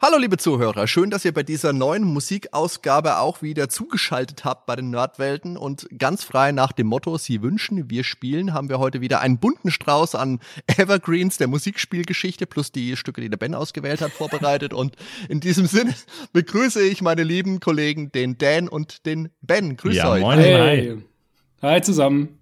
Hallo 0.00 0.16
liebe 0.16 0.36
Zuhörer, 0.36 0.86
schön, 0.86 1.10
dass 1.10 1.24
ihr 1.24 1.34
bei 1.34 1.42
dieser 1.42 1.72
neuen 1.72 2.04
Musikausgabe 2.04 3.18
auch 3.18 3.42
wieder 3.42 3.68
zugeschaltet 3.68 4.44
habt 4.44 4.64
bei 4.64 4.76
den 4.76 4.90
Nerdwelten 4.90 5.56
und 5.56 5.88
ganz 5.98 6.22
frei 6.22 6.52
nach 6.52 6.70
dem 6.70 6.86
Motto 6.86 7.18
Sie 7.18 7.42
wünschen, 7.42 7.90
wir 7.90 8.04
spielen, 8.04 8.54
haben 8.54 8.68
wir 8.68 8.78
heute 8.78 9.00
wieder 9.00 9.20
einen 9.20 9.38
bunten 9.38 9.72
Strauß 9.72 10.14
an 10.14 10.38
Evergreens 10.68 11.38
der 11.38 11.48
Musikspielgeschichte 11.48 12.46
plus 12.46 12.70
die 12.70 12.96
Stücke, 12.96 13.22
die 13.22 13.28
der 13.28 13.38
Ben 13.38 13.56
ausgewählt 13.56 14.00
hat, 14.00 14.12
vorbereitet 14.12 14.72
und 14.72 14.94
in 15.28 15.40
diesem 15.40 15.66
Sinne 15.66 15.92
begrüße 16.32 16.80
ich 16.80 17.02
meine 17.02 17.24
lieben 17.24 17.58
Kollegen, 17.58 18.12
den 18.12 18.38
Dan 18.38 18.68
und 18.68 19.04
den 19.04 19.30
Ben. 19.40 19.76
Grüß 19.76 19.96
ja, 19.96 20.12
euch. 20.12 20.22
Moin, 20.22 20.38
hey. 20.38 21.02
Hi 21.60 21.82
zusammen. 21.82 22.38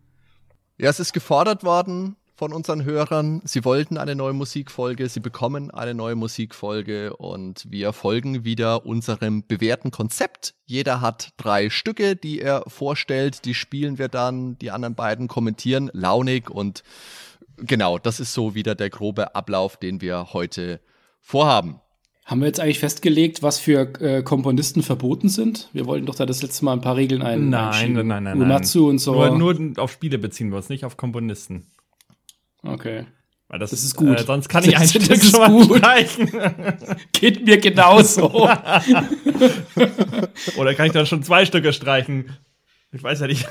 Ja, 0.77 0.91
es 0.91 1.01
ist 1.01 1.15
gefordert 1.15 1.65
worden, 1.65 2.17
von 2.37 2.53
unseren 2.53 2.85
Hörern. 2.85 3.41
Sie 3.45 3.65
wollten 3.65 3.97
eine 3.97 4.15
neue 4.15 4.35
Musikfolge, 4.35 5.09
sie 5.09 5.21
bekommen 5.21 5.71
eine 5.71 5.95
neue 5.95 6.15
Musikfolge 6.15 7.17
und 7.17 7.65
wir 7.69 7.93
folgen 7.93 8.45
wieder 8.45 8.85
unserem 8.85 9.47
bewährten 9.47 9.91
Konzept. 9.91 10.55
Jeder 10.67 11.01
hat 11.01 11.31
drei 11.39 11.71
Stücke, 11.71 12.15
die 12.15 12.41
er 12.41 12.63
vorstellt, 12.67 13.47
die 13.47 13.55
spielen 13.55 13.99
wir 13.99 14.09
dann, 14.09 14.59
die 14.59 14.71
anderen 14.71 14.95
beiden 14.95 15.29
kommentieren 15.29 15.91
launig 15.95 16.51
und 16.51 16.83
genau, 17.57 17.99
das 17.99 18.21
ist 18.21 18.35
so 18.35 18.55
wieder 18.55 18.75
der 18.75 18.91
grobe 18.91 19.35
Ablauf, 19.35 19.79
den 19.79 20.03
wir 20.03 20.35
heute 20.35 20.81
vorhaben. 21.23 21.81
Haben 22.27 22.41
wir 22.41 22.49
jetzt 22.49 22.59
eigentlich 22.59 22.81
festgelegt, 22.81 23.43
was 23.43 23.61
für 23.61 24.01
äh, 24.01 24.23
Komponisten 24.23 24.83
verboten 24.83 25.29
sind? 25.29 25.71
Wir 25.73 25.87
wollten 25.87 26.07
doch 26.07 26.17
da 26.17 26.27
das 26.27 26.43
letzte 26.43 26.65
Mal 26.65 26.73
ein 26.73 26.81
paar 26.81 26.97
Regeln 26.97 27.23
ein. 27.23 27.51
Nein, 27.51 27.93
nein, 27.93 28.07
nein, 28.09 28.25
nein. 28.25 28.41
Uematsu 28.41 28.89
und 28.89 28.99
so. 28.99 29.15
Nur, 29.15 29.55
nur 29.55 29.79
auf 29.79 29.93
Spiele 29.93 30.19
beziehen 30.19 30.51
wir 30.51 30.57
uns, 30.57 30.69
nicht 30.69 30.85
auf 30.85 30.97
Komponisten. 30.97 31.69
Okay. 32.63 33.07
Weil 33.49 33.59
das, 33.61 33.71
das 33.71 33.85
ist 33.85 33.95
gut. 33.97 34.19
Äh, 34.21 34.25
sonst 34.25 34.49
kann 34.49 34.65
ich 34.69 34.77
ein 34.77 34.83
Das- 34.83 34.91
Stück 34.91 35.23
schon 35.23 35.41
mal 35.41 35.51
gut. 35.51 35.79
streichen. 35.79 36.31
Geht 37.13 37.47
mir 37.47 37.59
genauso. 37.59 38.31
Oder 40.57 40.75
kann 40.75 40.87
ich 40.87 40.93
dann 40.93 41.07
schon 41.07 41.23
zwei 41.23 41.45
Stücke 41.47 41.73
streichen? 41.73 42.37
Ich 42.93 43.03
weiß 43.03 43.21
ja 43.21 43.27
nicht. 43.27 43.47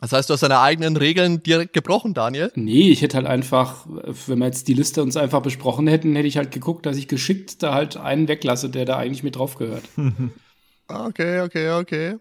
Das 0.00 0.12
heißt, 0.12 0.28
du 0.28 0.34
hast 0.34 0.42
deine 0.42 0.58
eigenen 0.58 0.96
Regeln 0.96 1.42
direkt 1.44 1.72
gebrochen, 1.74 2.12
Daniel? 2.12 2.50
nee, 2.56 2.90
ich 2.90 3.02
hätte 3.02 3.18
halt 3.18 3.26
einfach, 3.26 3.86
wenn 4.26 4.38
wir 4.40 4.46
jetzt 4.46 4.66
die 4.66 4.74
Liste 4.74 5.00
uns 5.00 5.16
einfach 5.16 5.42
besprochen 5.42 5.86
hätten, 5.86 6.16
hätte 6.16 6.26
ich 6.26 6.36
halt 6.38 6.50
geguckt, 6.50 6.86
dass 6.86 6.96
ich 6.96 7.06
geschickt 7.06 7.62
da 7.62 7.72
halt 7.72 7.96
einen 7.96 8.26
weglasse, 8.26 8.68
der 8.68 8.84
da 8.84 8.96
eigentlich 8.98 9.22
mit 9.22 9.36
drauf 9.36 9.54
gehört. 9.56 9.84
Okay, 10.88 11.42
okay, 11.42 11.70
okay. 11.70 12.16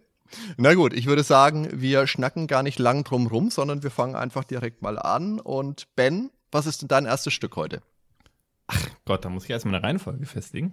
Na 0.57 0.73
gut, 0.73 0.93
ich 0.93 1.05
würde 1.05 1.23
sagen, 1.23 1.69
wir 1.73 2.07
schnacken 2.07 2.47
gar 2.47 2.63
nicht 2.63 2.79
lang 2.79 3.03
drum 3.03 3.27
rum, 3.27 3.49
sondern 3.49 3.83
wir 3.83 3.91
fangen 3.91 4.15
einfach 4.15 4.43
direkt 4.43 4.81
mal 4.81 4.97
an. 4.97 5.39
Und 5.39 5.87
Ben, 5.95 6.31
was 6.51 6.65
ist 6.65 6.81
denn 6.81 6.87
dein 6.87 7.05
erstes 7.05 7.33
Stück 7.33 7.55
heute? 7.55 7.81
Gott, 9.05 9.25
da 9.25 9.29
muss 9.29 9.45
ich 9.45 9.49
erstmal 9.49 9.75
eine 9.75 9.83
Reihenfolge 9.83 10.25
festlegen. 10.25 10.71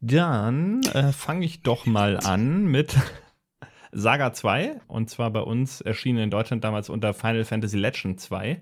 Dann 0.00 0.82
äh, 0.92 1.12
fange 1.12 1.44
ich 1.46 1.62
doch 1.62 1.86
mal 1.86 2.18
an 2.18 2.66
mit 2.66 2.96
Saga 3.92 4.32
2. 4.32 4.80
Und 4.86 5.10
zwar 5.10 5.30
bei 5.30 5.40
uns 5.40 5.80
erschienen 5.80 6.24
in 6.24 6.30
Deutschland 6.30 6.64
damals 6.64 6.88
unter 6.88 7.14
Final 7.14 7.44
Fantasy 7.44 7.78
Legend 7.78 8.20
2 8.20 8.60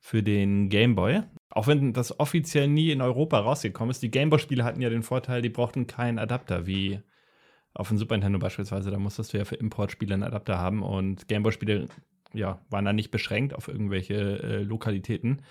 für 0.00 0.22
den 0.22 0.68
Game 0.68 0.94
Boy. 0.94 1.22
Auch 1.50 1.66
wenn 1.66 1.92
das 1.92 2.18
offiziell 2.20 2.68
nie 2.68 2.90
in 2.90 3.02
Europa 3.02 3.38
rausgekommen 3.38 3.90
ist. 3.90 4.02
Die 4.02 4.10
Game 4.10 4.30
Boy-Spiele 4.30 4.64
hatten 4.64 4.80
ja 4.80 4.88
den 4.88 5.02
Vorteil, 5.02 5.42
die 5.42 5.48
brauchten 5.48 5.86
keinen 5.86 6.18
Adapter, 6.18 6.66
wie 6.66 7.00
auf 7.74 7.88
dem 7.88 7.98
Super 7.98 8.14
Nintendo 8.14 8.38
beispielsweise. 8.38 8.90
Da 8.90 8.98
musstest 8.98 9.32
du 9.32 9.38
ja 9.38 9.44
für 9.44 9.56
Importspiele 9.56 10.14
einen 10.14 10.22
Adapter 10.22 10.58
haben. 10.58 10.82
Und 10.82 11.28
Game 11.28 11.42
Boy-Spiele 11.42 11.88
ja, 12.32 12.60
waren 12.70 12.84
da 12.84 12.92
nicht 12.92 13.10
beschränkt 13.10 13.54
auf 13.54 13.68
irgendwelche 13.68 14.14
äh, 14.14 14.62
Lokalitäten. 14.62 15.42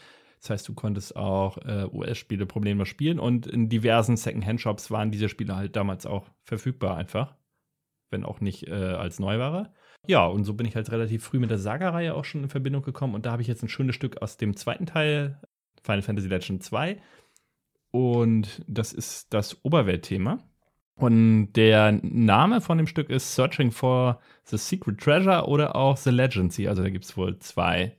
Das 0.41 0.51
heißt, 0.51 0.67
du 0.67 0.73
konntest 0.73 1.15
auch 1.15 1.57
äh, 1.57 1.85
US-Spiele 1.91 2.45
problemlos 2.45 2.87
spielen 2.87 3.19
und 3.19 3.45
in 3.45 3.67
diversen 3.67 4.15
Second-Hand-Shops 4.15 4.89
waren 4.89 5.11
diese 5.11 5.27
Spiele 5.27 5.55
halt 5.55 5.75
damals 5.75 6.05
auch 6.05 6.29
verfügbar 6.43 6.95
einfach. 6.95 7.35
Wenn 8.09 8.23
auch 8.23 8.39
nicht 8.39 8.67
äh, 8.67 8.73
als 8.73 9.19
Neuware. 9.19 9.73
Ja, 10.07 10.25
und 10.25 10.45
so 10.45 10.53
bin 10.53 10.65
ich 10.65 10.75
halt 10.75 10.91
relativ 10.91 11.23
früh 11.23 11.39
mit 11.39 11.51
der 11.51 11.57
Saga-Reihe 11.57 12.15
auch 12.15 12.23
schon 12.23 12.43
in 12.43 12.49
Verbindung 12.49 12.81
gekommen 12.83 13.15
und 13.15 13.25
da 13.25 13.31
habe 13.31 13.41
ich 13.41 13.49
jetzt 13.49 13.63
ein 13.63 13.69
schönes 13.69 13.95
Stück 13.95 14.21
aus 14.21 14.37
dem 14.37 14.55
zweiten 14.55 14.85
Teil, 14.85 15.41
Final 15.83 16.01
Fantasy 16.01 16.29
Legend 16.29 16.63
2. 16.63 17.01
Und 17.91 18.63
das 18.67 18.93
ist 18.93 19.33
das 19.33 19.63
Oberweltthema. 19.65 20.39
Und 20.99 21.53
der 21.53 21.93
Name 22.03 22.59
von 22.59 22.77
dem 22.77 22.85
Stück 22.85 23.09
ist 23.09 23.33
Searching 23.33 23.71
for 23.71 24.19
the 24.43 24.57
Secret 24.57 24.99
Treasure 24.99 25.47
oder 25.47 25.73
auch 25.73 25.95
The 25.95 26.09
Legacy. 26.09 26.67
Also 26.67 26.83
da 26.83 26.89
gibt 26.89 27.05
es 27.05 27.15
wohl 27.15 27.39
zwei 27.39 27.95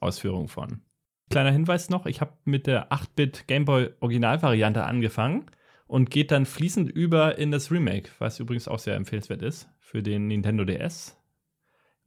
Ausführungen 0.00 0.48
von. 0.48 0.80
Kleiner 1.28 1.50
Hinweis 1.50 1.90
noch, 1.90 2.06
ich 2.06 2.22
habe 2.22 2.32
mit 2.44 2.66
der 2.66 2.90
8-Bit 2.90 3.48
Gameboy 3.48 3.90
Originalvariante 4.00 4.82
angefangen 4.84 5.44
und 5.86 6.10
geht 6.10 6.30
dann 6.30 6.46
fließend 6.46 6.90
über 6.90 7.36
in 7.36 7.50
das 7.50 7.70
Remake, 7.70 8.08
was 8.18 8.40
übrigens 8.40 8.66
auch 8.66 8.78
sehr 8.78 8.94
empfehlenswert 8.96 9.42
ist 9.42 9.68
für 9.78 10.02
den 10.02 10.28
Nintendo 10.28 10.64
DS. 10.64 11.18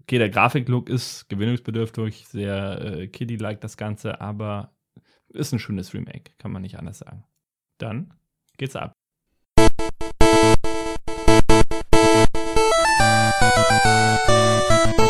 Okay, 0.02 0.18
der 0.18 0.32
Grafiklook 0.32 0.90
ist 0.90 1.30
gewöhnungsbedürftig, 1.30 2.28
sehr 2.28 2.82
äh, 2.82 3.08
kiddie-like 3.08 3.62
das 3.62 3.78
Ganze, 3.78 4.20
aber 4.22 4.74
ist 5.30 5.54
ein 5.54 5.60
schönes 5.60 5.94
Remake, 5.94 6.32
kann 6.40 6.52
man 6.52 6.64
nicht 6.64 6.80
anders 6.80 6.98
sagen. 6.98 7.26
Dann 7.78 8.16
geht's 8.58 8.76
ab. 8.76 8.94
Thank 13.54 15.00
you. 15.00 15.01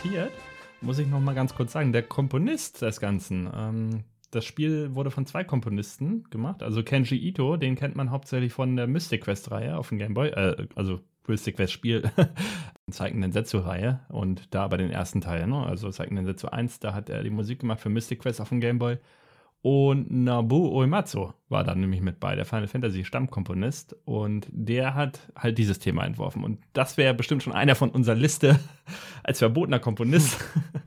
Kommentiert, 0.00 0.32
muss 0.80 0.98
ich 0.98 1.06
noch 1.08 1.20
mal 1.20 1.34
ganz 1.34 1.54
kurz 1.54 1.72
sagen, 1.72 1.92
der 1.92 2.02
Komponist 2.02 2.82
des 2.82 3.00
Ganzen, 3.00 3.50
ähm, 3.54 4.04
das 4.30 4.44
Spiel 4.44 4.94
wurde 4.94 5.10
von 5.10 5.26
zwei 5.26 5.44
Komponisten 5.44 6.24
gemacht. 6.30 6.62
Also 6.62 6.82
Kenji 6.82 7.16
Ito, 7.16 7.56
den 7.56 7.74
kennt 7.74 7.96
man 7.96 8.10
hauptsächlich 8.10 8.52
von 8.52 8.76
der 8.76 8.86
Mystic 8.86 9.24
Quest-Reihe 9.24 9.76
auf 9.76 9.88
dem 9.88 9.98
Game 9.98 10.14
Boy, 10.14 10.28
äh, 10.28 10.68
also 10.74 11.00
Mystic 11.26 11.56
Quest-Spiel, 11.56 12.10
Zeichen 12.90 13.20
Densetsu-Reihe 13.20 14.00
und 14.08 14.54
da 14.54 14.68
bei 14.68 14.76
den 14.76 14.90
ersten 14.90 15.20
Teilen, 15.20 15.50
ne? 15.50 15.66
also 15.66 15.90
Zeichen 15.90 16.16
Densetsu 16.16 16.48
1, 16.48 16.80
da 16.80 16.94
hat 16.94 17.10
er 17.10 17.22
die 17.22 17.30
Musik 17.30 17.60
gemacht 17.60 17.80
für 17.80 17.90
Mystic 17.90 18.20
Quest 18.20 18.40
auf 18.40 18.48
dem 18.48 18.60
Game 18.60 18.78
Boy. 18.78 18.98
Und 19.62 20.10
Nabu 20.10 20.68
Uematsu 20.68 21.32
war 21.50 21.64
dann 21.64 21.80
nämlich 21.80 22.00
mit 22.00 22.18
bei, 22.18 22.34
der 22.34 22.46
Final 22.46 22.66
Fantasy 22.66 23.04
Stammkomponist. 23.04 23.94
Und 24.04 24.46
der 24.50 24.94
hat 24.94 25.20
halt 25.36 25.58
dieses 25.58 25.78
Thema 25.78 26.04
entworfen. 26.04 26.44
Und 26.44 26.60
das 26.72 26.96
wäre 26.96 27.12
bestimmt 27.12 27.42
schon 27.42 27.52
einer 27.52 27.74
von 27.74 27.90
unserer 27.90 28.14
Liste 28.14 28.58
als 29.22 29.38
verbotener 29.38 29.78
Komponist. 29.78 30.38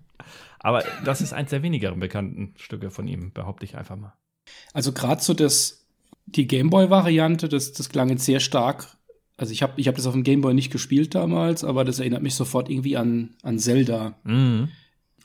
Aber 0.59 0.83
das 1.05 1.21
ist 1.21 1.33
eins 1.33 1.51
der 1.51 1.61
weniger 1.61 1.91
bekannten 1.91 2.53
Stücke 2.57 2.89
von 2.89 3.07
ihm, 3.07 3.31
behaupte 3.31 3.65
ich 3.65 3.75
einfach 3.75 3.97
mal. 3.97 4.13
Also 4.73 4.91
gerade 4.91 5.21
so 5.21 5.33
das, 5.33 5.85
die 6.25 6.47
Gameboy-Variante, 6.47 7.49
das, 7.49 7.73
das 7.73 7.89
klang 7.89 8.09
jetzt 8.09 8.25
sehr 8.25 8.39
stark. 8.39 8.87
Also 9.37 9.51
ich 9.51 9.61
habe 9.61 9.73
ich 9.77 9.87
hab 9.87 9.95
das 9.95 10.07
auf 10.07 10.13
dem 10.13 10.23
Gameboy 10.23 10.53
nicht 10.53 10.71
gespielt 10.71 11.15
damals, 11.15 11.63
aber 11.63 11.83
das 11.83 11.99
erinnert 11.99 12.23
mich 12.23 12.35
sofort 12.35 12.69
irgendwie 12.69 12.97
an, 12.97 13.35
an 13.43 13.59
Zelda. 13.59 14.17
Mhm. 14.23 14.69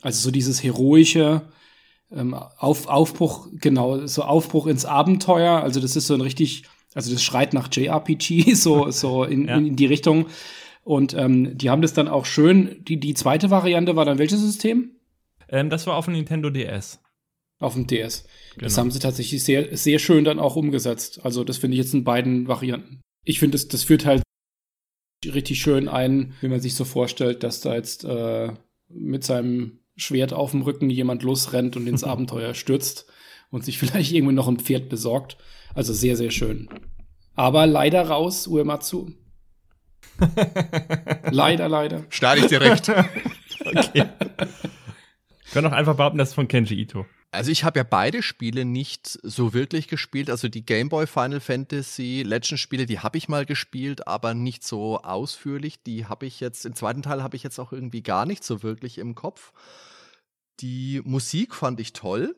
Also 0.01 0.19
so 0.19 0.31
dieses 0.31 0.61
heroische 0.63 1.43
ähm, 2.11 2.33
auf, 2.33 2.87
Aufbruch, 2.87 3.47
genau, 3.53 4.05
so 4.07 4.23
Aufbruch 4.23 4.67
ins 4.67 4.85
Abenteuer. 4.85 5.61
Also 5.61 5.79
das 5.79 5.95
ist 5.95 6.07
so 6.07 6.13
ein 6.15 6.21
richtig, 6.21 6.63
also 6.93 7.11
das 7.11 7.21
schreit 7.23 7.53
nach 7.53 7.69
JRPG, 7.71 8.53
so, 8.55 8.89
so 8.91 9.23
in, 9.23 9.47
Ja. 9.47 9.57
in 9.57 9.75
die 9.75 9.85
Richtung. 9.85 10.27
Und 10.83 11.13
ähm, 11.13 11.57
die 11.57 11.69
haben 11.69 11.81
das 11.81 11.93
dann 11.93 12.07
auch 12.07 12.25
schön. 12.25 12.83
Die, 12.85 12.99
die 12.99 13.13
zweite 13.13 13.49
Variante 13.51 13.95
war 13.95 14.05
dann 14.05 14.17
welches 14.17 14.39
System? 14.41 14.91
Ähm, 15.49 15.69
das 15.69 15.85
war 15.87 15.95
auf 15.95 16.05
dem 16.05 16.13
Nintendo 16.15 16.49
DS. 16.49 16.99
Auf 17.59 17.73
dem 17.73 17.85
DS. 17.87 18.23
Das 18.57 18.73
Genau. 18.73 18.77
haben 18.77 18.91
sie 18.91 18.99
tatsächlich 18.99 19.43
sehr, 19.43 19.75
sehr 19.77 19.99
schön 19.99 20.23
dann 20.23 20.39
auch 20.39 20.55
umgesetzt. 20.55 21.19
Also, 21.23 21.43
das 21.43 21.57
finde 21.57 21.75
ich 21.75 21.83
jetzt 21.83 21.93
in 21.93 22.05
beiden 22.05 22.47
Varianten. 22.47 23.01
Ich 23.25 23.37
finde, 23.39 23.55
das, 23.55 23.67
das 23.67 23.83
führt 23.83 24.05
halt 24.05 24.23
richtig 25.25 25.59
schön 25.61 25.89
ein, 25.89 26.33
wenn 26.41 26.51
man 26.51 26.61
sich 26.61 26.73
so 26.75 26.85
vorstellt, 26.85 27.43
dass 27.43 27.59
da 27.61 27.75
jetzt 27.75 28.05
äh, 28.05 28.53
mit 28.87 29.25
seinem 29.25 29.78
Schwert 29.99 30.33
auf 30.33 30.51
dem 30.51 30.61
Rücken 30.61 30.89
jemand 30.89 31.23
losrennt 31.23 31.75
und 31.75 31.87
ins 31.87 32.03
Abenteuer 32.05 32.53
stürzt 32.53 33.05
und 33.49 33.63
sich 33.63 33.77
vielleicht 33.77 34.11
irgendwie 34.11 34.33
noch 34.33 34.47
ein 34.47 34.59
Pferd 34.59 34.89
besorgt. 34.89 35.37
Also 35.73 35.93
sehr, 35.93 36.15
sehr 36.15 36.31
schön. 36.31 36.69
Aber 37.35 37.67
leider 37.67 38.07
raus, 38.07 38.47
Uematsu. 38.47 39.11
leider, 41.31 41.69
leider. 41.69 42.05
Schneide 42.09 42.41
ich 42.41 42.47
direkt. 42.47 42.91
Okay. 43.65 44.05
Ich 45.45 45.51
kann 45.51 45.65
auch 45.65 45.73
einfach 45.73 45.97
behaupten, 45.97 46.17
das 46.17 46.29
ist 46.29 46.35
von 46.35 46.47
Kenji 46.47 46.79
Ito. 46.79 47.05
Also 47.31 47.51
ich 47.51 47.63
habe 47.63 47.79
ja 47.79 47.83
beide 47.83 48.23
Spiele 48.23 48.65
nicht 48.65 49.19
so 49.21 49.53
wirklich 49.53 49.87
gespielt. 49.87 50.29
Also 50.29 50.47
die 50.47 50.65
Game 50.65 50.89
Boy 50.89 51.05
Final 51.05 51.39
Fantasy 51.39 52.23
Legends 52.25 52.61
Spiele, 52.61 52.85
die 52.85 52.99
habe 52.99 53.17
ich 53.17 53.29
mal 53.29 53.45
gespielt, 53.45 54.07
aber 54.07 54.33
nicht 54.33 54.63
so 54.63 54.99
ausführlich. 54.99 55.83
Die 55.83 56.05
habe 56.05 56.25
ich 56.25 56.39
jetzt, 56.39 56.65
im 56.65 56.73
zweiten 56.73 57.03
Teil 57.03 57.21
habe 57.21 57.35
ich 57.35 57.43
jetzt 57.43 57.59
auch 57.59 57.71
irgendwie 57.71 58.01
gar 58.01 58.25
nicht 58.25 58.43
so 58.43 58.63
wirklich 58.63 58.97
im 58.97 59.13
Kopf. 59.13 59.51
Die 60.59 61.01
Musik 61.05 61.55
fand 61.55 61.79
ich 61.79 61.93
toll. 61.93 62.35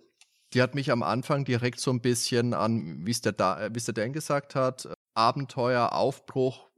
Die 0.53 0.61
hat 0.61 0.75
mich 0.75 0.91
am 0.91 1.01
Anfang 1.01 1.45
direkt 1.45 1.79
so 1.79 1.91
ein 1.91 2.01
bisschen 2.01 2.53
an, 2.53 3.05
wie 3.05 3.11
es 3.11 3.21
der, 3.21 3.31
da, 3.31 3.61
äh, 3.61 3.69
wie 3.73 3.77
es 3.77 3.85
der 3.85 3.93
Dan 3.93 4.13
gesagt 4.13 4.55
hat, 4.55 4.85
äh, 4.85 4.93
Abenteuer, 5.13 5.93
Aufbruch, 5.93 6.69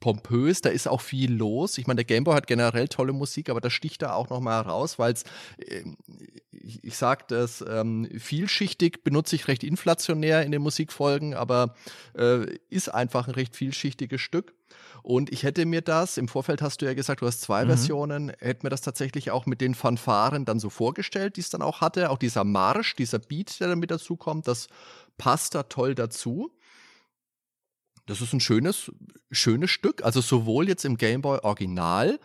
pompös, 0.00 0.62
da 0.62 0.70
ist 0.70 0.88
auch 0.88 1.00
viel 1.02 1.32
los. 1.32 1.78
Ich 1.78 1.86
meine, 1.86 1.96
der 1.96 2.04
Gameboy 2.06 2.34
hat 2.34 2.46
generell 2.46 2.88
tolle 2.88 3.12
Musik, 3.12 3.50
aber 3.50 3.60
das 3.60 3.72
sticht 3.72 4.02
da 4.02 4.14
auch 4.14 4.30
noch 4.30 4.40
mal 4.40 4.64
heraus, 4.64 4.98
weil 4.98 5.12
es, 5.12 5.24
ähm, 5.66 5.96
ich, 6.50 6.82
ich 6.82 6.96
sage 6.96 7.24
das, 7.28 7.64
ähm, 7.68 8.08
vielschichtig 8.18 9.04
benutze 9.04 9.36
ich 9.36 9.46
recht 9.48 9.62
inflationär 9.62 10.42
in 10.42 10.52
den 10.52 10.62
Musikfolgen, 10.62 11.34
aber 11.34 11.74
äh, 12.16 12.46
ist 12.70 12.88
einfach 12.88 13.28
ein 13.28 13.34
recht 13.34 13.54
vielschichtiges 13.56 14.20
Stück. 14.20 14.54
Und 15.02 15.32
ich 15.32 15.44
hätte 15.44 15.64
mir 15.64 15.80
das, 15.80 16.18
im 16.18 16.28
Vorfeld 16.28 16.60
hast 16.60 16.82
du 16.82 16.86
ja 16.86 16.94
gesagt, 16.94 17.22
du 17.22 17.26
hast 17.26 17.40
zwei 17.40 17.64
Mhm. 17.64 17.68
Versionen, 17.68 18.32
hätte 18.38 18.66
mir 18.66 18.70
das 18.70 18.82
tatsächlich 18.82 19.30
auch 19.30 19.46
mit 19.46 19.60
den 19.60 19.74
Fanfaren 19.74 20.44
dann 20.44 20.60
so 20.60 20.68
vorgestellt, 20.70 21.36
die 21.36 21.40
es 21.40 21.50
dann 21.50 21.62
auch 21.62 21.80
hatte. 21.80 22.10
Auch 22.10 22.18
dieser 22.18 22.44
Marsch, 22.44 22.96
dieser 22.96 23.18
Beat, 23.18 23.60
der 23.60 23.68
dann 23.68 23.78
mit 23.78 23.90
dazu 23.90 24.16
kommt, 24.16 24.46
das 24.46 24.68
passt 25.16 25.54
da 25.54 25.62
toll 25.64 25.94
dazu. 25.94 26.50
Das 28.10 28.20
ist 28.20 28.32
ein 28.32 28.40
schönes, 28.40 28.90
schönes 29.30 29.70
Stück. 29.70 30.02
Also 30.04 30.20
sowohl 30.20 30.68
jetzt 30.68 30.84
im 30.84 30.96
Game 30.96 31.22
Boy 31.22 31.38
Original, 31.44 32.18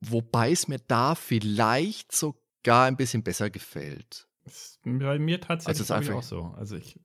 wobei 0.00 0.50
es 0.50 0.66
mir 0.68 0.78
da 0.88 1.14
vielleicht 1.14 2.12
sogar 2.12 2.86
ein 2.86 2.96
bisschen 2.96 3.22
besser 3.22 3.48
gefällt. 3.48 4.26
Ist 4.44 4.80
bei 4.84 5.18
mir 5.20 5.40
tatsächlich 5.40 5.88
Also 5.90 6.14
auch 6.14 6.22
so. 6.22 6.54
Also 6.56 6.76
ich 6.76 6.98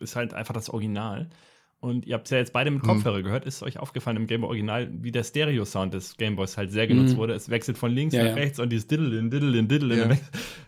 ist 0.00 0.16
halt 0.16 0.34
einfach 0.34 0.54
das 0.54 0.70
Original. 0.70 1.30
Und 1.78 2.06
ihr 2.06 2.14
habt 2.14 2.26
es 2.26 2.30
ja 2.30 2.38
jetzt 2.38 2.52
beide 2.52 2.70
mit 2.70 2.82
Mhm. 2.82 2.86
Kopfhörer 2.88 3.22
gehört. 3.22 3.44
Ist 3.44 3.62
euch 3.62 3.78
aufgefallen 3.78 4.16
im 4.16 4.26
Game 4.26 4.40
Boy 4.40 4.48
Original, 4.48 4.90
wie 5.02 5.12
der 5.12 5.22
Stereo-Sound 5.22 5.94
des 5.94 6.16
Game 6.16 6.34
Boys 6.34 6.56
halt 6.56 6.72
sehr 6.72 6.86
genutzt 6.88 7.12
Mhm. 7.14 7.18
wurde? 7.18 7.34
Es 7.34 7.48
wechselt 7.50 7.78
von 7.78 7.92
links 7.92 8.14
Ja, 8.14 8.22
nach 8.24 8.30
ja. 8.30 8.34
rechts 8.36 8.58
und 8.58 8.70
dieses 8.70 8.88
Diddlin, 8.88 9.30
Diddlin, 9.30 9.68
Diddlin. 9.68 10.10
Ja. 10.10 10.16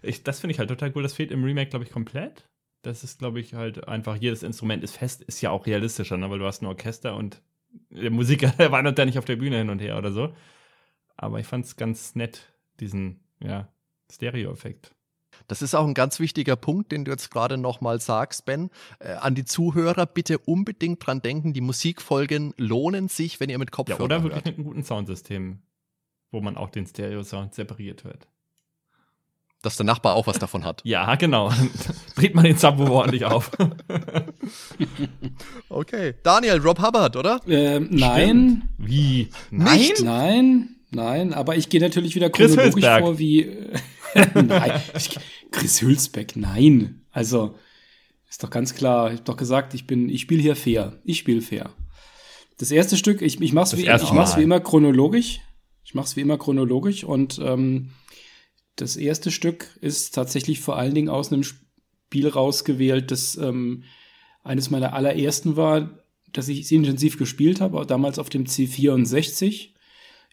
Ich, 0.02 0.22
das 0.22 0.38
finde 0.40 0.52
ich 0.52 0.58
halt 0.60 0.68
total 0.68 0.92
cool. 0.94 1.02
Das 1.02 1.14
fehlt 1.14 1.32
im 1.32 1.42
Remake, 1.42 1.70
glaube 1.70 1.84
ich, 1.84 1.90
komplett. 1.90 2.44
Das 2.86 3.02
ist, 3.02 3.18
glaube 3.18 3.40
ich, 3.40 3.54
halt 3.54 3.88
einfach, 3.88 4.16
jedes 4.16 4.42
Instrument 4.44 4.84
ist 4.84 4.96
fest, 4.96 5.22
ist 5.22 5.40
ja 5.40 5.50
auch 5.50 5.66
realistischer, 5.66 6.16
ne? 6.16 6.30
weil 6.30 6.38
du 6.38 6.46
hast 6.46 6.62
ein 6.62 6.66
Orchester 6.66 7.16
und 7.16 7.42
der 7.90 8.10
Musiker 8.10 8.48
der 8.58 8.70
wandert 8.70 8.98
da 8.98 9.04
nicht 9.04 9.18
auf 9.18 9.24
der 9.24 9.36
Bühne 9.36 9.58
hin 9.58 9.70
und 9.70 9.80
her 9.80 9.98
oder 9.98 10.12
so. 10.12 10.32
Aber 11.16 11.40
ich 11.40 11.46
fand 11.46 11.64
es 11.64 11.76
ganz 11.76 12.14
nett, 12.14 12.52
diesen, 12.78 13.20
ja, 13.42 13.68
Stereo-Effekt. 14.12 14.94
Das 15.48 15.62
ist 15.62 15.74
auch 15.74 15.86
ein 15.86 15.94
ganz 15.94 16.20
wichtiger 16.20 16.54
Punkt, 16.56 16.92
den 16.92 17.04
du 17.04 17.10
jetzt 17.10 17.30
gerade 17.30 17.58
nochmal 17.58 18.00
sagst, 18.00 18.44
Ben. 18.44 18.70
Äh, 19.00 19.14
an 19.14 19.34
die 19.34 19.44
Zuhörer 19.44 20.06
bitte 20.06 20.38
unbedingt 20.38 21.04
dran 21.04 21.20
denken, 21.20 21.52
die 21.52 21.60
Musikfolgen 21.60 22.54
lohnen 22.56 23.08
sich, 23.08 23.40
wenn 23.40 23.50
ihr 23.50 23.58
mit 23.58 23.70
Ja, 23.70 23.76
Kopfhörer 23.76 24.04
oder 24.04 24.22
wirklich 24.22 24.44
hört. 24.44 24.46
mit 24.46 24.56
einem 24.58 24.64
guten 24.64 24.84
Soundsystem, 24.84 25.60
wo 26.30 26.40
man 26.40 26.56
auch 26.56 26.70
den 26.70 26.86
Stereo-Sound 26.86 27.52
separiert 27.54 28.04
hört. 28.04 28.28
Dass 29.66 29.76
der 29.76 29.84
Nachbar 29.84 30.14
auch 30.14 30.28
was 30.28 30.38
davon 30.38 30.64
hat. 30.64 30.80
Ja, 30.84 31.16
genau. 31.16 31.50
Dreht 32.14 32.36
man 32.36 32.44
den 32.44 32.56
Subwoofer 32.56 32.92
ordentlich 32.92 33.24
auf. 33.24 33.50
Okay. 35.68 36.14
Daniel, 36.22 36.58
Rob 36.58 36.80
Hubbard, 36.80 37.16
oder? 37.16 37.40
Ähm, 37.48 37.88
nein, 37.90 38.68
Wie? 38.78 39.28
Nein? 39.50 39.78
Nicht? 39.78 40.02
nein, 40.04 40.76
nein, 40.92 41.34
aber 41.34 41.56
ich 41.56 41.68
gehe 41.68 41.80
natürlich 41.80 42.14
wieder 42.14 42.30
Chris 42.30 42.52
chronologisch 42.52 42.84
Hülsberg. 42.84 43.02
vor, 43.02 43.18
wie. 43.18 43.50
nein, 44.34 44.80
ich, 44.96 45.18
Chris 45.50 45.82
Hülsbeck, 45.82 46.36
nein. 46.36 47.02
Also, 47.10 47.56
ist 48.30 48.44
doch 48.44 48.50
ganz 48.50 48.74
klar, 48.76 49.08
ich 49.08 49.14
habe 49.14 49.24
doch 49.24 49.36
gesagt, 49.36 49.74
ich 49.74 49.88
bin, 49.88 50.08
ich 50.08 50.20
spiele 50.22 50.40
hier 50.42 50.54
fair. 50.54 50.92
Ich 51.04 51.18
spiele 51.18 51.42
fair. 51.42 51.70
Das 52.58 52.70
erste 52.70 52.96
Stück, 52.96 53.20
ich, 53.20 53.40
ich 53.40 53.52
mach's 53.52 53.70
Das 53.70 53.80
wie, 53.80 53.88
ich 53.88 54.12
mach's 54.12 54.36
wie 54.36 54.42
immer 54.44 54.60
chronologisch. 54.60 55.40
Ich 55.84 55.94
mach's 55.94 56.16
wie 56.16 56.20
immer 56.20 56.38
chronologisch 56.38 57.02
und 57.02 57.40
ähm, 57.42 57.90
das 58.76 58.96
erste 58.96 59.30
Stück 59.30 59.76
ist 59.80 60.14
tatsächlich 60.14 60.60
vor 60.60 60.76
allen 60.76 60.94
Dingen 60.94 61.08
aus 61.08 61.32
einem 61.32 61.42
Spiel 61.42 62.28
rausgewählt, 62.28 63.10
das 63.10 63.36
ähm, 63.36 63.84
eines 64.44 64.70
meiner 64.70 64.92
allerersten 64.92 65.56
war, 65.56 65.98
dass 66.32 66.48
ich 66.48 66.70
intensiv 66.70 67.18
gespielt 67.18 67.60
habe, 67.60 67.84
damals 67.86 68.18
auf 68.18 68.28
dem 68.28 68.44
C64. 68.44 69.70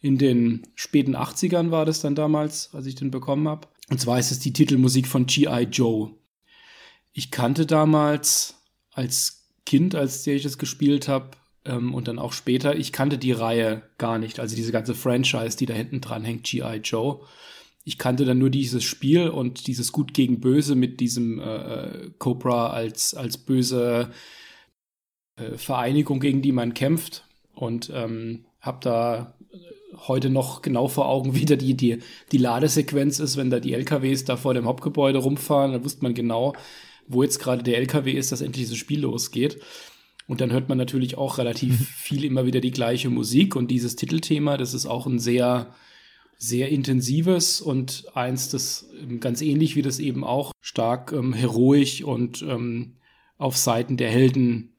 In 0.02 0.18
den 0.18 0.68
späten 0.76 1.16
80ern 1.16 1.72
war 1.72 1.86
das 1.86 2.02
dann 2.02 2.14
damals, 2.14 2.74
als 2.74 2.86
ich 2.86 2.96
den 2.96 3.10
bekommen 3.10 3.48
habe. 3.48 3.68
Und 3.90 4.02
zwar 4.02 4.20
ist 4.20 4.32
es 4.32 4.40
die 4.40 4.54
Titelmusik 4.54 5.08
von 5.08 5.26
G.I. 5.26 5.64
Joe. 5.72 6.12
Ich 7.14 7.32
kannte 7.32 7.66
damals 7.66 8.56
als 8.92 9.48
Kind, 9.66 9.96
als 9.96 10.24
der 10.24 10.36
ich 10.36 10.44
das 10.44 10.58
gespielt 10.58 11.08
habe, 11.08 11.32
ähm, 11.66 11.94
und 11.94 12.08
dann 12.08 12.20
auch 12.20 12.34
später, 12.34 12.76
ich 12.76 12.92
kannte 12.92 13.18
die 13.18 13.32
Reihe 13.32 13.84
gar 13.98 14.20
nicht. 14.20 14.40
Also 14.40 14.56
diese 14.56 14.72
ganze 14.72 14.96
Franchise, 14.96 15.58
die 15.58 15.66
da 15.66 15.74
hinten 15.74 16.02
dran 16.02 16.24
hängt, 16.24 16.44
G.I. 16.44 16.82
Joe. 16.84 17.22
Ich 17.84 17.98
kannte 17.98 18.24
dann 18.26 18.38
nur 18.38 18.50
dieses 18.50 18.84
Spiel 18.84 19.28
und 19.28 19.68
dieses 19.68 19.92
Gut 19.92 20.14
gegen 20.14 20.40
Böse 20.40 20.76
mit 20.76 21.00
diesem 21.00 21.40
äh, 21.40 22.12
Cobra 22.18 22.70
als, 22.70 23.14
als 23.14 23.38
böse 23.38 24.10
äh, 25.36 25.58
Vereinigung, 25.58 26.20
gegen 26.20 26.42
die 26.42 26.54
man 26.54 26.74
kämpft. 26.74 27.28
Und 27.54 27.92
ähm, 27.94 28.46
habe 28.62 28.80
da 28.82 29.38
heute 30.08 30.30
noch 30.30 30.62
genau 30.62 30.88
vor 30.88 31.08
Augen, 31.08 31.36
wie 31.36 31.46
da 31.46 31.56
die, 31.56 31.76
die, 31.76 32.00
die 32.32 32.38
Ladesequenz 32.38 33.20
ist, 33.20 33.38
wenn 33.38 33.50
da 33.50 33.60
die 33.60 33.74
LKWs 33.74 34.26
da 34.26 34.38
vor 34.38 34.54
dem 34.54 34.66
Hauptgebäude 34.66 35.20
rumfahren. 35.20 35.74
Da 35.74 35.84
wusste 35.84 36.04
man 36.04 36.14
genau, 36.14 36.54
wo 37.08 37.24
jetzt 37.24 37.40
gerade 37.40 37.64
der 37.64 37.78
LKW 37.78 38.12
ist, 38.12 38.32
dass 38.32 38.42
endlich 38.42 38.66
dieses 38.66 38.78
Spiel 38.78 39.02
losgeht. 39.02 39.60
Und 40.28 40.40
dann 40.40 40.54
hört 40.54 40.70
man 40.70 40.78
natürlich 40.78 41.18
auch 41.18 41.38
relativ 41.38 41.90
viel 41.96 42.24
immer 42.24 42.46
wieder 42.46 42.62
die 42.62 42.72
gleiche 42.72 43.10
Musik 43.10 43.56
und 43.56 43.70
dieses 43.70 43.96
Titelthema, 43.96 44.58
das 44.58 44.74
ist 44.74 44.86
auch 44.86 45.06
ein 45.06 45.20
sehr, 45.20 45.74
sehr 46.44 46.70
intensives 46.70 47.62
und 47.62 48.06
eins, 48.16 48.50
das 48.50 48.90
ähm, 49.02 49.22
ganz 49.22 49.42
ähnlich 49.42 49.78
wie 49.78 49.82
das 49.82 50.00
eben 50.00 50.26
auch 50.26 50.52
stark 50.60 51.14
ähm, 51.14 51.32
heroisch 51.32 52.04
und 52.04 52.42
ähm, 52.42 52.98
auf 53.38 53.56
Seiten 53.56 53.96
der 53.96 54.10
Helden 54.10 54.74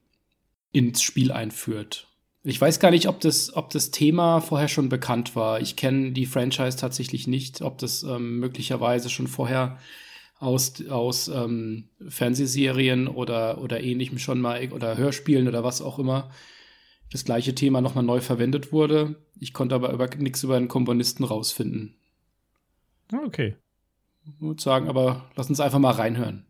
ins 0.73 1.01
Spiel 1.01 1.33
einführt. 1.33 2.07
Ich 2.43 2.61
weiß 2.61 2.81
gar 2.81 2.91
nicht, 2.91 3.09
ob 3.09 3.21
das, 3.21 3.57
ob 3.57 3.71
das 3.71 3.91
Thema 3.91 4.41
vorher 4.41 4.69
schon 4.69 4.91
bekannt 4.91 5.35
war. 5.37 5.63
Ich 5.63 5.77
kenne 5.77 6.13
die 6.13 6.27
Franchise 6.27 6.77
tatsächlich 6.77 7.27
nicht, 7.27 7.63
ob 7.63 7.79
das 7.79 8.03
ähm, 8.03 8.41
möglicherweise 8.41 9.09
schon 9.09 9.27
vorher 9.27 9.79
aus, 10.41 10.87
aus 10.91 11.29
ähm, 11.29 11.89
Fernsehserien 12.07 13.09
oder, 13.09 13.63
oder 13.63 13.83
ähnlichem 13.83 14.19
schon 14.19 14.39
mal 14.39 14.71
oder 14.71 14.99
Hörspielen 14.99 15.49
oder 15.49 15.65
was 15.65 15.81
auch 15.81 15.99
immer 15.99 16.31
das 17.15 17.25
gleiche 17.25 17.55
Thema 17.55 17.81
nochmal 17.81 18.03
neu 18.03 18.21
verwendet 18.21 18.73
wurde. 18.73 19.15
Ich 19.39 19.53
konnte 19.53 19.77
aber 19.77 19.93
über, 19.93 20.09
nichts 20.17 20.43
über 20.43 20.57
einen 20.57 20.67
Komponisten 20.67 21.23
rausfinden. 21.23 21.95
Ah, 23.13 23.21
Okay. 23.25 23.57
Ich 24.27 24.41
würde 24.41 24.61
sagen, 24.61 24.89
aber 24.89 25.31
lass 25.37 25.49
uns 25.49 25.61
einfach 25.61 25.79
mal 25.79 25.93
reinhören. 25.93 26.45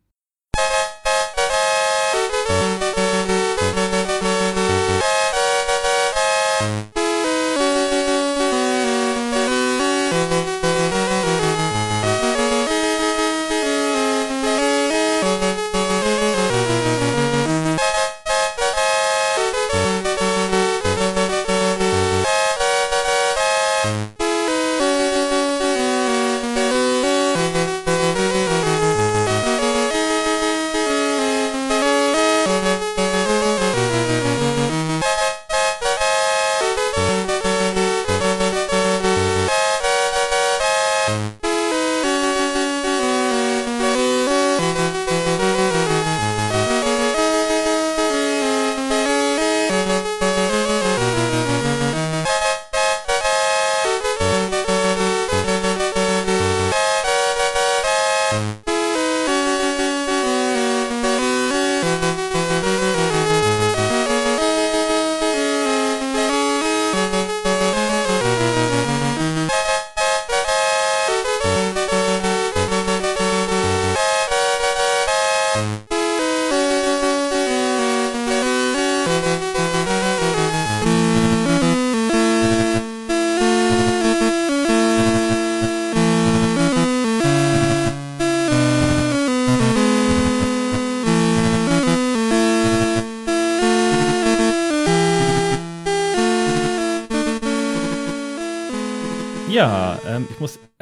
Ja, 49.75 50.24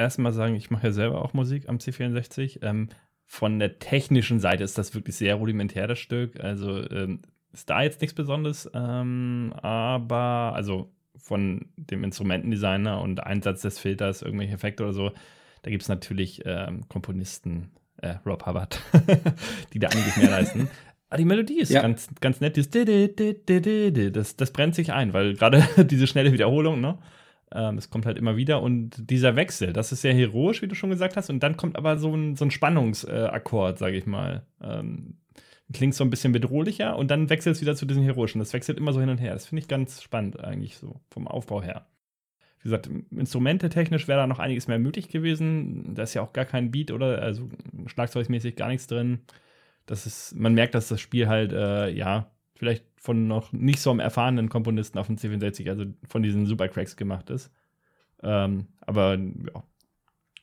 erstmal 0.02 0.32
sagen, 0.32 0.54
ich 0.54 0.70
mache 0.70 0.88
ja 0.88 0.92
selber 0.92 1.22
auch 1.24 1.32
Musik 1.32 1.68
am 1.68 1.78
C64. 1.78 2.62
Ähm, 2.62 2.88
von 3.26 3.58
der 3.58 3.78
technischen 3.78 4.40
Seite 4.40 4.62
ist 4.64 4.76
das 4.78 4.94
wirklich 4.94 5.16
sehr 5.16 5.36
rudimentär, 5.36 5.86
das 5.86 5.98
Stück. 5.98 6.38
Also 6.40 6.88
ähm, 6.90 7.20
ist 7.52 7.70
da 7.70 7.82
jetzt 7.82 8.00
nichts 8.00 8.14
Besonderes, 8.14 8.70
ähm, 8.74 9.52
aber 9.62 10.52
also 10.54 10.90
von 11.16 11.66
dem 11.76 12.04
Instrumentendesigner 12.04 13.00
und 13.00 13.22
Einsatz 13.22 13.62
des 13.62 13.78
Filters, 13.78 14.22
irgendwelche 14.22 14.54
Effekte 14.54 14.82
oder 14.82 14.92
so, 14.92 15.12
da 15.62 15.70
gibt 15.70 15.82
es 15.82 15.88
natürlich 15.88 16.42
ähm, 16.44 16.88
Komponisten, 16.88 17.70
äh, 17.98 18.16
Rob 18.26 18.46
Hubbard, 18.46 18.80
die 19.72 19.78
da 19.78 19.88
einiges 19.88 20.16
mehr 20.16 20.30
leisten. 20.30 20.68
Aber 21.08 21.18
die 21.18 21.24
Melodie 21.26 21.60
ist 21.60 21.70
Ja. 21.70 21.82
ganz, 21.82 22.08
ganz 22.20 22.40
nett. 22.40 22.56
Dieses 22.56 22.70
das, 24.12 24.36
das 24.36 24.50
brennt 24.50 24.74
sich 24.74 24.92
ein, 24.92 25.12
weil 25.12 25.34
gerade 25.34 25.62
diese 25.84 26.06
schnelle 26.06 26.32
Wiederholung, 26.32 26.80
ne? 26.80 26.98
Ähm, 27.54 27.78
es 27.78 27.90
kommt 27.90 28.06
halt 28.06 28.18
immer 28.18 28.36
wieder 28.36 28.62
und 28.62 29.10
dieser 29.10 29.36
Wechsel, 29.36 29.72
das 29.72 29.92
ist 29.92 30.02
sehr 30.02 30.14
heroisch, 30.14 30.62
wie 30.62 30.68
du 30.68 30.74
schon 30.74 30.90
gesagt 30.90 31.16
hast, 31.16 31.30
und 31.30 31.42
dann 31.42 31.56
kommt 31.56 31.76
aber 31.76 31.98
so 31.98 32.14
ein, 32.14 32.36
so 32.36 32.44
ein 32.44 32.50
Spannungsakkord, 32.50 33.78
sage 33.78 33.96
ich 33.96 34.06
mal. 34.06 34.46
Ähm, 34.62 35.18
klingt 35.72 35.94
so 35.94 36.04
ein 36.04 36.10
bisschen 36.10 36.32
bedrohlicher 36.32 36.96
und 36.96 37.10
dann 37.10 37.30
wechselt 37.30 37.56
es 37.56 37.62
wieder 37.62 37.74
zu 37.74 37.86
diesem 37.86 38.02
heroischen. 38.02 38.38
Das 38.38 38.52
wechselt 38.52 38.78
immer 38.78 38.92
so 38.92 39.00
hin 39.00 39.08
und 39.08 39.18
her. 39.18 39.32
Das 39.32 39.46
finde 39.46 39.62
ich 39.62 39.68
ganz 39.68 40.02
spannend 40.02 40.38
eigentlich 40.40 40.76
so 40.76 41.00
vom 41.10 41.26
Aufbau 41.26 41.62
her. 41.62 41.86
Wie 42.60 42.64
gesagt, 42.64 42.88
Instrumente 43.10 43.68
technisch 43.70 44.06
wäre 44.06 44.20
da 44.20 44.26
noch 44.26 44.38
einiges 44.38 44.68
mehr 44.68 44.78
möglich 44.78 45.08
gewesen. 45.08 45.94
Da 45.94 46.04
ist 46.04 46.14
ja 46.14 46.22
auch 46.22 46.32
gar 46.32 46.44
kein 46.44 46.70
Beat 46.70 46.92
oder 46.92 47.20
also 47.20 47.48
schlagzeugmäßig 47.86 48.54
gar 48.54 48.68
nichts 48.68 48.86
drin. 48.86 49.20
Das 49.86 50.06
ist, 50.06 50.34
man 50.36 50.54
merkt, 50.54 50.74
dass 50.74 50.88
das 50.88 51.00
Spiel 51.00 51.28
halt, 51.28 51.52
äh, 51.52 51.90
ja, 51.90 52.30
vielleicht 52.54 52.84
von 53.02 53.26
noch 53.26 53.52
nicht 53.52 53.80
so 53.80 53.90
einem 53.90 53.98
erfahrenen 53.98 54.48
Komponisten 54.48 54.96
auf 54.96 55.08
dem 55.08 55.16
C64, 55.16 55.68
also 55.68 55.86
von 56.08 56.22
diesen 56.22 56.46
Supercracks 56.46 56.96
gemacht 56.96 57.30
ist. 57.30 57.50
Ähm, 58.22 58.68
aber 58.80 59.14
ja, 59.18 59.64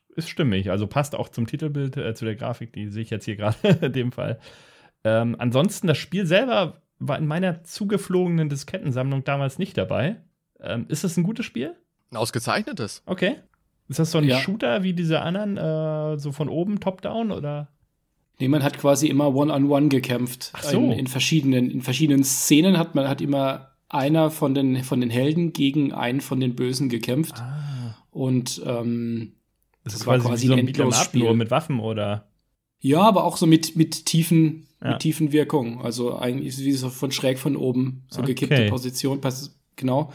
ist 0.10 0.30
stimmig. 0.30 0.70
Also 0.70 0.86
passt 0.86 1.16
auch 1.16 1.30
zum 1.30 1.48
Titelbild, 1.48 1.96
äh, 1.96 2.14
zu 2.14 2.26
der 2.26 2.36
Grafik, 2.36 2.74
die 2.74 2.90
sehe 2.90 3.04
ich 3.04 3.12
jetzt 3.12 3.24
hier 3.24 3.38
gerade 3.38 3.56
in 3.82 3.94
dem 3.94 4.12
Fall. 4.12 4.40
Ähm, 5.06 5.38
ansonsten, 5.40 5.88
das 5.88 5.98
Spiel 5.98 6.26
selber 6.26 6.82
war 7.00 7.18
in 7.18 7.28
meiner 7.28 7.64
zugeflogenen 7.64 8.50
Diskettensammlung 8.50 9.24
damals 9.24 9.58
nicht 9.58 9.78
dabei. 9.78 10.18
Ähm, 10.60 10.86
ist 10.90 11.06
das 11.06 11.16
ein 11.16 11.24
gutes 11.24 11.46
Spiel? 11.46 11.78
Ein 12.12 12.18
ausgezeichnetes. 12.18 13.04
Okay. 13.06 13.38
Ist 13.88 14.00
das 14.00 14.12
so 14.12 14.18
ein 14.18 14.26
Ja. 14.26 14.38
Shooter 14.38 14.84
wie 14.84 14.94
diese 14.94 15.22
anderen, 15.22 15.56
äh, 15.56 16.20
so 16.20 16.34
von 16.34 16.50
oben, 16.50 16.82
top-down 16.82 17.32
oder? 17.32 17.70
Nee, 18.40 18.48
man 18.48 18.64
hat 18.64 18.78
quasi 18.78 19.08
immer 19.08 19.34
One-on-One 19.36 19.90
gekämpft. 19.90 20.52
Ach 20.54 20.64
so. 20.64 20.78
In, 20.78 20.92
in, 20.92 21.08
verschiedenen, 21.08 21.70
in 21.70 21.82
verschiedenen 21.82 22.24
Szenen 22.24 22.78
hat 22.78 22.96
man 22.96 23.08
hat 23.10 23.22
immer 23.22 23.72
einer 23.90 24.32
von 24.32 24.54
den, 24.54 24.84
von 24.84 25.02
den 25.02 25.10
Helden 25.10 25.52
gegen 25.52 25.92
einen 25.94 26.22
von 26.22 26.40
den 26.40 26.56
Bösen 26.56 26.90
gekämpft. 26.90 27.36
Ah. 27.40 27.96
Und 28.12 28.62
ähm, 28.66 29.34
Das 29.84 29.94
ist 29.94 30.02
Das 30.02 30.08
war 30.08 30.16
quasi, 30.18 30.28
quasi 30.30 30.48
so 30.48 30.54
ein 30.54 30.60
Endlosspiel. 30.68 31.24
nur 31.24 31.36
mit 31.36 31.52
Waffen 31.52 31.80
oder? 31.80 32.26
ja, 32.82 33.02
aber 33.02 33.26
auch 33.26 33.36
so 33.36 33.46
mit, 33.46 33.76
mit 33.76 34.06
tiefen, 34.06 34.68
Ja. 34.82 34.92
mit 34.92 35.00
tiefen 35.00 35.34
Wirkungen. 35.34 35.80
Also 35.82 36.16
eigentlich 36.18 36.48
ist 36.48 36.60
es 36.60 36.66
wie 36.66 36.72
so 36.72 36.90
von 36.90 37.12
schräg 37.12 37.38
von 37.40 37.58
oben, 37.58 38.06
so 38.10 38.22
Okay. 38.22 38.34
gekippte 38.36 38.70
Position, 38.70 39.20
genau. 39.76 40.14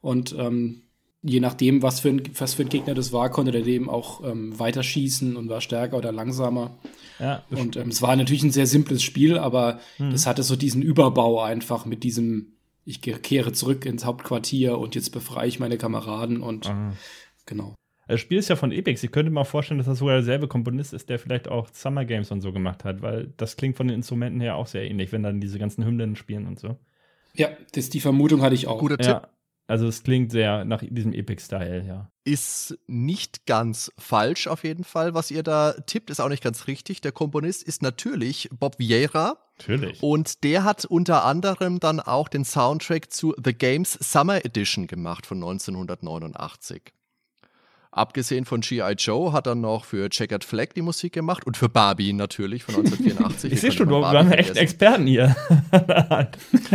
Und 0.00 0.32
ähm, 0.38 0.82
je 1.26 1.40
nachdem, 1.40 1.82
was 1.82 2.00
für, 2.00 2.10
ein, 2.10 2.22
was 2.38 2.54
für 2.54 2.62
ein 2.62 2.68
Gegner 2.68 2.94
das 2.94 3.12
war, 3.12 3.30
konnte 3.30 3.50
der 3.50 3.62
dem 3.62 3.88
auch 3.88 4.22
ähm, 4.24 4.56
weiterschießen 4.58 5.36
und 5.36 5.48
war 5.48 5.60
stärker 5.62 5.96
oder 5.96 6.12
langsamer. 6.12 6.76
Ja, 7.18 7.42
das 7.50 7.60
Und 7.60 7.76
ähm, 7.76 7.88
es 7.88 8.02
war 8.02 8.14
natürlich 8.14 8.42
ein 8.42 8.50
sehr 8.50 8.66
simples 8.66 9.02
Spiel, 9.02 9.38
aber 9.38 9.80
Mhm. 9.98 10.10
es 10.12 10.26
hatte 10.26 10.42
so 10.42 10.54
diesen 10.54 10.82
Überbau 10.82 11.40
einfach 11.42 11.86
mit 11.86 12.04
diesem, 12.04 12.52
ich 12.84 13.00
kehre 13.00 13.52
zurück 13.52 13.86
ins 13.86 14.04
Hauptquartier 14.04 14.76
und 14.78 14.94
jetzt 14.94 15.10
befreie 15.10 15.48
ich 15.48 15.58
meine 15.58 15.78
Kameraden 15.78 16.42
und 16.42 16.66
Ah. 16.68 16.92
genau. 17.46 17.74
Das 18.06 18.20
Spiel 18.20 18.36
ist 18.36 18.50
ja 18.50 18.56
von 18.56 18.70
Epix. 18.70 19.02
Ich 19.02 19.10
könnte 19.12 19.32
mir 19.32 19.46
vorstellen, 19.46 19.78
dass 19.78 19.86
das 19.86 19.98
sogar 20.00 20.16
derselbe 20.16 20.46
Komponist 20.46 20.92
ist, 20.92 21.08
der 21.08 21.18
vielleicht 21.18 21.48
auch 21.48 21.68
Summer 21.72 22.04
Games 22.04 22.30
und 22.30 22.42
so 22.42 22.52
gemacht 22.52 22.84
hat, 22.84 23.00
weil 23.00 23.32
das 23.38 23.56
klingt 23.56 23.78
von 23.78 23.88
den 23.88 23.96
Instrumenten 23.96 24.42
her 24.42 24.56
auch 24.56 24.66
sehr 24.66 24.82
ähnlich, 24.90 25.10
wenn 25.10 25.22
dann 25.22 25.40
diese 25.40 25.58
ganzen 25.58 25.86
Hymnen 25.86 26.14
spielen 26.14 26.46
und 26.46 26.58
so. 26.60 26.76
Ja, 27.34 27.48
das, 27.72 27.88
die 27.88 28.00
Vermutung 28.00 28.42
hatte 28.42 28.54
ich 28.54 28.66
auch. 28.66 28.78
Guter 28.78 28.98
Tipp. 28.98 29.06
Ja, 29.06 29.28
also 29.66 29.86
es 29.88 30.02
klingt 30.02 30.30
sehr 30.30 30.64
nach 30.64 30.82
diesem 30.82 31.12
Epic-Style, 31.12 31.84
ja. 31.86 32.10
Ist 32.24 32.78
nicht 32.86 33.46
ganz 33.46 33.92
falsch 33.98 34.46
auf 34.46 34.64
jeden 34.64 34.84
Fall, 34.84 35.14
was 35.14 35.30
ihr 35.30 35.42
da 35.42 35.72
tippt, 35.72 36.10
ist 36.10 36.20
auch 36.20 36.28
nicht 36.28 36.42
ganz 36.42 36.66
richtig. 36.66 37.00
Der 37.00 37.12
Komponist 37.12 37.62
ist 37.62 37.82
natürlich 37.82 38.48
Bob 38.52 38.78
Vieira 38.78 39.38
Natürlich. 39.58 40.02
und 40.02 40.42
der 40.44 40.64
hat 40.64 40.84
unter 40.84 41.24
anderem 41.24 41.80
dann 41.80 42.00
auch 42.00 42.28
den 42.28 42.44
Soundtrack 42.44 43.12
zu 43.12 43.34
The 43.42 43.54
Games 43.54 43.92
Summer 43.92 44.44
Edition 44.44 44.86
gemacht 44.86 45.26
von 45.26 45.38
1989. 45.38 46.92
Abgesehen 47.94 48.44
von 48.44 48.60
G.I. 48.60 48.94
Joe 48.98 49.32
hat 49.32 49.46
er 49.46 49.54
noch 49.54 49.84
für 49.84 50.10
Checkered 50.10 50.42
Flag 50.42 50.70
die 50.74 50.82
Musik 50.82 51.12
gemacht 51.12 51.46
und 51.46 51.56
für 51.56 51.68
Barbie 51.68 52.12
natürlich 52.12 52.64
von 52.64 52.74
1984. 52.78 53.52
Ich 53.52 53.60
sehe 53.60 53.70
schon, 53.70 53.88
Barbie 53.88 54.18
haben 54.18 54.32
echt? 54.32 54.56
Experten 54.56 55.06
hier. 55.06 55.36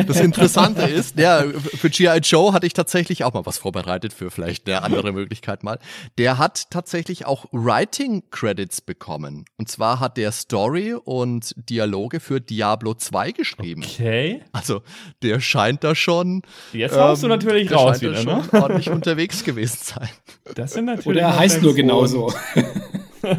Das 0.07 0.19
Interessante 0.19 0.83
ist, 0.83 1.17
ja, 1.17 1.43
für 1.43 1.89
G.I. 1.89 2.19
Joe 2.19 2.53
hatte 2.53 2.65
ich 2.65 2.73
tatsächlich 2.73 3.23
auch 3.23 3.33
mal 3.33 3.45
was 3.45 3.57
vorbereitet 3.57 4.13
für 4.13 4.31
vielleicht 4.31 4.67
eine 4.67 4.83
andere 4.83 5.11
Möglichkeit 5.11 5.63
mal. 5.63 5.79
Der 6.17 6.37
hat 6.37 6.69
tatsächlich 6.69 7.25
auch 7.25 7.45
Writing 7.51 8.23
Credits 8.31 8.81
bekommen. 8.81 9.45
Und 9.57 9.69
zwar 9.69 9.99
hat 9.99 10.17
der 10.17 10.31
Story 10.31 10.93
und 10.93 11.53
Dialoge 11.57 12.19
für 12.19 12.39
Diablo 12.39 12.93
2 12.93 13.31
geschrieben. 13.31 13.83
okay. 13.83 14.41
Also, 14.51 14.81
der 15.21 15.39
scheint 15.39 15.83
da 15.83 15.95
schon. 15.95 16.43
Jetzt 16.71 16.97
haust 16.97 17.23
du 17.23 17.27
ähm, 17.27 17.31
natürlich 17.31 17.71
raus 17.71 18.01
wieder, 18.01 18.23
ne? 18.23 18.43
schon 18.49 18.61
ordentlich 18.61 18.89
unterwegs 18.89 19.43
gewesen 19.43 19.79
sein. 19.81 20.09
Das 20.55 20.73
sind 20.73 20.85
natürlich. 20.85 21.08
Oder 21.09 21.21
er 21.21 21.37
heißt 21.37 21.61
nur 21.61 21.73
genauso. 21.75 22.33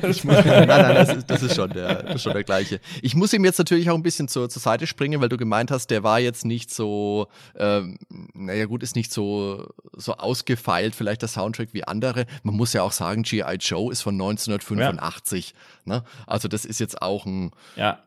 Ich 0.03 0.25
muss, 0.25 0.45
nein, 0.45 0.69
nein, 0.69 0.95
das 0.95 1.17
ist, 1.17 1.31
das, 1.31 1.43
ist 1.43 1.55
schon 1.55 1.71
der, 1.71 2.03
das 2.03 2.17
ist 2.17 2.23
schon 2.23 2.35
der 2.35 2.45
gleiche. 2.45 2.81
Ich 3.03 3.15
muss 3.15 3.33
ihm 3.33 3.45
jetzt 3.45 3.59
natürlich 3.59 3.89
auch 3.91 3.95
ein 3.95 4.03
bisschen 4.03 4.29
zur, 4.29 4.49
zur 4.49 4.61
Seite 4.61 4.87
springen, 4.87 5.21
weil 5.21 5.29
du 5.29 5.37
gemeint 5.37 5.71
hast, 5.71 5.89
der 5.89 6.03
war 6.03 6.21
jetzt 6.21 6.45
nicht 6.45 6.73
so, 6.73 7.29
ähm, 7.57 7.99
naja 8.35 8.67
gut, 8.67 8.83
ist 8.83 8.97
nicht 8.97 9.13
so, 9.13 9.69
so 9.97 10.15
ausgefeilt, 10.15 10.95
vielleicht 10.95 11.23
der 11.23 11.29
Soundtrack 11.29 11.71
wie 11.73 11.85
andere. 11.85 12.27
Man 12.43 12.57
muss 12.57 12.73
ja 12.73 12.83
auch 12.83 12.93
sagen, 12.93 13.23
G.I. 13.23 13.57
Joe 13.59 13.91
ist 13.91 14.03
von 14.03 14.15
1985. 14.15 15.55
Ne? 15.85 16.05
Also 16.27 16.49
das 16.49 16.65
ist 16.65 16.79
jetzt 16.79 17.01
auch 17.01 17.25
ein, 17.25 17.51
Ja, 17.77 18.01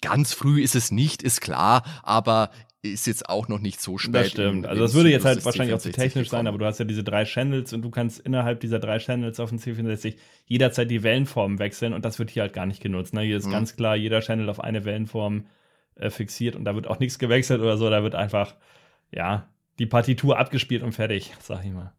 ganz 0.00 0.32
früh 0.32 0.62
ist 0.62 0.74
es 0.74 0.90
nicht, 0.90 1.22
ist 1.22 1.40
klar, 1.40 1.82
aber 2.02 2.50
ist 2.82 3.06
jetzt 3.06 3.28
auch 3.28 3.48
noch 3.48 3.58
nicht 3.58 3.80
so 3.80 3.98
spät. 3.98 4.14
das 4.14 4.30
stimmt. 4.30 4.64
im- 4.64 4.70
Also 4.70 4.82
das 4.82 4.94
würde 4.94 5.10
jetzt 5.10 5.24
halt 5.26 5.44
wahrscheinlich 5.44 5.74
auch 5.74 5.78
zu 5.80 5.90
C64 5.90 5.94
technisch 5.94 6.28
sein, 6.30 6.46
aber 6.46 6.56
du 6.58 6.64
hast 6.64 6.78
ja 6.78 6.84
diese 6.86 7.04
drei 7.04 7.24
Channels 7.24 7.72
und 7.74 7.82
du 7.82 7.90
kannst 7.90 8.20
innerhalb 8.20 8.60
dieser 8.60 8.78
drei 8.78 8.98
Channels 8.98 9.38
auf 9.38 9.50
dem 9.50 9.58
C64 9.58 10.16
jederzeit 10.46 10.90
die 10.90 11.02
Wellenform 11.02 11.58
wechseln 11.58 11.92
und 11.92 12.04
das 12.04 12.18
wird 12.18 12.30
hier 12.30 12.42
halt 12.42 12.52
gar 12.54 12.66
nicht 12.66 12.82
genutzt. 12.82 13.12
Ne? 13.12 13.20
Hier 13.22 13.36
ist 13.36 13.46
Mhm. 13.46 13.52
ganz 13.52 13.76
klar 13.76 13.96
jeder 13.96 14.20
Channel 14.20 14.48
auf 14.48 14.60
eine 14.60 14.84
Wellenform 14.84 15.44
äh, 15.96 16.08
fixiert 16.08 16.56
und 16.56 16.64
da 16.64 16.74
wird 16.74 16.86
auch 16.86 16.98
nichts 17.00 17.18
gewechselt 17.18 17.60
oder 17.60 17.76
so. 17.76 17.90
Da 17.90 18.02
wird 18.02 18.14
einfach, 18.14 18.54
ja, 19.12 19.48
die 19.78 19.86
Partitur 19.86 20.38
abgespielt 20.38 20.82
und 20.82 20.92
fertig, 20.92 21.32
sag 21.40 21.64
ich 21.64 21.72
mal. 21.72 21.92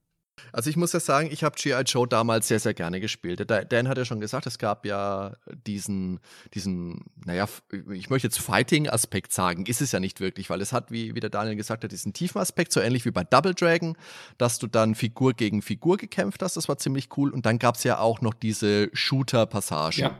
Also 0.51 0.69
ich 0.69 0.77
muss 0.77 0.93
ja 0.93 0.99
sagen, 0.99 1.29
ich 1.31 1.43
habe 1.43 1.55
G.I. 1.57 1.81
Joe 1.85 2.07
damals 2.07 2.47
sehr, 2.47 2.59
sehr 2.59 2.73
gerne 2.73 2.99
gespielt. 2.99 3.49
Dan 3.49 3.87
hat 3.87 3.97
ja 3.97 4.05
schon 4.05 4.19
gesagt, 4.19 4.45
es 4.47 4.57
gab 4.57 4.85
ja 4.85 5.33
diesen, 5.67 6.19
diesen, 6.53 7.05
naja, 7.25 7.47
ich 7.91 8.09
möchte 8.09 8.27
jetzt 8.27 8.39
Fighting-Aspekt 8.39 9.33
sagen, 9.33 9.65
ist 9.65 9.81
es 9.81 9.91
ja 9.91 9.99
nicht 9.99 10.19
wirklich, 10.19 10.49
weil 10.49 10.61
es 10.61 10.73
hat, 10.73 10.91
wie, 10.91 11.15
wie 11.15 11.19
der 11.19 11.29
Daniel 11.29 11.55
gesagt 11.55 11.83
hat, 11.83 11.91
diesen 11.91 12.13
tiefen 12.13 12.39
Aspekt, 12.39 12.71
so 12.71 12.79
ähnlich 12.79 13.05
wie 13.05 13.11
bei 13.11 13.23
Double 13.23 13.53
Dragon, 13.53 13.97
dass 14.37 14.59
du 14.59 14.67
dann 14.67 14.95
Figur 14.95 15.33
gegen 15.33 15.61
Figur 15.61 15.97
gekämpft 15.97 16.41
hast, 16.43 16.57
das 16.57 16.67
war 16.67 16.77
ziemlich 16.77 17.09
cool. 17.17 17.31
Und 17.31 17.45
dann 17.45 17.59
gab 17.59 17.75
es 17.75 17.83
ja 17.83 17.99
auch 17.99 18.21
noch 18.21 18.33
diese 18.33 18.89
Shooter-Passagen. 18.93 19.99
Ja. 19.99 20.19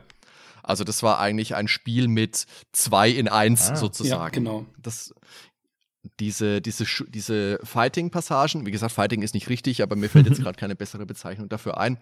Also 0.62 0.84
das 0.84 1.02
war 1.02 1.18
eigentlich 1.18 1.54
ein 1.54 1.68
Spiel 1.68 2.08
mit 2.08 2.46
zwei 2.70 3.10
in 3.10 3.28
eins 3.28 3.70
ah, 3.70 3.76
sozusagen. 3.76 4.22
Ja, 4.22 4.28
genau. 4.28 4.66
Das, 4.80 5.12
diese, 6.18 6.60
diese, 6.60 6.84
diese 7.08 7.58
Fighting-Passagen, 7.62 8.66
wie 8.66 8.70
gesagt, 8.70 8.92
Fighting 8.92 9.22
ist 9.22 9.34
nicht 9.34 9.48
richtig, 9.48 9.82
aber 9.82 9.96
mir 9.96 10.08
fällt 10.08 10.26
jetzt 10.26 10.40
gerade 10.42 10.58
keine 10.58 10.74
bessere 10.74 11.06
Bezeichnung 11.06 11.48
dafür 11.48 11.78
ein. 11.78 11.98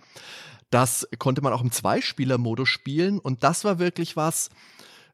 Das 0.70 1.08
konnte 1.18 1.42
man 1.42 1.52
auch 1.52 1.62
im 1.62 1.72
Zweispieler-Modus 1.72 2.68
spielen 2.68 3.18
und 3.18 3.42
das 3.42 3.64
war 3.64 3.78
wirklich 3.78 4.16
was, 4.16 4.50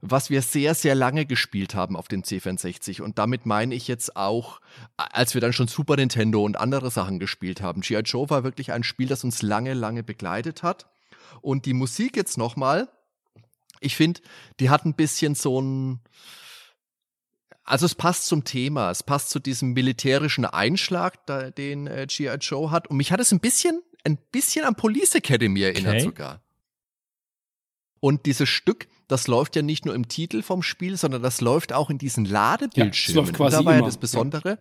was 0.01 0.31
wir 0.31 0.43
sehr, 0.43 0.75
sehr 0.75 0.95
lange 0.95 1.27
gespielt 1.27 1.75
haben 1.75 1.97
auf 1.97 2.09
dem 2.09 2.23
C64. 2.23 3.01
Und 3.03 3.19
damit 3.19 3.47
meine 3.47 3.75
ich 3.75 3.89
jetzt 3.89 4.17
auch, 4.17 4.61
als 4.97 5.35
wir 5.35 5.41
dann 5.41 5.53
schon 5.53 5.69
Super 5.69 5.97
Nintendo 5.97 6.45
und 6.45 6.59
andere 6.59 6.91
Sachen 6.91 7.19
gespielt 7.19 7.61
haben. 7.63 7.81
G.I. 7.81 8.01
Joe 8.01 8.29
war 8.31 8.45
wirklich 8.45 8.73
ein 8.73 8.83
Spiel, 8.83 9.09
das 9.09 9.25
uns 9.25 9.43
lange, 9.43 9.75
lange 9.75 10.03
begleitet 10.03 10.63
hat. 10.63 10.87
Und 11.41 11.67
die 11.67 11.75
Musik 11.75 12.17
jetzt 12.17 12.39
nochmal, 12.39 12.89
ich 13.81 13.97
finde, 13.97 14.21
die 14.61 14.71
hat 14.71 14.85
ein 14.85 14.95
bisschen 14.95 15.35
so 15.35 15.61
ein, 15.61 16.01
also 17.67 17.85
es 17.85 17.95
passt 17.97 18.27
zum 18.27 18.45
Thema, 18.45 18.91
es 18.91 19.03
passt 19.03 19.31
zu 19.31 19.41
diesem 19.41 19.73
militärischen 19.73 20.45
Einschlag, 20.45 21.27
da, 21.27 21.51
den 21.51 21.89
äh, 21.89 22.07
G.I. 22.09 22.37
Joe 22.41 22.71
hat. 22.71 22.89
Und 22.89 22.97
mich 22.97 23.11
hat 23.11 23.21
es 23.21 23.33
ein 23.33 23.41
bisschen, 23.41 23.83
ein 24.05 24.19
bisschen 24.31 24.65
an 24.65 24.77
Police 24.77 25.17
Academy 25.17 25.63
erinnert 25.63 25.97
okay. 25.97 26.05
sogar. 26.05 26.41
Und 27.99 28.25
dieses 28.27 28.49
Stück, 28.49 28.87
das 29.09 29.27
läuft 29.27 29.57
ja 29.57 29.63
nicht 29.63 29.85
nur 29.85 29.95
im 29.95 30.07
Titel 30.07 30.43
vom 30.43 30.63
Spiel, 30.63 30.97
sondern 30.97 31.23
das 31.23 31.41
läuft 31.41 31.73
auch 31.73 31.91
in 31.91 31.99
diesen 31.99 32.25
Ladebildschirmen. 32.25 33.17
Ja, 33.17 33.23
das 33.23 33.31
läuft 33.31 33.37
quasi 33.37 33.57
da 33.57 33.65
war 33.65 33.73
immer. 33.73 33.83
ja 33.83 33.87
das 33.87 33.99
Besondere. 33.99 34.49
Ja. 34.51 34.59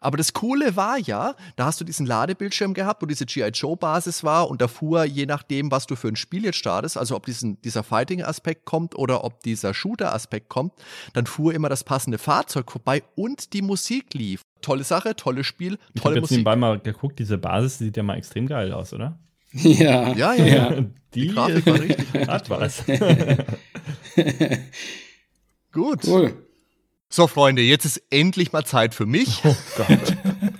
Aber 0.00 0.16
das 0.16 0.32
Coole 0.32 0.76
war 0.76 0.98
ja, 0.98 1.34
da 1.56 1.66
hast 1.66 1.80
du 1.80 1.84
diesen 1.84 2.06
Ladebildschirm 2.06 2.74
gehabt, 2.74 3.02
wo 3.02 3.06
diese 3.06 3.26
G.I. 3.26 3.48
Joe-Basis 3.48 4.24
war 4.24 4.48
und 4.50 4.60
da 4.60 4.68
fuhr, 4.68 5.04
je 5.04 5.26
nachdem, 5.26 5.70
was 5.70 5.86
du 5.86 5.96
für 5.96 6.08
ein 6.08 6.16
Spiel 6.16 6.44
jetzt 6.44 6.56
startest, 6.56 6.96
also 6.96 7.16
ob 7.16 7.26
diesen, 7.26 7.60
dieser 7.62 7.82
Fighting-Aspekt 7.82 8.64
kommt 8.64 8.96
oder 8.96 9.24
ob 9.24 9.42
dieser 9.42 9.74
Shooter-Aspekt 9.74 10.48
kommt, 10.48 10.72
dann 11.12 11.26
fuhr 11.26 11.54
immer 11.54 11.68
das 11.68 11.84
passende 11.84 12.18
Fahrzeug 12.18 12.70
vorbei 12.70 13.02
und 13.14 13.52
die 13.52 13.62
Musik 13.62 14.14
lief. 14.14 14.42
Tolle 14.62 14.84
Sache, 14.84 15.16
tolles 15.16 15.46
Spiel, 15.46 15.78
tolle 15.94 16.16
ich 16.16 16.18
hab 16.18 16.22
jetzt 16.24 16.30
nebenbei 16.30 16.56
mal 16.56 16.78
geguckt, 16.78 17.18
diese 17.18 17.38
Basis 17.38 17.78
sieht 17.78 17.96
ja 17.96 18.02
mal 18.02 18.16
extrem 18.16 18.46
geil 18.46 18.72
aus, 18.72 18.92
oder? 18.92 19.18
Ja, 19.52 20.12
ja, 20.12 20.32
ja. 20.34 20.46
ja. 20.46 20.70
Die, 21.14 21.22
die 21.22 21.28
Grafik 21.28 21.66
war 21.66 21.80
richtig. 21.80 22.06
Hat 22.28 22.50
was. 22.50 22.84
Gut. 25.72 26.04
Cool. 26.06 26.49
So, 27.12 27.26
Freunde, 27.26 27.62
jetzt 27.62 27.84
ist 27.84 28.00
endlich 28.10 28.52
mal 28.52 28.64
Zeit 28.64 28.94
für 28.94 29.04
mich. 29.04 29.42
Oh 29.44 29.56
Gott. 29.76 30.16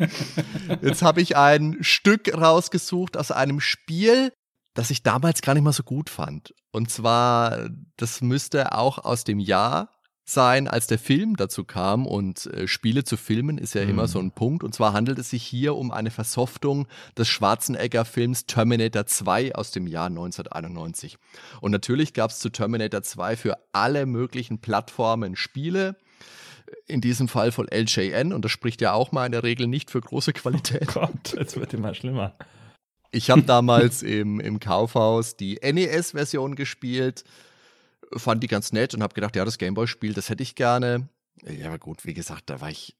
Jetzt 0.83 1.03
habe 1.03 1.21
ich 1.21 1.37
ein 1.37 1.77
Stück 1.81 2.33
rausgesucht 2.35 3.17
aus 3.17 3.31
einem 3.31 3.61
Spiel, 3.61 4.33
das 4.75 4.91
ich 4.91 5.05
damals 5.05 5.43
gar 5.43 5.55
nicht 5.55 5.63
mal 5.63 5.73
so 5.73 5.85
gut 5.85 6.11
fand. 6.11 6.53
Und 6.73 6.91
zwar, 6.91 7.69
das 7.97 8.21
müsste 8.21 8.73
auch 8.73 8.99
aus 8.99 9.23
dem 9.23 9.39
Jahr 9.39 9.91
sein, 10.25 10.67
als 10.67 10.89
der 10.89 10.99
Film 10.99 11.37
dazu 11.37 11.65
kam. 11.65 12.05
Und 12.05 12.47
äh, 12.47 12.67
Spiele 12.67 13.05
zu 13.05 13.17
filmen 13.17 13.57
ist 13.57 13.75
ja 13.75 13.85
mhm. 13.85 13.91
immer 13.91 14.09
so 14.09 14.19
ein 14.19 14.33
Punkt. 14.33 14.65
Und 14.65 14.75
zwar 14.75 14.93
handelt 14.93 15.19
es 15.19 15.31
sich 15.31 15.45
hier 15.45 15.77
um 15.77 15.93
eine 15.93 16.11
Versoftung 16.11 16.89
des 17.17 17.29
Schwarzenegger-Films 17.29 18.47
Terminator 18.47 19.07
2 19.07 19.55
aus 19.55 19.71
dem 19.71 19.87
Jahr 19.87 20.07
1991. 20.07 21.17
Und 21.61 21.71
natürlich 21.71 22.13
gab 22.13 22.31
es 22.31 22.41
zu 22.41 22.51
Terminator 22.51 23.03
2 23.03 23.37
für 23.37 23.57
alle 23.73 24.07
möglichen 24.07 24.61
Plattformen 24.61 25.37
Spiele 25.37 25.97
in 26.87 27.01
diesem 27.01 27.29
Fall 27.29 27.53
von 27.53 27.69
LJN 27.69 28.33
und 28.33 28.45
das 28.45 28.53
spricht 28.53 28.81
ja 28.81 28.93
auch 28.93 29.13
mal 29.13 29.27
in 29.27 29.33
der 29.33 29.43
Regel 29.43 29.67
nicht 29.67 29.91
für 29.91 30.01
große 30.01 30.33
Qualität. 30.33 30.89
Oh 30.97 31.01
Gott, 31.01 31.35
jetzt 31.37 31.57
wird 31.57 31.75
immer 31.75 31.95
schlimmer. 31.95 32.35
Ich 33.13 33.31
habe 33.31 33.43
damals 33.43 34.03
im, 34.03 34.39
im 34.39 34.61
Kaufhaus 34.61 35.37
die 35.37 35.59
NES-Version 35.63 36.55
gespielt, 36.55 37.25
fand 38.17 38.43
die 38.43 38.47
ganz 38.47 38.73
nett 38.73 38.95
und 38.95 39.03
habe 39.03 39.15
gedacht, 39.15 39.35
ja, 39.35 39.45
das 39.45 39.59
Gameboy-Spiel, 39.59 40.15
das 40.15 40.29
hätte 40.29 40.43
ich 40.43 40.55
gerne. 40.55 41.09
Ja, 41.45 41.69
aber 41.69 41.79
gut, 41.79 42.05
wie 42.05 42.15
gesagt, 42.15 42.51
da 42.51 42.61
war 42.61 42.71
ich 42.71 42.97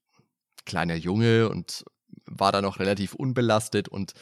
kleiner 0.65 0.95
Junge 0.95 1.49
und 1.49 1.85
war 2.25 2.51
da 2.51 2.61
noch 2.61 2.79
relativ 2.79 3.13
unbelastet 3.13 3.87
und 3.87 4.13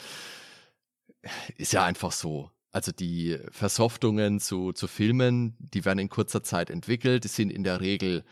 ist 1.56 1.72
ja 1.72 1.84
einfach 1.84 2.12
so. 2.12 2.50
Also 2.72 2.92
die 2.92 3.38
Versoftungen 3.50 4.38
zu, 4.38 4.72
zu 4.72 4.86
Filmen, 4.86 5.56
die 5.58 5.84
werden 5.84 5.98
in 5.98 6.08
kurzer 6.08 6.44
Zeit 6.44 6.70
entwickelt, 6.70 7.24
die 7.24 7.28
sind 7.28 7.50
in 7.50 7.64
der 7.64 7.80
Regel 7.80 8.24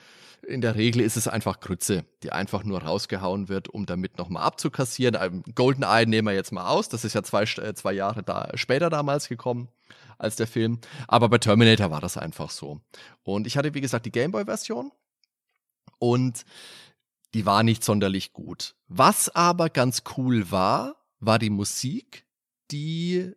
in 0.48 0.60
der 0.60 0.74
Regel 0.74 1.02
ist 1.02 1.16
es 1.16 1.28
einfach 1.28 1.60
Grütze, 1.60 2.04
die 2.22 2.32
einfach 2.32 2.64
nur 2.64 2.82
rausgehauen 2.82 3.48
wird, 3.48 3.68
um 3.68 3.86
damit 3.86 4.18
nochmal 4.18 4.44
abzukassieren. 4.44 5.16
Ähm, 5.20 5.42
GoldenEye 5.54 6.06
nehmen 6.06 6.28
wir 6.28 6.34
jetzt 6.34 6.52
mal 6.52 6.68
aus. 6.68 6.88
Das 6.88 7.04
ist 7.04 7.14
ja 7.14 7.22
zwei, 7.22 7.42
äh, 7.42 7.74
zwei 7.74 7.92
Jahre 7.92 8.22
da, 8.22 8.50
später 8.54 8.90
damals 8.90 9.28
gekommen 9.28 9.68
als 10.16 10.36
der 10.36 10.46
Film. 10.46 10.80
Aber 11.06 11.28
bei 11.28 11.38
Terminator 11.38 11.90
war 11.90 12.00
das 12.00 12.16
einfach 12.16 12.50
so. 12.50 12.80
Und 13.22 13.46
ich 13.46 13.56
hatte, 13.56 13.74
wie 13.74 13.80
gesagt, 13.80 14.06
die 14.06 14.12
Gameboy-Version. 14.12 14.90
Und 15.98 16.44
die 17.34 17.44
war 17.44 17.62
nicht 17.62 17.84
sonderlich 17.84 18.32
gut. 18.32 18.74
Was 18.88 19.28
aber 19.28 19.68
ganz 19.68 20.02
cool 20.16 20.50
war, 20.50 20.96
war 21.20 21.38
die 21.38 21.50
Musik, 21.50 22.24
die 22.70 23.32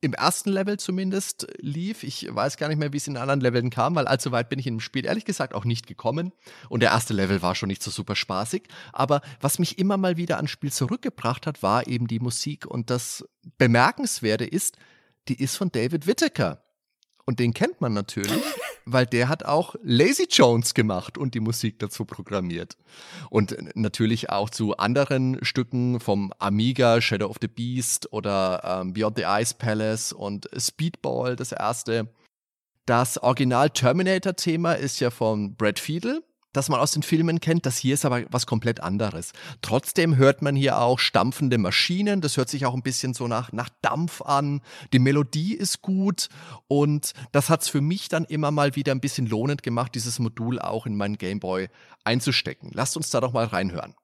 im 0.00 0.12
ersten 0.12 0.50
Level 0.50 0.78
zumindest 0.78 1.46
lief. 1.58 2.02
Ich 2.02 2.28
weiß 2.30 2.56
gar 2.58 2.68
nicht 2.68 2.78
mehr, 2.78 2.92
wie 2.92 2.98
es 2.98 3.06
in 3.06 3.16
anderen 3.16 3.40
Leveln 3.40 3.70
kam, 3.70 3.94
weil 3.94 4.06
allzu 4.06 4.30
weit 4.30 4.48
bin 4.48 4.58
ich 4.58 4.66
dem 4.66 4.80
Spiel 4.80 5.06
ehrlich 5.06 5.24
gesagt 5.24 5.54
auch 5.54 5.64
nicht 5.64 5.86
gekommen. 5.86 6.32
Und 6.68 6.80
der 6.80 6.90
erste 6.90 7.14
Level 7.14 7.42
war 7.42 7.54
schon 7.54 7.68
nicht 7.68 7.82
so 7.82 7.90
super 7.90 8.14
spaßig. 8.14 8.64
Aber 8.92 9.22
was 9.40 9.58
mich 9.58 9.78
immer 9.78 9.96
mal 9.96 10.16
wieder 10.16 10.36
ans 10.36 10.50
Spiel 10.50 10.72
zurückgebracht 10.72 11.46
hat, 11.46 11.62
war 11.62 11.86
eben 11.86 12.06
die 12.06 12.20
Musik. 12.20 12.66
Und 12.66 12.90
das 12.90 13.26
Bemerkenswerte 13.58 14.44
ist, 14.44 14.76
die 15.28 15.42
ist 15.42 15.56
von 15.56 15.72
David 15.72 16.06
Whittaker. 16.06 16.62
Und 17.26 17.40
den 17.40 17.52
kennt 17.52 17.80
man 17.80 17.92
natürlich, 17.92 18.42
weil 18.86 19.04
der 19.04 19.28
hat 19.28 19.44
auch 19.44 19.74
Lazy 19.82 20.28
Jones 20.30 20.74
gemacht 20.74 21.18
und 21.18 21.34
die 21.34 21.40
Musik 21.40 21.80
dazu 21.80 22.04
programmiert. 22.04 22.76
Und 23.30 23.56
natürlich 23.74 24.30
auch 24.30 24.48
zu 24.48 24.76
anderen 24.76 25.44
Stücken 25.44 25.98
vom 25.98 26.32
Amiga, 26.38 27.00
Shadow 27.00 27.26
of 27.26 27.36
the 27.40 27.48
Beast 27.48 28.12
oder 28.12 28.62
ähm, 28.64 28.92
Beyond 28.92 29.18
the 29.18 29.24
Ice 29.26 29.54
Palace 29.58 30.12
und 30.12 30.48
Speedball, 30.56 31.36
das 31.36 31.52
erste. 31.52 32.08
Das 32.86 33.20
Original 33.20 33.70
Terminator-Thema 33.70 34.74
ist 34.74 35.00
ja 35.00 35.10
von 35.10 35.56
Brad 35.56 35.80
Fiedel 35.80 36.22
das 36.56 36.68
man 36.68 36.80
aus 36.80 36.92
den 36.92 37.02
Filmen 37.02 37.40
kennt. 37.40 37.66
Das 37.66 37.76
hier 37.76 37.94
ist 37.94 38.04
aber 38.04 38.22
was 38.30 38.46
komplett 38.46 38.80
anderes. 38.80 39.32
Trotzdem 39.62 40.16
hört 40.16 40.42
man 40.42 40.56
hier 40.56 40.78
auch 40.78 40.98
stampfende 40.98 41.58
Maschinen. 41.58 42.20
Das 42.20 42.36
hört 42.36 42.48
sich 42.48 42.66
auch 42.66 42.74
ein 42.74 42.82
bisschen 42.82 43.14
so 43.14 43.28
nach, 43.28 43.52
nach 43.52 43.68
Dampf 43.82 44.22
an. 44.22 44.60
Die 44.92 44.98
Melodie 44.98 45.54
ist 45.54 45.82
gut 45.82 46.28
und 46.66 47.12
das 47.32 47.50
hat 47.50 47.62
es 47.62 47.68
für 47.68 47.80
mich 47.80 48.08
dann 48.08 48.24
immer 48.24 48.50
mal 48.50 48.76
wieder 48.76 48.92
ein 48.92 49.00
bisschen 49.00 49.26
lohnend 49.26 49.62
gemacht, 49.62 49.94
dieses 49.94 50.18
Modul 50.18 50.58
auch 50.58 50.86
in 50.86 50.96
meinen 50.96 51.18
Gameboy 51.18 51.68
einzustecken. 52.04 52.70
Lasst 52.72 52.96
uns 52.96 53.10
da 53.10 53.20
doch 53.20 53.32
mal 53.32 53.46
reinhören. 53.46 53.94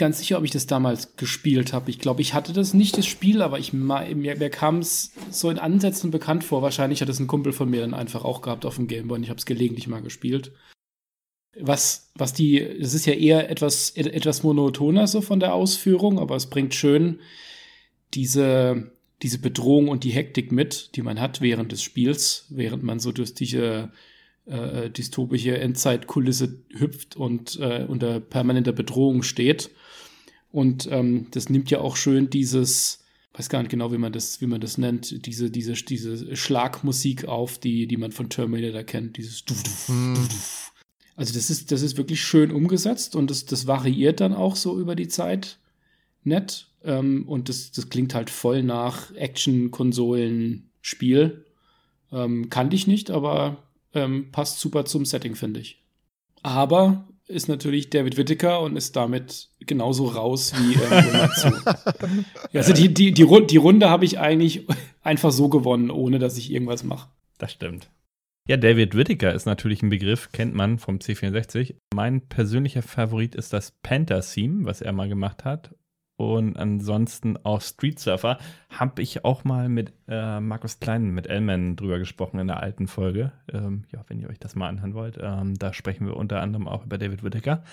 Ganz 0.00 0.18
sicher, 0.18 0.38
ob 0.38 0.44
ich 0.44 0.50
das 0.50 0.66
damals 0.66 1.14
gespielt 1.16 1.72
habe. 1.72 1.90
Ich 1.90 2.00
glaube, 2.00 2.22
ich 2.22 2.34
hatte 2.34 2.52
das 2.52 2.74
nicht, 2.74 2.98
das 2.98 3.06
Spiel, 3.06 3.42
aber 3.42 3.60
ich, 3.60 3.72
mir, 3.72 4.16
mir 4.16 4.50
kam 4.50 4.78
es 4.78 5.12
so 5.30 5.48
in 5.50 5.58
Ansätzen 5.60 6.10
bekannt 6.10 6.42
vor. 6.42 6.62
Wahrscheinlich 6.62 7.00
hat 7.00 7.08
es 7.08 7.20
ein 7.20 7.28
Kumpel 7.28 7.52
von 7.52 7.70
mir 7.70 7.82
dann 7.82 7.94
einfach 7.94 8.24
auch 8.24 8.42
gehabt 8.42 8.64
auf 8.64 8.76
dem 8.76 8.88
Gameboy 8.88 9.18
und 9.18 9.22
ich 9.22 9.28
habe 9.28 9.38
es 9.38 9.46
gelegentlich 9.46 9.86
mal 9.86 10.02
gespielt. 10.02 10.52
Was, 11.56 12.10
was 12.14 12.32
die, 12.32 12.78
das 12.80 12.94
ist 12.94 13.06
ja 13.06 13.12
eher 13.12 13.50
etwas, 13.50 13.90
etwas 13.90 14.42
monotoner 14.42 15.06
so 15.06 15.20
von 15.20 15.38
der 15.38 15.54
Ausführung, 15.54 16.18
aber 16.18 16.34
es 16.34 16.48
bringt 16.48 16.74
schön 16.74 17.20
diese, 18.14 18.92
diese 19.22 19.38
Bedrohung 19.38 19.88
und 19.88 20.02
die 20.02 20.10
Hektik 20.10 20.50
mit, 20.50 20.96
die 20.96 21.02
man 21.02 21.20
hat 21.20 21.40
während 21.40 21.72
des 21.72 21.82
Spiels, 21.82 22.46
während 22.48 22.82
man 22.82 23.00
so 23.00 23.12
durch 23.12 23.34
diese 23.34 23.92
äh, 24.46 24.90
dystopische 24.90 25.58
Endzeitkulisse 25.58 26.62
hüpft 26.76 27.16
und 27.16 27.58
äh, 27.60 27.84
unter 27.86 28.20
permanenter 28.20 28.72
Bedrohung 28.72 29.22
steht. 29.22 29.70
Und 30.52 30.88
ähm, 30.90 31.26
das 31.30 31.48
nimmt 31.48 31.70
ja 31.70 31.80
auch 31.80 31.96
schön 31.96 32.30
dieses, 32.30 33.04
weiß 33.34 33.48
gar 33.48 33.60
nicht 33.60 33.70
genau, 33.70 33.92
wie 33.92 33.98
man 33.98 34.12
das, 34.12 34.40
wie 34.40 34.46
man 34.46 34.60
das 34.60 34.78
nennt, 34.78 35.26
diese, 35.26 35.50
diese, 35.50 35.74
diese 35.74 36.36
Schlagmusik 36.36 37.26
auf, 37.26 37.58
die, 37.58 37.86
die 37.86 37.96
man 37.96 38.12
von 38.12 38.28
Terminator 38.28 38.82
kennt, 38.82 39.16
dieses 39.16 39.44
Duf, 39.44 39.62
Duf, 39.62 39.88
hm. 39.88 40.14
Duf. 40.14 40.72
Also 41.16 41.34
das 41.34 41.50
ist, 41.50 41.70
das 41.70 41.82
ist 41.82 41.98
wirklich 41.98 42.22
schön 42.22 42.50
umgesetzt 42.50 43.14
und 43.14 43.30
das, 43.30 43.44
das 43.44 43.66
variiert 43.66 44.20
dann 44.20 44.34
auch 44.34 44.56
so 44.56 44.80
über 44.80 44.96
die 44.96 45.08
Zeit 45.08 45.58
nett. 46.24 46.68
Ähm, 46.82 47.28
und 47.28 47.48
das, 47.48 47.70
das 47.72 47.88
klingt 47.90 48.14
halt 48.14 48.30
voll 48.30 48.62
nach 48.62 49.14
Action-Konsolen-Spiel. 49.14 51.44
Ähm, 52.12 52.50
kannte 52.50 52.74
ich 52.74 52.86
nicht, 52.86 53.10
aber 53.10 53.62
ähm, 53.94 54.30
passt 54.32 54.60
super 54.60 54.86
zum 54.86 55.04
Setting, 55.04 55.34
finde 55.34 55.60
ich. 55.60 55.82
Aber 56.42 57.06
ist 57.30 57.48
natürlich 57.48 57.90
David 57.90 58.16
Whittaker 58.16 58.60
und 58.60 58.76
ist 58.76 58.96
damit 58.96 59.48
genauso 59.60 60.06
raus 60.06 60.52
wie 60.56 60.74
ähm, 60.74 62.24
Also 62.52 62.72
die, 62.72 62.92
die, 62.92 63.12
die, 63.12 63.24
die 63.24 63.56
Runde 63.56 63.88
habe 63.88 64.04
ich 64.04 64.18
eigentlich 64.18 64.66
einfach 65.02 65.30
so 65.30 65.48
gewonnen, 65.48 65.90
ohne 65.90 66.18
dass 66.18 66.36
ich 66.36 66.52
irgendwas 66.52 66.84
mache. 66.84 67.08
Das 67.38 67.52
stimmt. 67.52 67.90
Ja, 68.48 68.56
David 68.56 68.96
Whittaker 68.96 69.32
ist 69.32 69.46
natürlich 69.46 69.82
ein 69.82 69.90
Begriff, 69.90 70.32
kennt 70.32 70.54
man 70.54 70.78
vom 70.78 70.96
C64. 70.98 71.76
Mein 71.94 72.22
persönlicher 72.22 72.82
Favorit 72.82 73.34
ist 73.34 73.52
das 73.52 73.72
Panther-Theme, 73.82 74.64
was 74.64 74.80
er 74.80 74.92
mal 74.92 75.08
gemacht 75.08 75.44
hat. 75.44 75.74
Und 76.20 76.58
ansonsten 76.58 77.38
auch 77.44 77.62
Street 77.62 77.98
Surfer 77.98 78.36
habe 78.68 79.00
ich 79.00 79.24
auch 79.24 79.42
mal 79.44 79.70
mit 79.70 79.94
äh, 80.06 80.38
Markus 80.38 80.78
Klein, 80.78 81.12
mit 81.12 81.26
Elman 81.26 81.76
drüber 81.76 81.98
gesprochen 81.98 82.38
in 82.38 82.46
der 82.46 82.60
alten 82.60 82.88
Folge. 82.88 83.32
Ähm, 83.50 83.84
ja, 83.90 84.04
wenn 84.08 84.20
ihr 84.20 84.28
euch 84.28 84.38
das 84.38 84.54
mal 84.54 84.68
anhören 84.68 84.92
wollt. 84.92 85.18
Ähm, 85.18 85.54
da 85.58 85.72
sprechen 85.72 86.06
wir 86.06 86.18
unter 86.18 86.42
anderem 86.42 86.68
auch 86.68 86.84
über 86.84 86.98
David 86.98 87.24
Whittaker. 87.24 87.64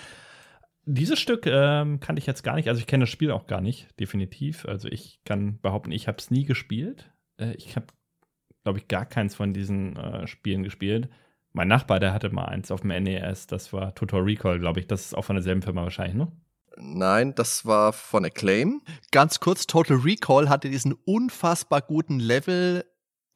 Dieses 0.86 1.20
Stück 1.20 1.44
ähm, 1.44 2.00
kannte 2.00 2.20
ich 2.20 2.26
jetzt 2.26 2.42
gar 2.42 2.54
nicht. 2.54 2.70
Also 2.70 2.80
ich 2.80 2.86
kenne 2.86 3.02
das 3.02 3.10
Spiel 3.10 3.32
auch 3.32 3.48
gar 3.48 3.60
nicht, 3.60 3.86
definitiv. 4.00 4.64
Also 4.64 4.88
ich 4.88 5.20
kann 5.26 5.60
behaupten, 5.60 5.92
ich 5.92 6.08
habe 6.08 6.16
es 6.16 6.30
nie 6.30 6.46
gespielt. 6.46 7.12
Äh, 7.36 7.52
ich 7.52 7.76
habe, 7.76 7.88
glaube 8.64 8.78
ich, 8.78 8.88
gar 8.88 9.04
keins 9.04 9.34
von 9.34 9.52
diesen 9.52 9.94
äh, 9.96 10.26
Spielen 10.26 10.62
gespielt. 10.62 11.10
Mein 11.52 11.68
Nachbar, 11.68 12.00
der 12.00 12.14
hatte 12.14 12.30
mal 12.30 12.46
eins 12.46 12.70
auf 12.70 12.80
dem 12.80 13.02
NES. 13.02 13.46
Das 13.46 13.74
war 13.74 13.94
Total 13.94 14.22
Recall, 14.22 14.58
glaube 14.58 14.80
ich. 14.80 14.86
Das 14.86 15.04
ist 15.04 15.14
auch 15.14 15.26
von 15.26 15.36
derselben 15.36 15.60
Firma 15.60 15.82
wahrscheinlich, 15.82 16.16
ne? 16.16 16.32
Nein, 16.76 17.34
das 17.34 17.66
war 17.66 17.92
von 17.92 18.24
Acclaim. 18.24 18.82
Ganz 19.10 19.40
kurz, 19.40 19.66
Total 19.66 19.96
Recall 19.96 20.48
hatte 20.48 20.70
diesen 20.70 20.94
unfassbar 21.04 21.82
guten 21.82 22.20
Level 22.20 22.84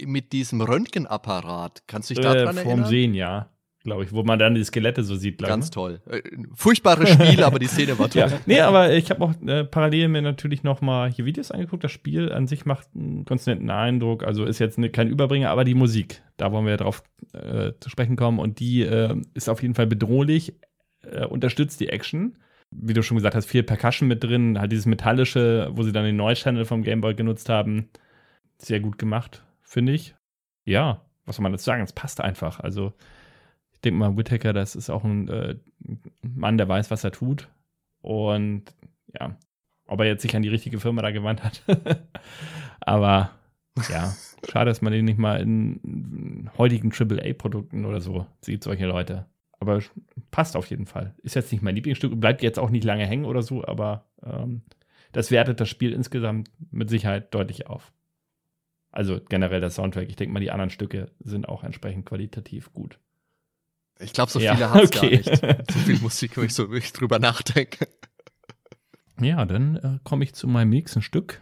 mit 0.04 0.32
diesem 0.32 0.60
Röntgenapparat. 0.60 1.84
Kannst 1.86 2.10
du 2.10 2.14
dich 2.14 2.22
daran 2.22 2.56
äh, 2.56 2.60
erinnern? 2.60 2.78
Vom 2.78 2.84
Sehen, 2.86 3.14
ja. 3.14 3.48
Glaube 3.84 4.04
ich, 4.04 4.12
wo 4.12 4.22
man 4.22 4.38
dann 4.38 4.54
die 4.54 4.62
Skelette 4.62 5.02
so 5.02 5.16
sieht. 5.16 5.38
Ganz 5.38 5.66
ich. 5.66 5.70
toll. 5.72 6.00
Äh, 6.08 6.22
furchtbares 6.54 7.10
Spiel, 7.10 7.42
aber 7.42 7.58
die 7.58 7.66
Szene 7.66 7.98
war 7.98 8.08
toll. 8.10 8.22
Ja. 8.22 8.38
Nee, 8.46 8.60
aber 8.60 8.92
ich 8.92 9.10
habe 9.10 9.24
auch 9.24 9.32
äh, 9.44 9.64
parallel 9.64 10.06
mir 10.06 10.22
natürlich 10.22 10.62
noch 10.62 10.80
mal 10.80 11.10
hier 11.10 11.24
Videos 11.24 11.50
angeguckt. 11.50 11.82
Das 11.82 11.90
Spiel 11.90 12.30
an 12.30 12.46
sich 12.46 12.64
macht 12.64 12.86
einen 12.94 13.24
netten 13.24 13.70
Eindruck. 13.70 14.22
Also 14.22 14.44
ist 14.44 14.60
jetzt 14.60 14.78
ne, 14.78 14.90
kein 14.90 15.08
Überbringer, 15.08 15.50
aber 15.50 15.64
die 15.64 15.74
Musik, 15.74 16.22
da 16.36 16.52
wollen 16.52 16.64
wir 16.64 16.72
ja 16.72 16.76
drauf 16.76 17.02
äh, 17.32 17.72
zu 17.80 17.90
sprechen 17.90 18.14
kommen. 18.14 18.38
Und 18.38 18.60
die 18.60 18.82
äh, 18.82 19.16
ist 19.34 19.48
auf 19.48 19.62
jeden 19.62 19.74
Fall 19.74 19.88
bedrohlich, 19.88 20.54
äh, 21.02 21.26
unterstützt 21.26 21.80
die 21.80 21.88
Action 21.88 22.36
wie 22.72 22.94
du 22.94 23.02
schon 23.02 23.16
gesagt 23.16 23.34
hast, 23.34 23.46
viel 23.46 23.62
Percussion 23.62 24.08
mit 24.08 24.24
drin, 24.24 24.58
halt 24.58 24.72
dieses 24.72 24.86
Metallische, 24.86 25.70
wo 25.72 25.82
sie 25.82 25.92
dann 25.92 26.04
den 26.04 26.16
Noise-Channel 26.16 26.64
vom 26.64 26.82
Gameboy 26.82 27.14
genutzt 27.14 27.48
haben. 27.48 27.88
Sehr 28.58 28.80
gut 28.80 28.98
gemacht, 28.98 29.44
finde 29.60 29.92
ich. 29.92 30.14
Ja, 30.64 31.02
was 31.24 31.36
soll 31.36 31.42
man 31.42 31.52
dazu 31.52 31.64
sagen? 31.64 31.82
Es 31.82 31.92
passt 31.92 32.20
einfach. 32.20 32.60
Also, 32.60 32.92
ich 33.72 33.80
denke 33.80 33.98
mal, 33.98 34.16
Whittaker, 34.16 34.52
das 34.52 34.74
ist 34.74 34.90
auch 34.90 35.04
ein 35.04 35.28
äh, 35.28 35.56
Mann, 36.22 36.58
der 36.58 36.68
weiß, 36.68 36.90
was 36.90 37.04
er 37.04 37.12
tut. 37.12 37.48
Und 38.00 38.64
ja, 39.18 39.36
ob 39.86 40.00
er 40.00 40.06
jetzt 40.06 40.22
sich 40.22 40.34
an 40.34 40.42
die 40.42 40.48
richtige 40.48 40.80
Firma 40.80 41.02
da 41.02 41.10
gewandt 41.10 41.42
hat. 41.42 41.62
Aber 42.80 43.30
ja, 43.88 44.14
schade, 44.50 44.70
dass 44.70 44.82
man 44.82 44.92
den 44.92 45.04
nicht 45.04 45.18
mal 45.18 45.40
in 45.40 46.50
heutigen 46.58 46.92
AAA-Produkten 46.92 47.84
oder 47.84 48.00
so 48.00 48.26
sieht, 48.40 48.64
solche 48.64 48.86
Leute. 48.86 49.26
Aber 49.62 49.80
passt 50.32 50.56
auf 50.56 50.66
jeden 50.66 50.86
Fall. 50.86 51.14
Ist 51.22 51.36
jetzt 51.36 51.52
nicht 51.52 51.62
mein 51.62 51.76
Lieblingsstück, 51.76 52.18
bleibt 52.20 52.42
jetzt 52.42 52.58
auch 52.58 52.68
nicht 52.68 52.82
lange 52.82 53.06
hängen 53.06 53.24
oder 53.24 53.42
so, 53.42 53.64
aber 53.64 54.06
ähm, 54.20 54.62
das 55.12 55.30
wertet 55.30 55.60
das 55.60 55.68
Spiel 55.68 55.92
insgesamt 55.92 56.50
mit 56.72 56.90
Sicherheit 56.90 57.32
deutlich 57.32 57.68
auf. 57.68 57.92
Also 58.90 59.20
generell 59.28 59.60
das 59.60 59.76
Soundtrack. 59.76 60.08
Ich 60.08 60.16
denke 60.16 60.32
mal, 60.32 60.40
die 60.40 60.50
anderen 60.50 60.70
Stücke 60.70 61.12
sind 61.20 61.48
auch 61.48 61.62
entsprechend 61.62 62.06
qualitativ 62.06 62.72
gut. 62.72 62.98
Ich 64.00 64.12
glaube, 64.12 64.32
so 64.32 64.40
viele 64.40 64.58
ja, 64.58 64.70
haben 64.70 64.80
es 64.80 64.96
okay. 64.96 65.18
gar 65.18 65.46
nicht. 65.46 65.70
So 65.70 65.78
viel 65.78 66.00
Musik, 66.00 66.36
wo 66.36 66.42
ich 66.42 66.54
so 66.54 66.70
wirklich 66.70 66.92
drüber 66.92 67.20
nachdenke. 67.20 67.86
Ja, 69.20 69.44
dann 69.44 69.76
äh, 69.76 69.98
komme 70.02 70.24
ich 70.24 70.34
zu 70.34 70.48
meinem 70.48 70.70
nächsten 70.70 71.02
Stück. 71.02 71.40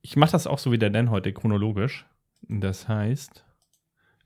Ich 0.00 0.16
mache 0.16 0.32
das 0.32 0.46
auch 0.46 0.58
so 0.58 0.72
wie 0.72 0.78
der 0.78 0.88
Dan 0.88 1.10
heute 1.10 1.34
chronologisch. 1.34 2.06
Das 2.48 2.88
heißt, 2.88 3.44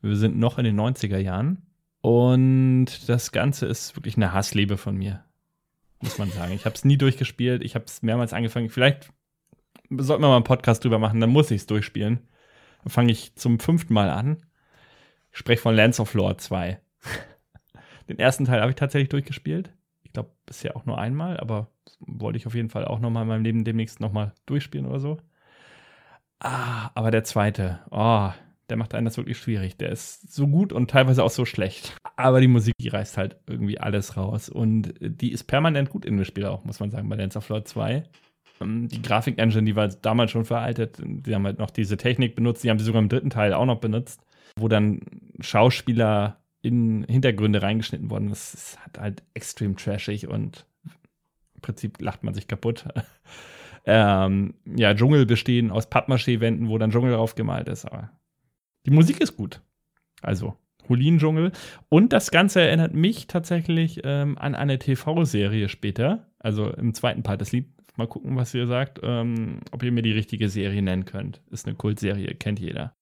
wir 0.02 0.16
sind 0.16 0.38
noch 0.38 0.58
in 0.58 0.64
den 0.64 0.78
90er 0.78 1.18
Jahren. 1.18 1.67
Und 2.00 3.08
das 3.08 3.32
Ganze 3.32 3.66
ist 3.66 3.96
wirklich 3.96 4.16
eine 4.16 4.32
Hassliebe 4.32 4.76
von 4.76 4.96
mir, 4.96 5.24
muss 6.00 6.18
man 6.18 6.30
sagen. 6.30 6.52
Ich 6.52 6.64
habe 6.64 6.74
es 6.74 6.84
nie 6.84 6.96
durchgespielt. 6.96 7.62
Ich 7.62 7.74
habe 7.74 7.86
es 7.86 8.02
mehrmals 8.02 8.32
angefangen. 8.32 8.70
Vielleicht 8.70 9.10
sollten 9.90 10.22
wir 10.22 10.28
mal 10.28 10.36
einen 10.36 10.44
Podcast 10.44 10.84
drüber 10.84 10.98
machen, 10.98 11.20
dann 11.20 11.30
muss 11.30 11.50
ich 11.50 11.62
es 11.62 11.66
durchspielen. 11.66 12.28
Dann 12.82 12.90
fange 12.90 13.12
ich 13.12 13.34
zum 13.36 13.58
fünften 13.58 13.94
Mal 13.94 14.10
an. 14.10 14.44
Ich 15.32 15.38
spreche 15.38 15.62
von 15.62 15.74
Lands 15.74 16.00
of 16.00 16.14
Lore 16.14 16.36
2. 16.36 16.80
Den 18.08 18.18
ersten 18.18 18.44
Teil 18.44 18.60
habe 18.60 18.70
ich 18.70 18.76
tatsächlich 18.76 19.08
durchgespielt. 19.08 19.72
Ich 20.02 20.12
glaube, 20.12 20.30
bisher 20.46 20.76
auch 20.76 20.86
nur 20.86 20.98
einmal, 20.98 21.38
aber 21.38 21.70
wollte 22.00 22.38
ich 22.38 22.46
auf 22.46 22.54
jeden 22.54 22.70
Fall 22.70 22.84
auch 22.84 23.00
nochmal 23.00 23.22
in 23.22 23.28
meinem 23.28 23.44
Leben 23.44 23.64
demnächst 23.64 24.00
nochmal 24.00 24.32
durchspielen 24.46 24.86
oder 24.86 25.00
so. 25.00 25.18
Ah, 26.40 26.90
aber 26.94 27.10
der 27.10 27.24
zweite, 27.24 27.80
oh, 27.90 28.30
der 28.68 28.76
macht 28.76 28.94
einen 28.94 29.06
das 29.06 29.16
wirklich 29.16 29.38
schwierig. 29.38 29.76
Der 29.76 29.90
ist 29.90 30.32
so 30.32 30.46
gut 30.46 30.72
und 30.72 30.90
teilweise 30.90 31.24
auch 31.24 31.30
so 31.30 31.44
schlecht. 31.44 31.96
Aber 32.16 32.40
die 32.40 32.48
Musik, 32.48 32.74
die 32.80 32.88
reißt 32.88 33.16
halt 33.16 33.36
irgendwie 33.46 33.78
alles 33.78 34.16
raus. 34.16 34.48
Und 34.48 34.94
die 35.00 35.32
ist 35.32 35.44
permanent 35.44 35.90
gut 35.90 36.04
in 36.04 36.16
dem 36.16 36.24
Spiel 36.24 36.46
auch, 36.46 36.64
muss 36.64 36.80
man 36.80 36.90
sagen, 36.90 37.08
bei 37.08 37.16
Dance 37.16 37.38
of 37.38 37.48
Lord 37.48 37.66
2. 37.66 38.04
Ähm, 38.60 38.88
die 38.88 39.02
Grafik-Engine, 39.02 39.64
die 39.64 39.76
war 39.76 39.88
damals 39.88 40.30
schon 40.30 40.44
veraltet. 40.44 41.00
Die 41.02 41.34
haben 41.34 41.44
halt 41.44 41.58
noch 41.58 41.70
diese 41.70 41.96
Technik 41.96 42.34
benutzt. 42.34 42.62
Die 42.64 42.70
haben 42.70 42.78
sie 42.78 42.84
sogar 42.84 43.02
im 43.02 43.08
dritten 43.08 43.30
Teil 43.30 43.54
auch 43.54 43.66
noch 43.66 43.80
benutzt, 43.80 44.24
wo 44.56 44.68
dann 44.68 45.00
Schauspieler 45.40 46.38
in 46.60 47.04
Hintergründe 47.04 47.62
reingeschnitten 47.62 48.10
wurden. 48.10 48.28
Das 48.28 48.54
ist 48.54 48.78
halt 48.98 49.22
extrem 49.34 49.76
trashig 49.76 50.28
und 50.28 50.66
im 51.54 51.62
Prinzip 51.62 52.00
lacht 52.00 52.24
man 52.24 52.34
sich 52.34 52.48
kaputt. 52.48 52.86
ähm, 53.86 54.54
ja, 54.64 54.94
Dschungel 54.94 55.24
bestehen 55.24 55.70
aus 55.70 55.88
Pappmaché-Wänden, 55.90 56.68
wo 56.68 56.78
dann 56.78 56.90
Dschungel 56.90 57.12
drauf 57.12 57.34
gemalt 57.34 57.68
ist. 57.68 57.84
Aber 57.84 58.10
die 58.88 58.94
Musik 58.94 59.20
ist 59.20 59.36
gut. 59.36 59.60
Also, 60.22 60.56
Hulin-Dschungel. 60.88 61.52
Und 61.90 62.14
das 62.14 62.30
Ganze 62.30 62.62
erinnert 62.62 62.94
mich 62.94 63.26
tatsächlich 63.26 64.00
ähm, 64.04 64.38
an 64.38 64.54
eine 64.54 64.78
TV-Serie 64.78 65.68
später. 65.68 66.26
Also 66.38 66.70
im 66.70 66.94
zweiten 66.94 67.22
Part 67.22 67.42
des 67.42 67.52
Lied. 67.52 67.66
Mal 67.96 68.06
gucken, 68.06 68.34
was 68.36 68.54
ihr 68.54 68.66
sagt. 68.66 69.00
Ähm, 69.02 69.60
ob 69.72 69.82
ihr 69.82 69.92
mir 69.92 70.00
die 70.00 70.12
richtige 70.12 70.48
Serie 70.48 70.80
nennen 70.80 71.04
könnt. 71.04 71.42
Ist 71.50 71.66
eine 71.66 71.76
Kultserie, 71.76 72.34
kennt 72.34 72.60
jeder. 72.60 72.94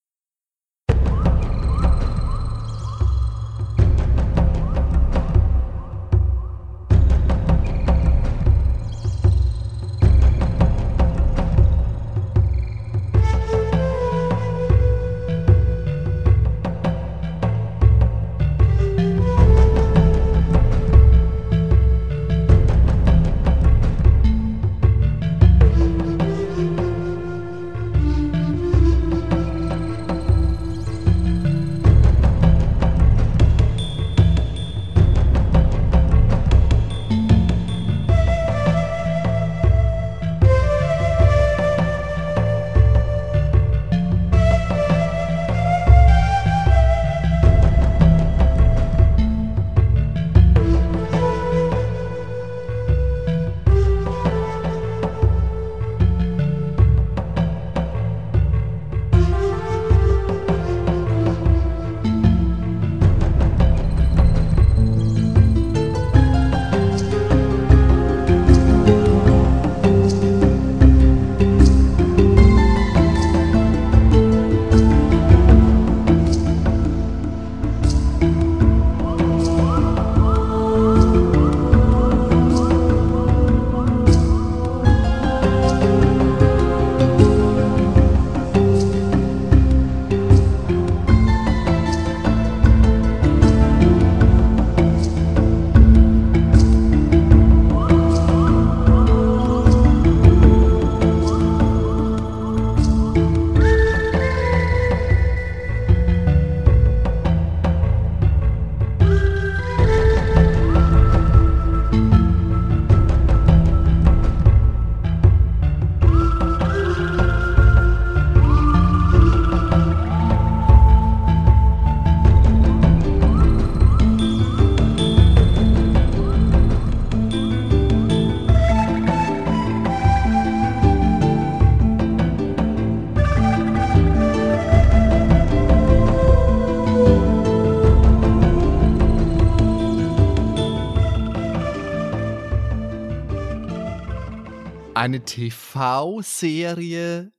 Eine 144.96 145.22
TV-Serie, 145.22 147.30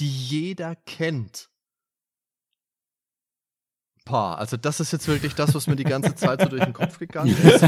die 0.00 0.08
jeder 0.08 0.74
kennt. 0.74 1.48
Pah, 4.04 4.34
also 4.34 4.56
das 4.56 4.80
ist 4.80 4.92
jetzt 4.92 5.06
wirklich 5.06 5.36
das, 5.36 5.54
was 5.54 5.68
mir 5.68 5.76
die 5.76 5.84
ganze 5.84 6.16
Zeit 6.16 6.40
so 6.40 6.48
durch 6.48 6.64
den 6.64 6.72
Kopf 6.72 6.98
gegangen 6.98 7.36
ist. 7.42 7.64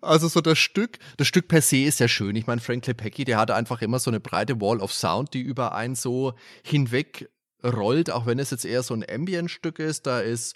Also 0.00 0.28
so 0.28 0.40
das 0.40 0.60
Stück, 0.60 1.00
das 1.16 1.26
Stück 1.26 1.48
per 1.48 1.60
se 1.60 1.78
ist 1.78 1.98
ja 1.98 2.06
schön. 2.06 2.36
Ich 2.36 2.46
meine, 2.46 2.60
Frank 2.60 2.84
Klepecki, 2.84 3.24
der 3.24 3.36
hatte 3.36 3.56
einfach 3.56 3.82
immer 3.82 3.98
so 3.98 4.12
eine 4.12 4.20
breite 4.20 4.60
Wall 4.60 4.78
of 4.78 4.92
Sound, 4.92 5.34
die 5.34 5.40
über 5.40 5.74
einen 5.74 5.96
so 5.96 6.34
hinweg 6.62 7.28
rollt, 7.64 8.12
auch 8.12 8.26
wenn 8.26 8.38
es 8.38 8.50
jetzt 8.50 8.64
eher 8.64 8.84
so 8.84 8.94
ein 8.94 9.04
Ambient-Stück 9.10 9.80
ist. 9.80 10.06
Da 10.06 10.20
ist 10.20 10.54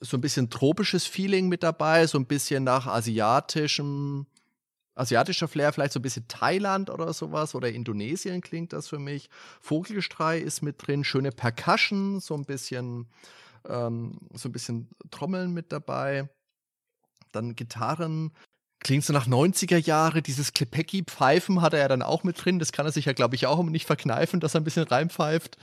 so 0.00 0.16
ein 0.16 0.22
bisschen 0.22 0.48
tropisches 0.48 1.04
Feeling 1.04 1.48
mit 1.48 1.62
dabei, 1.62 2.06
so 2.06 2.16
ein 2.16 2.24
bisschen 2.24 2.64
nach 2.64 2.86
asiatischem, 2.86 4.24
asiatischer 4.94 5.48
Flair, 5.48 5.72
vielleicht 5.72 5.92
so 5.92 5.98
ein 5.98 6.02
bisschen 6.02 6.28
Thailand 6.28 6.90
oder 6.90 7.12
sowas 7.12 7.54
oder 7.54 7.70
Indonesien 7.70 8.40
klingt 8.40 8.72
das 8.72 8.88
für 8.88 8.98
mich. 8.98 9.28
Vogelgestrei 9.60 10.38
ist 10.38 10.62
mit 10.62 10.86
drin, 10.86 11.04
schöne 11.04 11.32
Percussion, 11.32 12.20
so 12.20 12.34
ein 12.34 12.44
bisschen, 12.44 13.08
ähm, 13.68 14.18
so 14.34 14.48
ein 14.48 14.52
bisschen 14.52 14.88
Trommeln 15.10 15.52
mit 15.52 15.72
dabei. 15.72 16.28
Dann 17.32 17.56
Gitarren, 17.56 18.32
klingt 18.80 19.04
so 19.04 19.12
nach 19.12 19.26
90er 19.26 19.78
Jahre. 19.78 20.22
Dieses 20.22 20.52
Klepecki-Pfeifen 20.52 21.60
hat 21.60 21.72
er 21.72 21.80
ja 21.80 21.88
dann 21.88 22.02
auch 22.02 22.22
mit 22.22 22.44
drin. 22.44 22.60
Das 22.60 22.70
kann 22.70 22.86
er 22.86 22.92
sich 22.92 23.06
ja, 23.06 23.12
glaube 23.12 23.34
ich, 23.34 23.46
auch 23.46 23.60
nicht 23.64 23.86
verkneifen, 23.86 24.38
dass 24.38 24.54
er 24.54 24.60
ein 24.60 24.64
bisschen 24.64 24.84
reinpfeift. 24.84 25.56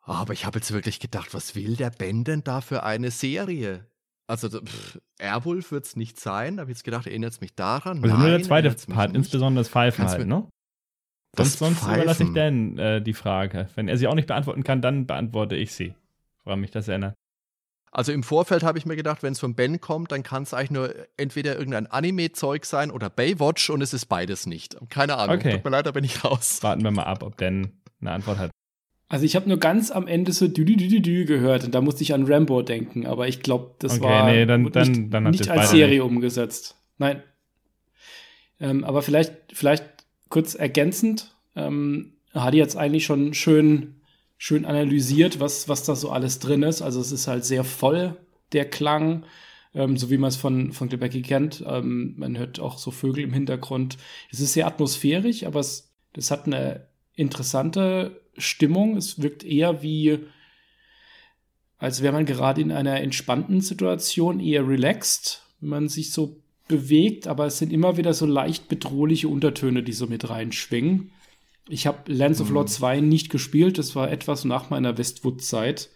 Aber 0.00 0.32
ich 0.32 0.46
habe 0.46 0.58
jetzt 0.58 0.72
wirklich 0.72 1.00
gedacht, 1.00 1.34
was 1.34 1.54
will 1.54 1.76
der 1.76 1.90
Ben 1.90 2.24
denn 2.24 2.42
da 2.42 2.62
für 2.62 2.82
eine 2.82 3.10
Serie? 3.10 3.86
Also 4.28 4.48
pff, 4.60 5.00
Airwolf 5.18 5.72
wird 5.72 5.86
es 5.86 5.96
nicht 5.96 6.20
sein. 6.20 6.56
Da 6.56 6.60
habe 6.62 6.70
ich 6.70 6.76
jetzt 6.76 6.84
gedacht, 6.84 7.06
erinnert 7.06 7.32
es 7.32 7.40
mich 7.40 7.54
daran. 7.54 8.02
Also 8.02 8.08
Nein, 8.08 8.20
nur 8.20 8.30
der 8.30 8.42
zweite 8.42 8.70
Part, 8.92 9.16
insbesondere 9.16 9.62
das 9.62 9.70
Pfeifen 9.70 10.06
halt, 10.06 10.26
ne? 10.26 10.46
Sonst, 11.36 11.58
sonst 11.58 11.82
überlasse 11.82 12.24
ich 12.24 12.32
Dan 12.32 12.78
äh, 12.78 13.00
die 13.00 13.14
Frage. 13.14 13.68
Wenn 13.74 13.88
er 13.88 13.96
sie 13.96 14.06
auch 14.06 14.14
nicht 14.14 14.26
beantworten 14.26 14.64
kann, 14.64 14.82
dann 14.82 15.06
beantworte 15.06 15.56
ich 15.56 15.72
sie. 15.72 15.94
Freue 16.42 16.56
mich, 16.56 16.70
dass 16.70 16.88
er 16.88 16.92
erinnert. 16.92 17.14
Also 17.90 18.12
im 18.12 18.22
Vorfeld 18.22 18.62
habe 18.64 18.76
ich 18.76 18.84
mir 18.84 18.96
gedacht, 18.96 19.22
wenn 19.22 19.32
es 19.32 19.40
von 19.40 19.54
Ben 19.54 19.80
kommt, 19.80 20.12
dann 20.12 20.22
kann 20.22 20.42
es 20.42 20.52
eigentlich 20.52 20.70
nur 20.72 20.94
entweder 21.16 21.56
irgendein 21.56 21.86
Anime-Zeug 21.86 22.66
sein 22.66 22.90
oder 22.90 23.08
Baywatch 23.08 23.70
und 23.70 23.80
es 23.80 23.94
ist 23.94 24.06
beides 24.06 24.46
nicht. 24.46 24.76
Keine 24.90 25.16
Ahnung. 25.16 25.36
Okay. 25.36 25.52
Tut 25.52 25.64
mir 25.64 25.70
leid, 25.70 25.86
da 25.86 25.92
bin 25.92 26.04
ich 26.04 26.22
raus. 26.22 26.62
Warten 26.62 26.82
wir 26.82 26.90
mal 26.90 27.04
ab, 27.04 27.22
ob 27.22 27.38
Dan 27.38 27.72
eine 28.00 28.12
Antwort 28.12 28.38
hat. 28.38 28.50
Also 29.08 29.24
ich 29.24 29.36
habe 29.36 29.48
nur 29.48 29.58
ganz 29.58 29.90
am 29.90 30.06
Ende 30.06 30.32
so 30.32 30.48
dü, 30.48 30.64
dü, 30.64 30.76
dü, 30.76 31.00
dü 31.00 31.24
gehört 31.24 31.64
und 31.64 31.74
da 31.74 31.80
musste 31.80 32.02
ich 32.02 32.12
an 32.12 32.26
Rambo 32.26 32.60
denken, 32.62 33.06
aber 33.06 33.26
ich 33.26 33.40
glaube, 33.40 33.74
das 33.78 33.94
okay, 33.94 34.04
war 34.04 34.30
nee, 34.30 34.44
dann, 34.44 34.62
nicht, 34.62 34.76
dann, 34.76 35.10
dann 35.10 35.24
nicht 35.30 35.48
als 35.48 35.70
Serie 35.70 36.00
nicht. 36.00 36.02
umgesetzt. 36.02 36.76
Nein. 36.98 37.22
Ähm, 38.60 38.84
aber 38.84 39.02
vielleicht, 39.02 39.32
vielleicht 39.52 39.84
kurz 40.28 40.54
ergänzend, 40.54 41.34
ähm, 41.56 42.12
Hadi 42.34 42.58
jetzt 42.58 42.76
eigentlich 42.76 43.06
schon 43.06 43.32
schön 43.32 43.94
schön 44.38 44.64
analysiert, 44.64 45.40
was, 45.40 45.68
was 45.68 45.84
da 45.84 45.96
so 45.96 46.10
alles 46.10 46.38
drin 46.38 46.62
ist. 46.62 46.80
Also 46.80 47.00
es 47.00 47.10
ist 47.10 47.26
halt 47.26 47.44
sehr 47.44 47.64
voll, 47.64 48.16
der 48.52 48.70
Klang, 48.70 49.24
ähm, 49.74 49.96
so 49.96 50.10
wie 50.10 50.16
man 50.16 50.28
es 50.28 50.36
von, 50.36 50.72
von 50.72 50.88
Quebec 50.88 51.24
kennt. 51.24 51.64
Ähm, 51.66 52.14
man 52.16 52.38
hört 52.38 52.60
auch 52.60 52.78
so 52.78 52.90
Vögel 52.90 53.24
im 53.24 53.32
Hintergrund. 53.32 53.98
Es 54.30 54.40
ist 54.40 54.52
sehr 54.52 54.66
atmosphärisch, 54.66 55.44
aber 55.44 55.60
es 55.60 55.86
das 56.14 56.30
hat 56.30 56.46
eine 56.46 56.86
interessante 57.14 58.22
Stimmung. 58.38 58.96
Es 58.96 59.22
wirkt 59.22 59.44
eher 59.44 59.82
wie, 59.82 60.18
als 61.78 62.02
wäre 62.02 62.12
man 62.12 62.26
gerade 62.26 62.60
in 62.60 62.72
einer 62.72 63.00
entspannten 63.00 63.60
Situation, 63.60 64.40
eher 64.40 64.66
relaxed, 64.66 65.42
wenn 65.60 65.70
man 65.70 65.88
sich 65.88 66.12
so 66.12 66.40
bewegt, 66.68 67.26
aber 67.26 67.46
es 67.46 67.58
sind 67.58 67.72
immer 67.72 67.96
wieder 67.96 68.14
so 68.14 68.26
leicht 68.26 68.68
bedrohliche 68.68 69.28
Untertöne, 69.28 69.82
die 69.82 69.92
so 69.92 70.06
mit 70.06 70.28
reinschwingen. 70.28 71.10
Ich 71.68 71.86
habe 71.86 72.12
Lands 72.12 72.40
of 72.40 72.50
Lord 72.50 72.70
2 72.70 73.00
mhm. 73.00 73.08
nicht 73.08 73.30
gespielt. 73.30 73.78
Das 73.78 73.94
war 73.94 74.10
etwas 74.10 74.44
nach 74.44 74.70
meiner 74.70 74.96
Westwood-Zeit. 74.96 75.90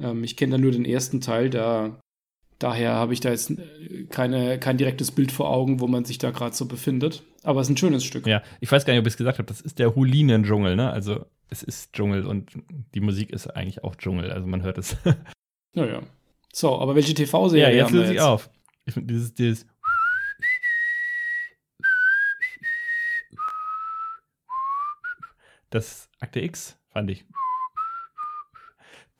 Ähm, 0.00 0.24
ich 0.24 0.36
kenne 0.36 0.52
da 0.52 0.58
nur 0.58 0.72
den 0.72 0.84
ersten 0.84 1.20
Teil. 1.20 1.50
Da, 1.50 2.00
daher 2.58 2.92
habe 2.92 3.12
ich 3.12 3.20
da 3.20 3.30
jetzt 3.30 3.50
äh, 3.50 4.04
keine, 4.08 4.58
kein 4.58 4.78
direktes 4.78 5.10
Bild 5.10 5.32
vor 5.32 5.50
Augen, 5.50 5.80
wo 5.80 5.86
man 5.86 6.04
sich 6.04 6.18
da 6.18 6.30
gerade 6.30 6.56
so 6.56 6.66
befindet. 6.66 7.22
Aber 7.42 7.60
es 7.60 7.68
ist 7.68 7.74
ein 7.74 7.76
schönes 7.76 8.04
Stück. 8.04 8.26
Ja, 8.26 8.42
ich 8.60 8.72
weiß 8.72 8.84
gar 8.84 8.94
nicht, 8.94 9.00
ob 9.00 9.06
ich 9.06 9.14
es 9.14 9.18
gesagt 9.18 9.38
habe. 9.38 9.48
Das 9.48 9.60
ist 9.60 9.78
der 9.78 9.94
Hulinen-Dschungel, 9.94 10.76
ne? 10.76 10.90
Also, 10.90 11.26
es 11.52 11.62
ist 11.62 11.92
Dschungel 11.92 12.26
und 12.26 12.52
die 12.94 13.00
Musik 13.00 13.30
ist 13.30 13.46
eigentlich 13.48 13.84
auch 13.84 13.94
Dschungel. 13.94 14.32
Also, 14.32 14.46
man 14.46 14.62
hört 14.62 14.78
es. 14.78 14.96
naja. 15.74 16.02
So, 16.52 16.78
aber 16.80 16.94
welche 16.94 17.14
TV-Serie 17.14 17.76
ja, 17.76 17.82
jetzt 17.84 17.92
löse 17.92 18.14
ich 18.14 18.20
auf. 18.20 18.50
Ich 18.84 18.94
finde 18.94 19.12
dieses, 19.12 19.34
dieses 19.34 19.66
das 25.70 26.08
Akte 26.20 26.40
X 26.40 26.78
fand 26.90 27.10
ich. 27.10 27.24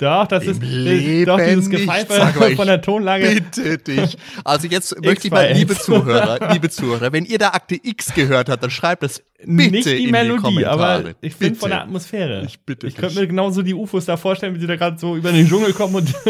Doch, 0.02 0.26
das 0.26 0.42
Im 0.42 0.50
ist 0.50 0.62
Leben 0.64 1.26
doch 1.26 1.38
dieses 1.38 1.70
Gepfeife 1.70 2.56
von 2.56 2.66
der 2.66 2.82
Tonlage. 2.82 3.40
Bitte 3.40 3.78
dich. 3.78 4.18
Also 4.42 4.66
jetzt 4.66 5.00
möchte 5.04 5.28
ich 5.28 5.32
mal, 5.32 5.52
liebe 5.52 5.78
Zuhörer, 5.78 6.52
liebe 6.52 6.70
Zuhörer, 6.70 7.12
wenn 7.12 7.24
ihr 7.24 7.38
da 7.38 7.50
Akte 7.50 7.78
X 7.80 8.12
gehört 8.12 8.48
habt, 8.48 8.64
dann 8.64 8.72
schreibt 8.72 9.04
das 9.04 9.22
bitte 9.44 9.70
Nicht 9.70 9.86
die 9.86 10.04
in 10.06 10.10
Melodie, 10.10 10.56
die 10.56 10.66
aber 10.66 11.04
ich 11.20 11.36
finde 11.36 11.56
von 11.56 11.70
der 11.70 11.82
Atmosphäre. 11.82 12.42
Ich 12.44 12.58
bitte 12.62 12.88
Ich 12.88 12.96
könnte 12.96 13.20
mir 13.20 13.28
genauso 13.28 13.62
die 13.62 13.74
UFOs 13.74 14.06
da 14.06 14.16
vorstellen, 14.16 14.56
wie 14.56 14.58
sie 14.58 14.66
da 14.66 14.74
gerade 14.74 14.98
so 14.98 15.14
über 15.14 15.30
den 15.30 15.48
Dschungel 15.48 15.72
kommen 15.72 15.94
und 15.94 16.12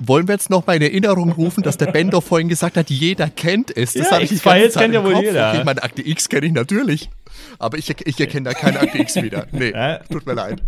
Wollen 0.00 0.28
wir 0.28 0.34
jetzt 0.34 0.48
noch 0.48 0.64
mal 0.64 0.76
in 0.76 0.82
Erinnerung 0.82 1.32
rufen, 1.32 1.64
dass 1.64 1.76
der 1.76 1.86
Ben 1.86 2.10
doch 2.10 2.22
vorhin 2.22 2.48
gesagt 2.48 2.76
hat, 2.76 2.88
jeder 2.88 3.28
kennt 3.28 3.76
es. 3.76 3.94
Das 3.94 4.06
ja, 4.06 4.12
habe 4.12 4.22
ich 4.22 4.30
X-Files 4.30 4.74
kennt 4.74 4.94
ja 4.94 5.02
wohl 5.02 5.14
Kopf. 5.14 5.24
jeder. 5.24 5.50
Okay, 5.50 5.64
meine 5.64 5.82
Akte 5.82 6.06
X 6.06 6.28
kenne 6.28 6.46
ich 6.46 6.52
natürlich. 6.52 7.10
Aber 7.58 7.76
ich, 7.76 7.92
ich 8.06 8.20
erkenne 8.20 8.50
da 8.50 8.54
keine 8.54 8.78
Akte 8.78 8.98
X 8.98 9.16
wieder. 9.16 9.48
Nee, 9.50 9.70
ja? 9.74 9.98
tut 9.98 10.24
mir 10.24 10.34
leid. 10.34 10.62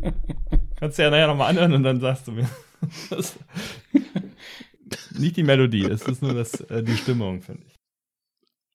Kannst 0.80 0.98
du 0.98 1.02
ja 1.02 1.10
nachher 1.10 1.26
nochmal 1.26 1.50
anhören 1.50 1.74
und 1.74 1.82
dann 1.82 2.00
sagst 2.00 2.26
du 2.26 2.32
mir. 2.32 2.48
nicht 5.18 5.36
die 5.36 5.42
Melodie, 5.42 5.84
es 5.84 6.02
ist 6.02 6.22
nur 6.22 6.32
das, 6.32 6.54
äh, 6.62 6.82
die 6.82 6.96
Stimmung, 6.96 7.42
finde 7.42 7.62
ich. 7.68 7.74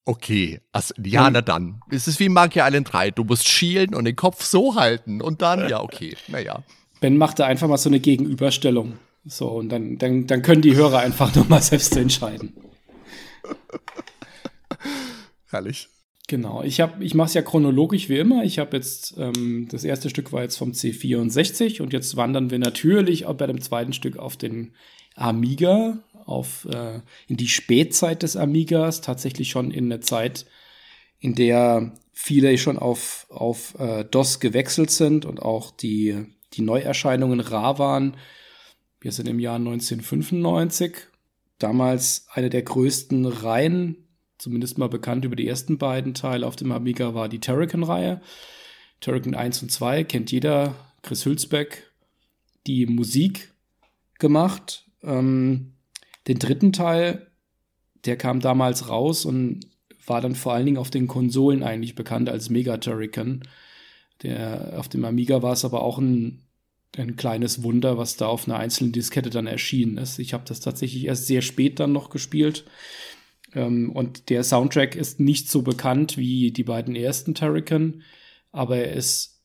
Okay, 0.08 0.62
also, 0.72 0.94
ja, 1.04 1.28
na 1.32 1.42
dann. 1.42 1.82
Es 1.90 2.08
ist 2.08 2.20
wie 2.20 2.30
Monkey 2.30 2.60
Island 2.60 2.94
3. 2.94 3.10
Du 3.10 3.24
musst 3.24 3.48
schielen 3.48 3.96
und 3.96 4.06
den 4.06 4.16
Kopf 4.16 4.44
so 4.44 4.76
halten 4.76 5.20
und 5.20 5.42
dann, 5.42 5.68
ja, 5.68 5.82
okay, 5.82 6.16
naja. 6.28 6.64
Ben 7.02 7.18
machte 7.18 7.44
einfach 7.46 7.68
mal 7.68 7.78
so 7.78 7.90
eine 7.90 8.00
Gegenüberstellung. 8.00 9.00
So, 9.26 9.48
und 9.50 9.70
dann, 9.70 9.98
dann, 9.98 10.28
dann 10.28 10.44
können 10.44 10.62
die 10.62 10.76
Hörer 10.76 11.00
einfach 11.00 11.34
nochmal 11.36 11.64
selbst 11.64 11.98
entscheiden. 11.98 12.54
Herrlich. 15.50 15.90
Genau, 16.28 16.64
ich, 16.64 16.82
hab, 16.82 17.02
ich 17.02 17.14
mache 17.14 17.28
es 17.28 17.34
ja 17.36 17.44
chronologisch 17.44 18.10
wie 18.10 18.18
immer. 18.18 18.44
Ich 18.44 18.58
habe 18.58 18.78
jetzt, 18.78 19.16
ähm, 19.18 19.68
das 19.70 19.84
erste 19.84 20.10
Stück 20.10 20.32
war 20.32 20.42
jetzt 20.42 20.58
vom 20.58 20.72
C64 20.72 21.82
und 21.82 21.94
jetzt 21.94 22.16
wandern 22.16 22.50
wir 22.50 22.58
natürlich 22.58 23.28
auch 23.28 23.36
bei 23.36 23.46
dem 23.46 23.62
zweiten 23.62 23.94
Stück 23.94 24.18
auf 24.18 24.36
den 24.36 24.74
Amiga, 25.16 26.00
auf, 26.26 26.68
äh, 26.72 27.02
in 27.28 27.38
die 27.38 27.48
Spätzeit 27.48 28.24
des 28.24 28.38
Amigas, 28.38 29.02
tatsächlich 29.02 29.50
schon 29.50 29.70
in 29.70 29.86
eine 29.86 30.00
Zeit, 30.00 30.48
in 31.20 31.36
der 31.36 31.94
viele 32.12 32.58
schon 32.58 32.80
auf, 32.80 33.28
auf 33.30 33.76
äh, 33.78 34.04
DOS 34.06 34.40
gewechselt 34.40 34.90
sind 34.90 35.26
und 35.26 35.44
auch 35.44 35.70
die, 35.70 36.26
die 36.54 36.62
Neuerscheinungen 36.64 37.40
rar 37.40 37.78
waren. 37.78 38.18
Wir 39.00 39.12
sind 39.12 39.28
im 39.28 39.40
Jahr 39.40 39.58
1995, 39.58 40.96
damals 41.60 42.26
eine 42.32 42.50
der 42.50 42.64
größten 42.64 43.28
Reihen 43.28 44.05
zumindest 44.38 44.78
mal 44.78 44.90
bekannt 44.90 45.26
über 45.26 45.36
die 45.36 45.48
ersten 45.48 45.78
beiden 45.78 46.14
Teile 46.14 46.46
auf 46.46 46.56
dem 46.56 46.72
Amiga 46.72 47.14
war 47.14 47.30
die 47.30 47.40
Terrican-Reihe. 47.40 48.22
Terrican 49.02 49.36
1 49.36 49.64
und 49.64 49.72
2 49.72 50.04
kennt 50.04 50.32
jeder, 50.32 50.76
Chris 51.02 51.26
Hülsbeck, 51.26 51.92
die 52.66 52.86
Musik 52.86 53.54
gemacht. 54.20 54.86
Ähm, 55.04 55.74
den 56.28 56.40
dritten 56.40 56.74
Teil, 56.74 57.28
der 58.06 58.18
kam 58.18 58.40
damals 58.40 58.90
raus 58.90 59.26
und 59.26 59.68
war 60.06 60.22
dann 60.22 60.36
vor 60.36 60.54
allen 60.54 60.66
Dingen 60.66 60.78
auf 60.78 60.90
den 60.90 61.08
Konsolen 61.08 61.64
eigentlich 61.64 61.96
bekannt 61.96 62.30
als 62.30 62.50
Mega 62.50 62.78
Turrican. 62.78 63.44
Der, 64.24 64.76
auf 64.78 64.88
dem 64.88 65.06
Amiga 65.06 65.42
war 65.42 65.54
es 65.54 65.66
aber 65.66 65.84
auch 65.84 65.98
ein, 65.98 66.42
ein 66.98 67.16
kleines 67.16 67.64
Wunder, 67.64 67.98
was 67.98 68.16
da 68.18 68.28
auf 68.28 68.48
einer 68.48 68.58
einzelnen 68.58 68.92
Diskette 68.92 69.30
dann 69.30 69.48
erschienen 69.48 69.98
ist. 69.98 70.20
Ich 70.20 70.34
habe 70.34 70.46
das 70.48 70.60
tatsächlich 70.60 71.06
erst 71.06 71.28
sehr 71.28 71.42
spät 71.42 71.80
dann 71.80 71.92
noch 71.92 72.10
gespielt. 72.10 72.66
Ähm, 73.56 73.92
und 73.92 74.30
der 74.30 74.44
Soundtrack 74.44 74.96
ist 74.96 75.20
nicht 75.20 75.50
so 75.50 75.64
bekannt 75.64 76.18
wie 76.18 76.52
die 76.52 76.64
beiden 76.64 76.96
ersten 76.96 77.34
Turrican, 77.34 78.04
aber 78.52 78.78
er 78.78 78.94
ist 78.94 79.42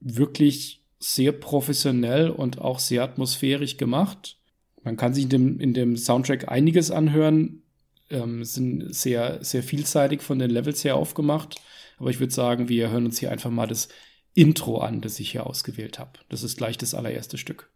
wirklich 0.00 0.82
sehr 0.98 1.32
professionell 1.32 2.30
und 2.30 2.58
auch 2.60 2.78
sehr 2.78 3.02
atmosphärisch 3.02 3.76
gemacht. 3.76 4.38
Man 4.82 4.96
kann 4.96 5.14
sich 5.14 5.24
in 5.24 5.30
dem, 5.30 5.60
in 5.60 5.74
dem 5.74 5.96
Soundtrack 5.96 6.50
einiges 6.50 6.90
anhören, 6.90 7.62
ähm, 8.10 8.44
sind 8.44 8.94
sehr, 8.94 9.42
sehr 9.44 9.62
vielseitig 9.62 10.22
von 10.22 10.38
den 10.38 10.50
Levels 10.50 10.84
her 10.84 10.96
aufgemacht. 10.96 11.60
Aber 11.98 12.10
ich 12.10 12.20
würde 12.20 12.32
sagen, 12.32 12.68
wir 12.68 12.90
hören 12.90 13.06
uns 13.06 13.18
hier 13.18 13.30
einfach 13.30 13.50
mal 13.50 13.66
das 13.66 13.88
Intro 14.34 14.78
an, 14.78 15.00
das 15.00 15.20
ich 15.20 15.30
hier 15.32 15.46
ausgewählt 15.46 15.98
habe. 15.98 16.12
Das 16.28 16.42
ist 16.42 16.56
gleich 16.56 16.76
das 16.76 16.94
allererste 16.94 17.38
Stück. 17.38 17.70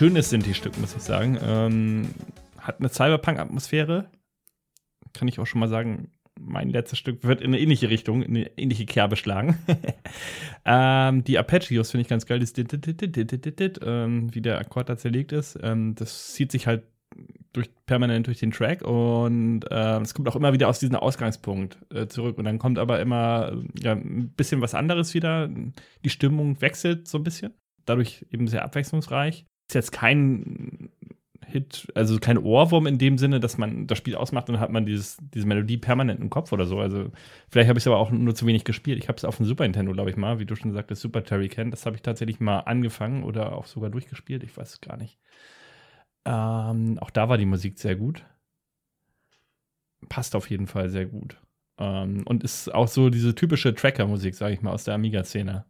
Schönes 0.00 0.30
Sinti-Stück, 0.30 0.78
muss 0.78 0.96
ich 0.96 1.02
sagen. 1.02 1.38
Ähm, 1.42 2.14
hat 2.56 2.78
eine 2.78 2.88
Cyberpunk-Atmosphäre. 2.88 4.08
Kann 5.12 5.28
ich 5.28 5.38
auch 5.38 5.44
schon 5.46 5.60
mal 5.60 5.68
sagen, 5.68 6.10
mein 6.40 6.70
letztes 6.70 6.98
Stück 6.98 7.22
wird 7.22 7.42
in 7.42 7.48
eine 7.48 7.60
ähnliche 7.60 7.90
Richtung, 7.90 8.22
in 8.22 8.34
eine 8.34 8.50
ähnliche 8.56 8.86
Kerbe 8.86 9.16
schlagen. 9.16 9.58
ähm, 10.64 11.22
die 11.24 11.36
Arpeggios 11.36 11.90
finde 11.90 12.00
ich 12.00 12.08
ganz 12.08 12.24
geil, 12.24 12.40
das 12.40 12.54
ähm, 12.56 14.34
wie 14.34 14.40
der 14.40 14.58
Akkord 14.58 14.88
da 14.88 14.96
zerlegt 14.96 15.32
ist. 15.32 15.58
Ähm, 15.62 15.94
das 15.96 16.32
zieht 16.32 16.50
sich 16.50 16.66
halt 16.66 16.84
durch, 17.52 17.68
permanent 17.84 18.26
durch 18.26 18.38
den 18.38 18.52
Track 18.52 18.80
und 18.80 19.70
äh, 19.70 20.00
es 20.00 20.14
kommt 20.14 20.30
auch 20.30 20.36
immer 20.36 20.54
wieder 20.54 20.68
aus 20.68 20.78
diesem 20.78 20.96
Ausgangspunkt 20.96 21.76
äh, 21.92 22.06
zurück 22.06 22.38
und 22.38 22.46
dann 22.46 22.58
kommt 22.58 22.78
aber 22.78 23.00
immer 23.00 23.52
ja, 23.78 23.92
ein 23.92 24.30
bisschen 24.30 24.62
was 24.62 24.74
anderes 24.74 25.12
wieder. 25.12 25.50
Die 26.04 26.10
Stimmung 26.10 26.62
wechselt 26.62 27.06
so 27.06 27.18
ein 27.18 27.24
bisschen, 27.24 27.52
dadurch 27.84 28.24
eben 28.30 28.48
sehr 28.48 28.64
abwechslungsreich. 28.64 29.44
Ist 29.70 29.74
jetzt 29.74 29.92
kein 29.92 30.90
Hit, 31.46 31.86
also 31.94 32.18
kein 32.18 32.38
Ohrwurm 32.38 32.88
in 32.88 32.98
dem 32.98 33.18
Sinne, 33.18 33.38
dass 33.38 33.56
man 33.56 33.86
das 33.86 33.98
Spiel 33.98 34.16
ausmacht 34.16 34.48
und 34.48 34.54
dann 34.54 34.60
hat 34.60 34.72
man 34.72 34.84
dieses, 34.84 35.16
diese 35.32 35.46
Melodie 35.46 35.76
permanent 35.76 36.18
im 36.18 36.28
Kopf 36.28 36.50
oder 36.50 36.66
so. 36.66 36.80
Also 36.80 37.12
vielleicht 37.48 37.68
habe 37.68 37.78
ich 37.78 37.84
es 37.84 37.86
aber 37.86 37.98
auch 37.98 38.10
nur 38.10 38.34
zu 38.34 38.46
wenig 38.46 38.64
gespielt. 38.64 38.98
Ich 38.98 39.06
habe 39.06 39.16
es 39.16 39.24
auf 39.24 39.36
dem 39.36 39.46
Super 39.46 39.62
Nintendo, 39.62 39.92
glaube 39.92 40.10
ich 40.10 40.16
mal, 40.16 40.40
wie 40.40 40.44
du 40.44 40.56
schon 40.56 40.72
sagtest, 40.72 41.02
Super 41.02 41.22
Terry 41.22 41.48
Ken. 41.48 41.70
Das 41.70 41.86
habe 41.86 41.94
ich 41.94 42.02
tatsächlich 42.02 42.40
mal 42.40 42.58
angefangen 42.58 43.22
oder 43.22 43.54
auch 43.54 43.66
sogar 43.66 43.90
durchgespielt. 43.90 44.42
Ich 44.42 44.56
weiß 44.56 44.70
es 44.70 44.80
gar 44.80 44.96
nicht. 44.96 45.20
Ähm, 46.24 46.98
auch 46.98 47.10
da 47.10 47.28
war 47.28 47.38
die 47.38 47.46
Musik 47.46 47.78
sehr 47.78 47.94
gut. 47.94 48.24
Passt 50.08 50.34
auf 50.34 50.50
jeden 50.50 50.66
Fall 50.66 50.88
sehr 50.88 51.06
gut. 51.06 51.36
Ähm, 51.78 52.24
und 52.26 52.42
ist 52.42 52.74
auch 52.74 52.88
so 52.88 53.08
diese 53.08 53.36
typische 53.36 53.72
Tracker-Musik, 53.72 54.34
sage 54.34 54.54
ich 54.54 54.62
mal, 54.62 54.72
aus 54.72 54.82
der 54.82 54.94
Amiga-Szene. 54.94 55.64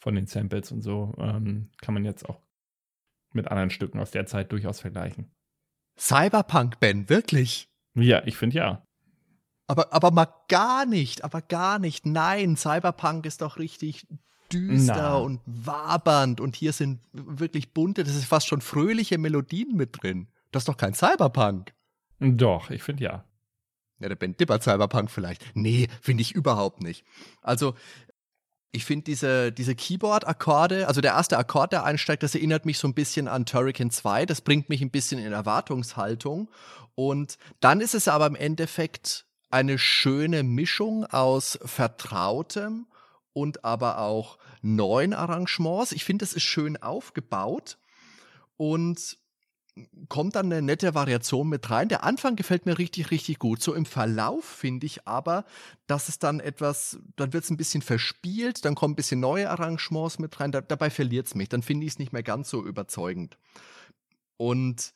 Von 0.00 0.16
den 0.16 0.26
Samples 0.26 0.72
und 0.72 0.82
so. 0.82 1.14
Ähm, 1.16 1.68
kann 1.80 1.94
man 1.94 2.04
jetzt 2.04 2.28
auch 2.28 2.40
mit 3.34 3.48
anderen 3.48 3.70
Stücken 3.70 4.00
aus 4.00 4.10
der 4.10 4.26
Zeit 4.26 4.52
durchaus 4.52 4.80
vergleichen. 4.80 5.30
Cyberpunk, 5.98 6.80
Ben, 6.80 7.08
wirklich? 7.08 7.68
Ja, 7.94 8.22
ich 8.26 8.36
finde 8.36 8.56
ja. 8.56 8.84
Aber, 9.66 9.92
aber 9.92 10.10
mal 10.10 10.28
gar 10.48 10.84
nicht, 10.84 11.24
aber 11.24 11.40
gar 11.40 11.78
nicht. 11.78 12.04
Nein, 12.04 12.56
Cyberpunk 12.56 13.24
ist 13.26 13.40
doch 13.40 13.58
richtig 13.58 14.06
düster 14.52 14.94
Na. 14.96 15.16
und 15.16 15.40
wabernd 15.46 16.40
und 16.40 16.54
hier 16.54 16.72
sind 16.72 17.00
wirklich 17.12 17.72
bunte, 17.72 18.04
das 18.04 18.14
ist 18.14 18.26
fast 18.26 18.46
schon 18.46 18.60
fröhliche 18.60 19.18
Melodien 19.18 19.76
mit 19.76 20.02
drin. 20.02 20.28
Das 20.52 20.62
ist 20.62 20.68
doch 20.68 20.76
kein 20.76 20.94
Cyberpunk. 20.94 21.72
Doch, 22.20 22.70
ich 22.70 22.82
finde 22.82 23.04
ja. 23.04 23.24
Ja, 24.00 24.08
der 24.08 24.16
Ben 24.16 24.36
Dipper 24.36 24.60
Cyberpunk 24.60 25.10
vielleicht. 25.10 25.44
Nee, 25.54 25.88
finde 26.00 26.22
ich 26.22 26.34
überhaupt 26.34 26.82
nicht. 26.82 27.04
Also, 27.42 27.74
ich 28.74 28.84
finde 28.84 29.04
diese, 29.04 29.52
diese 29.52 29.76
Keyboard-Akkorde, 29.76 30.88
also 30.88 31.00
der 31.00 31.12
erste 31.12 31.38
Akkord, 31.38 31.70
der 31.72 31.84
einsteigt, 31.84 32.24
das 32.24 32.34
erinnert 32.34 32.66
mich 32.66 32.78
so 32.78 32.88
ein 32.88 32.94
bisschen 32.94 33.28
an 33.28 33.46
Turrican 33.46 33.90
2. 33.90 34.26
Das 34.26 34.40
bringt 34.40 34.68
mich 34.68 34.82
ein 34.82 34.90
bisschen 34.90 35.20
in 35.20 35.32
Erwartungshaltung. 35.32 36.50
Und 36.96 37.38
dann 37.60 37.80
ist 37.80 37.94
es 37.94 38.08
aber 38.08 38.26
im 38.26 38.34
Endeffekt 38.34 39.26
eine 39.50 39.78
schöne 39.78 40.42
Mischung 40.42 41.06
aus 41.06 41.56
Vertrautem 41.64 42.86
und 43.32 43.64
aber 43.64 43.98
auch 43.98 44.38
neuen 44.60 45.12
Arrangements. 45.12 45.92
Ich 45.92 46.04
finde, 46.04 46.24
es 46.24 46.32
ist 46.32 46.42
schön 46.42 46.76
aufgebaut 46.76 47.78
und 48.56 49.18
kommt 50.08 50.36
dann 50.36 50.46
eine 50.46 50.62
nette 50.62 50.94
Variation 50.94 51.48
mit 51.48 51.68
rein. 51.70 51.88
Der 51.88 52.04
Anfang 52.04 52.36
gefällt 52.36 52.66
mir 52.66 52.78
richtig, 52.78 53.10
richtig 53.10 53.38
gut. 53.38 53.60
So 53.60 53.74
im 53.74 53.86
Verlauf 53.86 54.44
finde 54.44 54.86
ich 54.86 55.06
aber, 55.06 55.44
dass 55.86 56.08
es 56.08 56.18
dann 56.18 56.40
etwas, 56.40 56.98
dann 57.16 57.32
wird 57.32 57.44
es 57.44 57.50
ein 57.50 57.56
bisschen 57.56 57.82
verspielt, 57.82 58.64
dann 58.64 58.74
kommen 58.74 58.92
ein 58.92 58.96
bisschen 58.96 59.20
neue 59.20 59.50
Arrangements 59.50 60.18
mit 60.18 60.38
rein, 60.38 60.52
da, 60.52 60.60
dabei 60.60 60.90
verliert 60.90 61.26
es 61.26 61.34
mich. 61.34 61.48
Dann 61.48 61.62
finde 61.62 61.86
ich 61.86 61.94
es 61.94 61.98
nicht 61.98 62.12
mehr 62.12 62.22
ganz 62.22 62.50
so 62.50 62.64
überzeugend. 62.64 63.36
Und 64.36 64.94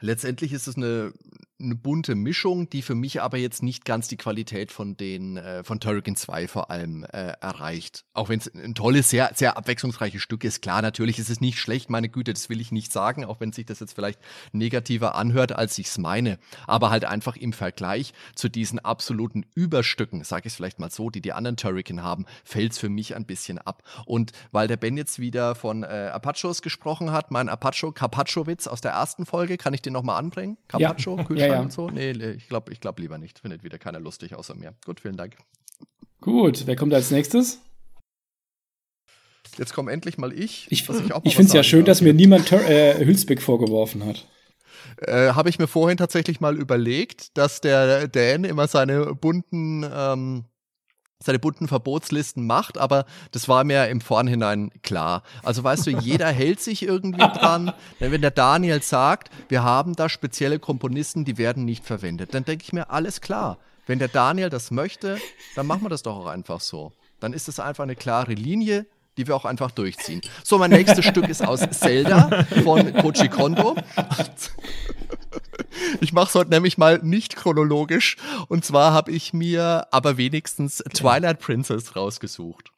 letztendlich 0.00 0.52
ist 0.52 0.68
es 0.68 0.76
eine, 0.76 1.12
eine 1.60 1.74
bunte 1.74 2.14
Mischung, 2.14 2.68
die 2.70 2.82
für 2.82 2.94
mich 2.94 3.20
aber 3.22 3.38
jetzt 3.38 3.62
nicht 3.62 3.84
ganz 3.84 4.08
die 4.08 4.16
Qualität 4.16 4.72
von 4.72 4.96
den 4.96 5.36
äh, 5.36 5.62
von 5.64 5.80
Turrican 5.80 6.16
2 6.16 6.48
vor 6.48 6.70
allem 6.70 7.04
äh, 7.04 7.32
erreicht. 7.40 8.04
Auch 8.12 8.28
wenn 8.28 8.38
es 8.38 8.52
ein 8.54 8.74
tolles, 8.74 9.10
sehr, 9.10 9.30
sehr 9.34 9.56
abwechslungsreiches 9.56 10.22
Stück 10.22 10.44
ist. 10.44 10.62
Klar, 10.62 10.82
natürlich 10.82 11.18
ist 11.18 11.30
es 11.30 11.40
nicht 11.40 11.58
schlecht, 11.58 11.90
meine 11.90 12.08
Güte, 12.08 12.32
das 12.32 12.48
will 12.48 12.60
ich 12.60 12.72
nicht 12.72 12.92
sagen, 12.92 13.24
auch 13.24 13.40
wenn 13.40 13.52
sich 13.52 13.66
das 13.66 13.80
jetzt 13.80 13.94
vielleicht 13.94 14.20
negativer 14.52 15.14
anhört, 15.14 15.52
als 15.52 15.78
ich 15.78 15.86
es 15.86 15.98
meine. 15.98 16.38
Aber 16.66 16.90
halt 16.90 17.04
einfach 17.04 17.36
im 17.36 17.52
Vergleich 17.52 18.12
zu 18.34 18.48
diesen 18.48 18.78
absoluten 18.78 19.44
Überstücken, 19.54 20.24
sage 20.24 20.46
ich 20.46 20.52
es 20.52 20.56
vielleicht 20.56 20.78
mal 20.78 20.90
so, 20.90 21.10
die 21.10 21.20
die 21.20 21.32
anderen 21.32 21.56
Turrican 21.56 22.02
haben, 22.02 22.26
fällt 22.44 22.72
es 22.72 22.78
für 22.78 22.88
mich 22.88 23.14
ein 23.14 23.26
bisschen 23.26 23.58
ab. 23.58 23.82
Und 24.06 24.32
weil 24.52 24.68
der 24.68 24.76
Ben 24.76 24.96
jetzt 24.96 25.18
wieder 25.18 25.54
von 25.54 25.82
äh, 25.82 26.10
Apachos 26.12 26.62
gesprochen 26.62 27.12
hat, 27.12 27.30
mein 27.30 27.48
Apacho 27.48 27.92
Carpaccio-Witz 27.92 28.66
aus 28.66 28.80
der 28.80 28.92
ersten 28.92 29.26
Folge, 29.26 29.56
kann 29.56 29.74
ich 29.74 29.82
den 29.82 29.92
nochmal 29.92 30.18
anbringen? 30.18 30.56
Carpaccio, 30.68 31.20
ja. 31.34 31.49
Ja. 31.52 31.60
und 31.60 31.72
so? 31.72 31.90
Nee, 31.90 32.10
ich 32.10 32.48
glaube 32.48 32.72
ich 32.72 32.80
glaub 32.80 32.98
lieber 32.98 33.18
nicht. 33.18 33.38
Findet 33.38 33.62
wieder 33.62 33.78
keiner 33.78 34.00
lustig 34.00 34.34
außer 34.34 34.54
mir. 34.54 34.74
Gut, 34.84 35.00
vielen 35.00 35.16
Dank. 35.16 35.36
Gut, 36.20 36.66
wer 36.66 36.76
kommt 36.76 36.92
als 36.92 37.10
nächstes? 37.10 37.60
Jetzt 39.58 39.74
komm 39.74 39.88
endlich 39.88 40.18
mal 40.18 40.32
ich. 40.32 40.66
Ich, 40.70 40.88
ich, 40.88 41.10
ich 41.24 41.36
finde 41.36 41.48
es 41.48 41.52
ja 41.52 41.62
schön, 41.62 41.84
dass 41.84 42.00
mir 42.00 42.14
niemand 42.14 42.52
äh, 42.52 43.04
Hülsbeck 43.04 43.42
vorgeworfen 43.42 44.04
hat. 44.06 44.26
Äh, 44.98 45.32
Habe 45.32 45.48
ich 45.48 45.58
mir 45.58 45.66
vorhin 45.66 45.96
tatsächlich 45.96 46.40
mal 46.40 46.56
überlegt, 46.56 47.36
dass 47.36 47.60
der 47.60 48.08
Dan 48.08 48.44
immer 48.44 48.68
seine 48.68 49.14
bunten 49.14 49.84
ähm, 49.92 50.44
seine 51.22 51.38
bunten 51.38 51.68
Verbotslisten 51.68 52.46
macht, 52.46 52.78
aber 52.78 53.04
das 53.30 53.48
war 53.48 53.64
mir 53.64 53.88
im 53.88 54.00
Vornhinein 54.00 54.70
klar. 54.82 55.22
Also 55.42 55.62
weißt 55.62 55.86
du, 55.86 55.90
jeder 55.90 56.28
hält 56.32 56.60
sich 56.60 56.82
irgendwie 56.82 57.20
dran. 57.20 57.72
Denn 58.00 58.10
wenn 58.10 58.22
der 58.22 58.30
Daniel 58.30 58.82
sagt, 58.82 59.30
wir 59.48 59.62
haben 59.62 59.94
da 59.94 60.08
spezielle 60.08 60.58
Komponisten, 60.58 61.24
die 61.24 61.38
werden 61.38 61.64
nicht 61.64 61.84
verwendet, 61.84 62.34
dann 62.34 62.44
denke 62.44 62.64
ich 62.64 62.72
mir, 62.72 62.90
alles 62.90 63.20
klar. 63.20 63.58
Wenn 63.86 63.98
der 63.98 64.08
Daniel 64.08 64.50
das 64.50 64.70
möchte, 64.70 65.18
dann 65.56 65.66
machen 65.66 65.82
wir 65.82 65.88
das 65.88 66.02
doch 66.02 66.16
auch 66.16 66.26
einfach 66.26 66.60
so. 66.60 66.92
Dann 67.18 67.32
ist 67.32 67.48
es 67.48 67.60
einfach 67.60 67.84
eine 67.84 67.96
klare 67.96 68.32
Linie, 68.32 68.86
die 69.16 69.26
wir 69.26 69.36
auch 69.36 69.44
einfach 69.44 69.70
durchziehen. 69.70 70.20
So, 70.44 70.58
mein 70.58 70.70
nächstes 70.70 71.04
Stück 71.04 71.28
ist 71.28 71.46
aus 71.46 71.60
Zelda 71.70 72.44
von 72.64 72.92
Koji 72.94 73.28
Kondo. 73.28 73.76
Ich 76.00 76.12
mache 76.12 76.28
es 76.28 76.34
heute 76.34 76.50
nämlich 76.50 76.78
mal 76.78 77.00
nicht 77.02 77.36
chronologisch. 77.36 78.16
Und 78.48 78.64
zwar 78.64 78.92
habe 78.92 79.12
ich 79.12 79.32
mir 79.32 79.86
aber 79.90 80.16
wenigstens 80.16 80.78
Twilight 80.92 81.40
Princess 81.40 81.96
rausgesucht. 81.96 82.72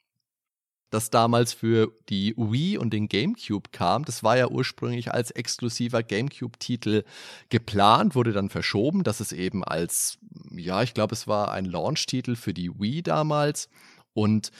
Das 0.90 1.08
damals 1.08 1.54
für 1.54 1.90
die 2.10 2.34
Wii 2.36 2.76
und 2.76 2.92
den 2.92 3.08
GameCube 3.08 3.70
kam. 3.72 4.04
Das 4.04 4.22
war 4.22 4.36
ja 4.36 4.48
ursprünglich 4.48 5.10
als 5.10 5.30
exklusiver 5.30 6.02
GameCube-Titel 6.02 7.04
geplant, 7.48 8.14
wurde 8.14 8.32
dann 8.32 8.50
verschoben, 8.50 9.02
dass 9.02 9.20
es 9.20 9.32
eben 9.32 9.64
als, 9.64 10.18
ja, 10.50 10.82
ich 10.82 10.92
glaube, 10.92 11.14
es 11.14 11.26
war 11.26 11.50
ein 11.50 11.64
Launch-Titel 11.64 12.36
für 12.36 12.52
die 12.52 12.78
Wii 12.78 13.02
damals. 13.02 13.70
Und 14.12 14.50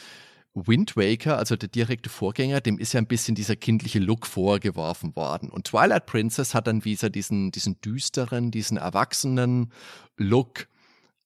Wind 0.55 0.97
Waker, 0.97 1.39
also 1.39 1.57
der 1.57 1.69
direkte 1.69 2.11
Vorgänger, 2.11 2.61
dem 2.61 2.79
ist 2.79 2.93
ja 2.93 3.01
ein 3.01 3.07
bisschen 3.07 3.35
dieser 3.35 3.57
kindliche 3.57 3.99
Look 3.99 4.27
vorgeworfen 4.27 5.17
worden. 5.17 5.49
Und 5.49 5.67
Twilight 5.69 6.07
Princess 6.07 6.55
hat 6.55 6.67
dann 6.67 6.85
wieder 6.85 7.09
diesen, 7.09 7.51
diesen 7.53 7.81
düsteren, 7.81 8.51
diesen 8.51 8.77
erwachsenen 8.77 9.73
Look 10.17 10.69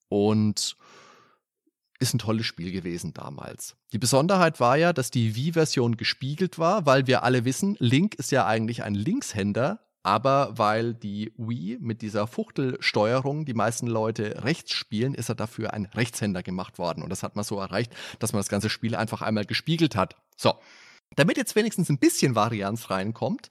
und 0.08 0.76
ist 1.98 2.14
ein 2.14 2.18
tolles 2.18 2.46
Spiel 2.46 2.72
gewesen 2.72 3.14
damals. 3.14 3.76
Die 3.92 3.98
Besonderheit 3.98 4.60
war 4.60 4.76
ja, 4.76 4.92
dass 4.92 5.10
die 5.10 5.34
Wii-Version 5.34 5.96
gespiegelt 5.96 6.58
war, 6.58 6.86
weil 6.86 7.06
wir 7.06 7.22
alle 7.22 7.44
wissen, 7.44 7.76
Link 7.78 8.14
ist 8.16 8.30
ja 8.30 8.46
eigentlich 8.46 8.82
ein 8.82 8.94
Linkshänder 8.94 9.85
aber 10.06 10.56
weil 10.56 10.94
die 10.94 11.32
Wii 11.36 11.78
mit 11.80 12.00
dieser 12.00 12.28
Fuchtelsteuerung 12.28 13.44
die 13.44 13.54
meisten 13.54 13.88
Leute 13.88 14.44
rechts 14.44 14.72
spielen, 14.72 15.14
ist 15.14 15.30
er 15.30 15.34
dafür 15.34 15.74
ein 15.74 15.86
Rechtshänder 15.86 16.44
gemacht 16.44 16.78
worden. 16.78 17.02
Und 17.02 17.10
das 17.10 17.24
hat 17.24 17.34
man 17.34 17.44
so 17.44 17.58
erreicht, 17.58 17.92
dass 18.20 18.32
man 18.32 18.38
das 18.38 18.48
ganze 18.48 18.70
Spiel 18.70 18.94
einfach 18.94 19.20
einmal 19.20 19.44
gespiegelt 19.44 19.96
hat. 19.96 20.14
So. 20.36 20.54
Damit 21.16 21.36
jetzt 21.36 21.56
wenigstens 21.56 21.88
ein 21.88 21.98
bisschen 21.98 22.36
Varianz 22.36 22.88
reinkommt, 22.90 23.48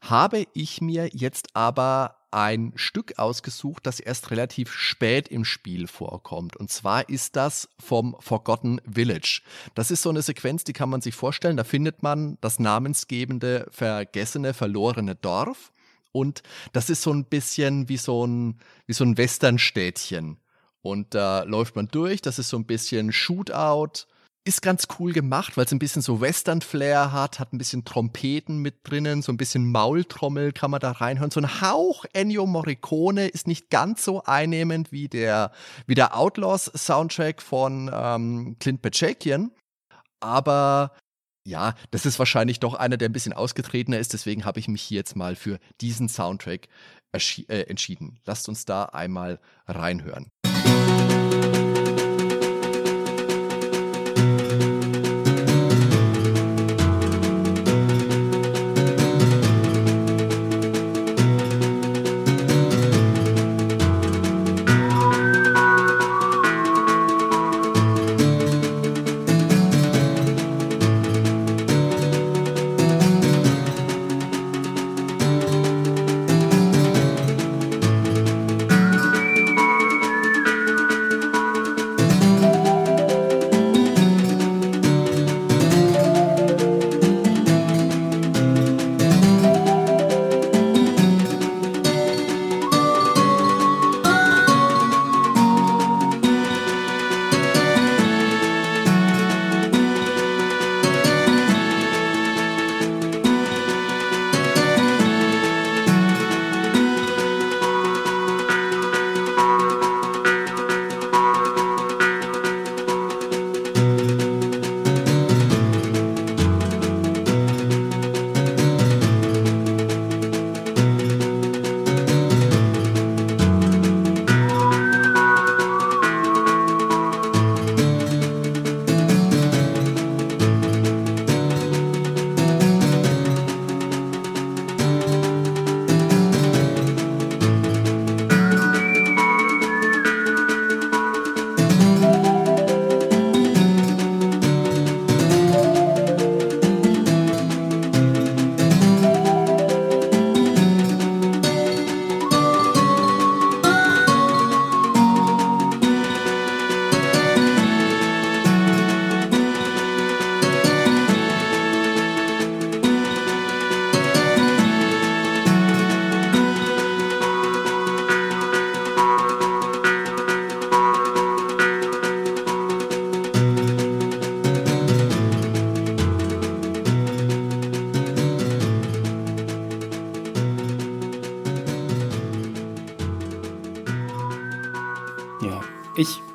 habe 0.00 0.46
ich 0.54 0.80
mir 0.80 1.08
jetzt 1.12 1.48
aber 1.54 2.16
ein 2.30 2.72
Stück 2.76 3.18
ausgesucht, 3.18 3.86
das 3.86 3.98
erst 3.98 4.30
relativ 4.30 4.72
spät 4.72 5.26
im 5.26 5.44
Spiel 5.44 5.88
vorkommt. 5.88 6.56
Und 6.56 6.70
zwar 6.70 7.08
ist 7.08 7.34
das 7.34 7.68
vom 7.80 8.16
Forgotten 8.20 8.80
Village. 8.88 9.42
Das 9.74 9.90
ist 9.90 10.02
so 10.02 10.10
eine 10.10 10.22
Sequenz, 10.22 10.62
die 10.62 10.72
kann 10.72 10.90
man 10.90 11.00
sich 11.00 11.14
vorstellen. 11.16 11.56
Da 11.56 11.64
findet 11.64 12.02
man 12.04 12.38
das 12.40 12.60
namensgebende, 12.60 13.66
vergessene, 13.70 14.54
verlorene 14.54 15.16
Dorf. 15.16 15.72
Und 16.16 16.42
das 16.72 16.88
ist 16.88 17.02
so 17.02 17.12
ein 17.12 17.26
bisschen 17.26 17.90
wie 17.90 17.98
so 17.98 18.26
ein, 18.26 18.58
wie 18.86 18.94
so 18.94 19.04
ein 19.04 19.18
Westernstädtchen. 19.18 20.38
Und 20.80 21.14
da 21.14 21.42
läuft 21.42 21.76
man 21.76 21.88
durch, 21.88 22.22
das 22.22 22.38
ist 22.38 22.48
so 22.48 22.56
ein 22.56 22.64
bisschen 22.64 23.12
Shootout. 23.12 24.06
Ist 24.44 24.62
ganz 24.62 24.86
cool 24.98 25.12
gemacht, 25.12 25.56
weil 25.56 25.64
es 25.64 25.72
ein 25.72 25.80
bisschen 25.80 26.00
so 26.02 26.20
Western-Flair 26.20 27.12
hat, 27.12 27.40
hat 27.40 27.52
ein 27.52 27.58
bisschen 27.58 27.84
Trompeten 27.84 28.62
mit 28.62 28.76
drinnen, 28.84 29.20
so 29.20 29.32
ein 29.32 29.36
bisschen 29.36 29.70
Maultrommel 29.70 30.52
kann 30.52 30.70
man 30.70 30.80
da 30.80 30.92
reinhören. 30.92 31.32
So 31.32 31.40
ein 31.40 31.60
Hauch 31.60 32.04
Ennio 32.12 32.46
Morricone 32.46 33.26
ist 33.26 33.46
nicht 33.48 33.68
ganz 33.68 34.04
so 34.04 34.22
einnehmend 34.22 34.92
wie 34.92 35.08
der, 35.08 35.50
wie 35.86 35.96
der 35.96 36.16
Outlaws-Soundtrack 36.16 37.42
von 37.42 37.90
ähm, 37.92 38.56
Clint 38.58 38.80
Bachakian. 38.80 39.50
Aber 40.20 40.92
ja, 41.46 41.74
das 41.92 42.06
ist 42.06 42.18
wahrscheinlich 42.18 42.58
doch 42.58 42.74
einer, 42.74 42.96
der 42.96 43.08
ein 43.08 43.12
bisschen 43.12 43.32
ausgetretener 43.32 43.98
ist. 43.98 44.12
Deswegen 44.12 44.44
habe 44.44 44.58
ich 44.58 44.66
mich 44.66 44.82
hier 44.82 44.96
jetzt 44.96 45.14
mal 45.14 45.36
für 45.36 45.58
diesen 45.80 46.08
Soundtrack 46.08 46.66
äh, 47.12 47.62
entschieden. 47.62 48.18
Lasst 48.26 48.48
uns 48.48 48.64
da 48.64 48.86
einmal 48.86 49.38
reinhören. 49.66 50.32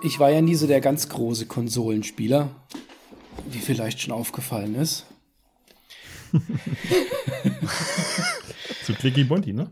Ich 0.04 0.20
war 0.20 0.32
ja 0.32 0.42
nie 0.42 0.56
so 0.56 0.66
der 0.68 0.82
ganz 0.82 1.10
große 1.10 1.46
Konsolenspieler, 1.46 2.50
wie 3.50 3.60
vielleicht 3.60 4.02
schon 4.02 4.14
aufgefallen 4.14 4.76
ist. 4.76 5.06
so 8.84 8.94
clicky 8.94 9.24
bunti, 9.24 9.54
ne? 9.54 9.70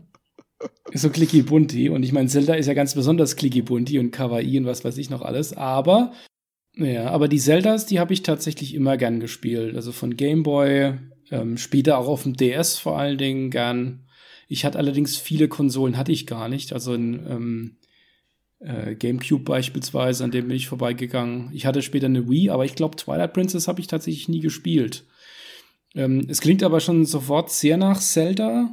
So 0.94 1.10
clicky 1.10 1.42
bunti. 1.42 1.88
Und 1.88 2.02
ich 2.02 2.12
meine, 2.12 2.28
Zelda 2.28 2.54
ist 2.54 2.66
ja 2.66 2.74
ganz 2.74 2.94
besonders 2.94 3.34
clicky 3.36 3.62
bunti 3.62 3.98
und 3.98 4.12
Kawaii 4.12 4.58
und 4.58 4.66
was 4.66 4.84
weiß 4.84 4.96
ich 4.98 5.10
noch 5.10 5.22
alles. 5.22 5.52
Aber, 5.52 6.12
ja, 6.76 7.10
aber 7.10 7.26
die 7.26 7.38
Zeldas, 7.38 7.86
die 7.86 7.98
habe 7.98 8.12
ich 8.12 8.22
tatsächlich 8.22 8.74
immer 8.74 8.96
gern 8.96 9.18
gespielt. 9.18 9.74
Also 9.74 9.90
von 9.90 10.16
Game 10.16 10.44
Boy, 10.44 10.94
ähm, 11.30 11.56
später 11.56 11.98
auch 11.98 12.08
auf 12.08 12.22
dem 12.22 12.36
DS 12.36 12.78
vor 12.78 12.98
allen 12.98 13.18
Dingen 13.18 13.50
gern. 13.50 14.06
Ich 14.48 14.64
hatte 14.64 14.78
allerdings 14.78 15.16
viele 15.16 15.48
Konsolen, 15.48 15.96
hatte 15.96 16.12
ich 16.12 16.26
gar 16.26 16.48
nicht. 16.48 16.72
Also 16.72 16.94
in, 16.94 17.26
ähm, 17.28 17.76
äh, 18.60 18.94
GameCube 18.94 19.44
beispielsweise, 19.44 20.22
an 20.22 20.30
dem 20.30 20.48
bin 20.48 20.56
ich 20.56 20.68
vorbeigegangen. 20.68 21.50
Ich 21.52 21.66
hatte 21.66 21.82
später 21.82 22.06
eine 22.06 22.28
Wii, 22.28 22.50
aber 22.50 22.64
ich 22.64 22.74
glaube, 22.74 22.96
Twilight 22.96 23.32
Princess 23.32 23.68
habe 23.68 23.80
ich 23.80 23.86
tatsächlich 23.86 24.28
nie 24.28 24.40
gespielt. 24.40 25.04
Ähm, 25.94 26.26
es 26.28 26.40
klingt 26.40 26.62
aber 26.62 26.80
schon 26.80 27.06
sofort 27.06 27.50
sehr 27.50 27.76
nach 27.76 28.00
Zelda. 28.00 28.70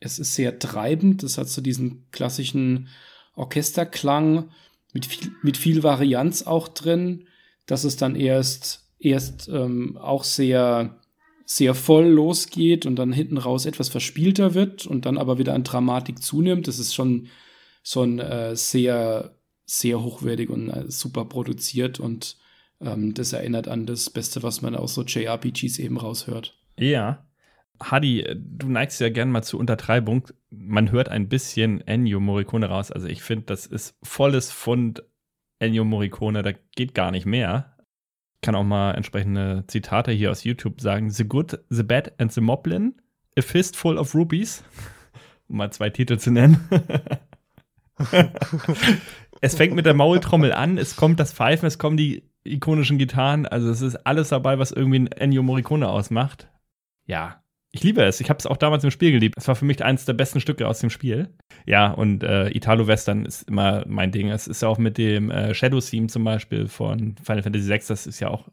Es 0.00 0.18
ist 0.18 0.34
sehr 0.34 0.58
treibend. 0.58 1.22
Es 1.22 1.38
hat 1.38 1.48
so 1.48 1.60
diesen 1.60 2.06
klassischen 2.10 2.88
Orchesterklang 3.34 4.50
mit 4.92 5.06
viel, 5.06 5.32
mit 5.42 5.56
viel 5.56 5.82
Varianz 5.82 6.42
auch 6.42 6.68
drin, 6.68 7.26
dass 7.66 7.84
es 7.84 7.96
dann 7.96 8.16
erst, 8.16 8.88
erst 8.98 9.48
ähm, 9.48 9.96
auch 9.98 10.24
sehr, 10.24 10.98
sehr 11.44 11.74
voll 11.74 12.06
losgeht 12.06 12.86
und 12.86 12.96
dann 12.96 13.12
hinten 13.12 13.36
raus 13.36 13.66
etwas 13.66 13.88
verspielter 13.88 14.54
wird 14.54 14.86
und 14.86 15.06
dann 15.06 15.18
aber 15.18 15.38
wieder 15.38 15.54
an 15.54 15.64
Dramatik 15.64 16.22
zunimmt. 16.22 16.66
Das 16.66 16.78
ist 16.78 16.94
schon 16.94 17.28
schon 17.82 18.18
äh, 18.18 18.54
sehr, 18.56 19.34
sehr 19.64 20.02
hochwertig 20.02 20.50
und 20.50 20.70
äh, 20.70 20.90
super 20.90 21.24
produziert 21.24 22.00
und 22.00 22.36
ähm, 22.82 23.14
das 23.14 23.32
erinnert 23.32 23.68
an 23.68 23.86
das 23.86 24.10
Beste, 24.10 24.42
was 24.42 24.62
man 24.62 24.74
aus 24.74 24.94
so 24.94 25.02
JRPGs 25.02 25.78
eben 25.78 25.98
raushört. 25.98 26.58
Ja. 26.78 27.26
Hadi, 27.80 28.24
du 28.36 28.68
neigst 28.68 29.00
ja 29.00 29.08
gern 29.08 29.30
mal 29.30 29.42
zur 29.42 29.58
Untertreibung. 29.58 30.28
Man 30.50 30.92
hört 30.92 31.08
ein 31.08 31.28
bisschen 31.28 31.80
Ennio 31.86 32.20
Morricone 32.20 32.66
raus. 32.66 32.92
Also 32.92 33.08
ich 33.08 33.22
finde, 33.22 33.46
das 33.46 33.66
ist 33.66 33.96
volles 34.02 34.52
Fund 34.52 35.02
Ennio 35.58 35.84
Morricone. 35.84 36.42
Da 36.42 36.52
geht 36.76 36.94
gar 36.94 37.10
nicht 37.10 37.26
mehr. 37.26 37.76
Ich 38.36 38.42
kann 38.42 38.54
auch 38.54 38.64
mal 38.64 38.92
entsprechende 38.92 39.64
Zitate 39.66 40.12
hier 40.12 40.30
aus 40.30 40.44
YouTube 40.44 40.80
sagen. 40.80 41.10
The 41.10 41.24
Good, 41.24 41.58
The 41.70 41.82
Bad 41.82 42.20
and 42.20 42.32
The 42.32 42.40
Moblin. 42.40 43.00
A 43.36 43.42
Fistful 43.42 43.98
of 43.98 44.14
Rubies. 44.14 44.62
Um 45.48 45.58
mal 45.58 45.72
zwei 45.72 45.90
Titel 45.90 46.18
zu 46.18 46.30
nennen. 46.30 46.56
es 49.40 49.54
fängt 49.54 49.74
mit 49.74 49.86
der 49.86 49.94
Maultrommel 49.94 50.52
an, 50.52 50.78
es 50.78 50.96
kommt 50.96 51.20
das 51.20 51.32
Pfeifen, 51.32 51.66
es 51.66 51.78
kommen 51.78 51.96
die 51.96 52.24
ikonischen 52.44 52.98
Gitarren. 52.98 53.46
Also 53.46 53.70
es 53.70 53.80
ist 53.80 53.96
alles 54.06 54.30
dabei, 54.30 54.58
was 54.58 54.72
irgendwie 54.72 55.00
ein 55.00 55.06
Ennio 55.08 55.42
Morricone 55.42 55.88
ausmacht. 55.88 56.48
Ja, 57.06 57.42
ich 57.74 57.82
liebe 57.82 58.02
es. 58.02 58.20
Ich 58.20 58.28
habe 58.28 58.38
es 58.38 58.46
auch 58.46 58.58
damals 58.58 58.84
im 58.84 58.90
Spiel 58.90 59.12
geliebt. 59.12 59.36
Es 59.38 59.48
war 59.48 59.56
für 59.56 59.64
mich 59.64 59.82
eines 59.82 60.04
der 60.04 60.12
besten 60.12 60.40
Stücke 60.40 60.68
aus 60.68 60.80
dem 60.80 60.90
Spiel. 60.90 61.34
Ja, 61.66 61.90
und 61.90 62.22
äh, 62.22 62.50
Italo-Western 62.50 63.24
ist 63.24 63.48
immer 63.48 63.84
mein 63.86 64.12
Ding. 64.12 64.28
Es 64.28 64.46
ist 64.46 64.62
ja 64.62 64.68
auch 64.68 64.78
mit 64.78 64.98
dem 64.98 65.30
äh, 65.30 65.54
Shadow-Theme 65.54 66.08
zum 66.08 66.24
Beispiel 66.24 66.68
von 66.68 67.16
Final 67.16 67.42
Fantasy 67.42 67.68
VI, 67.68 67.80
das 67.88 68.06
ist 68.06 68.20
ja 68.20 68.28
auch 68.28 68.48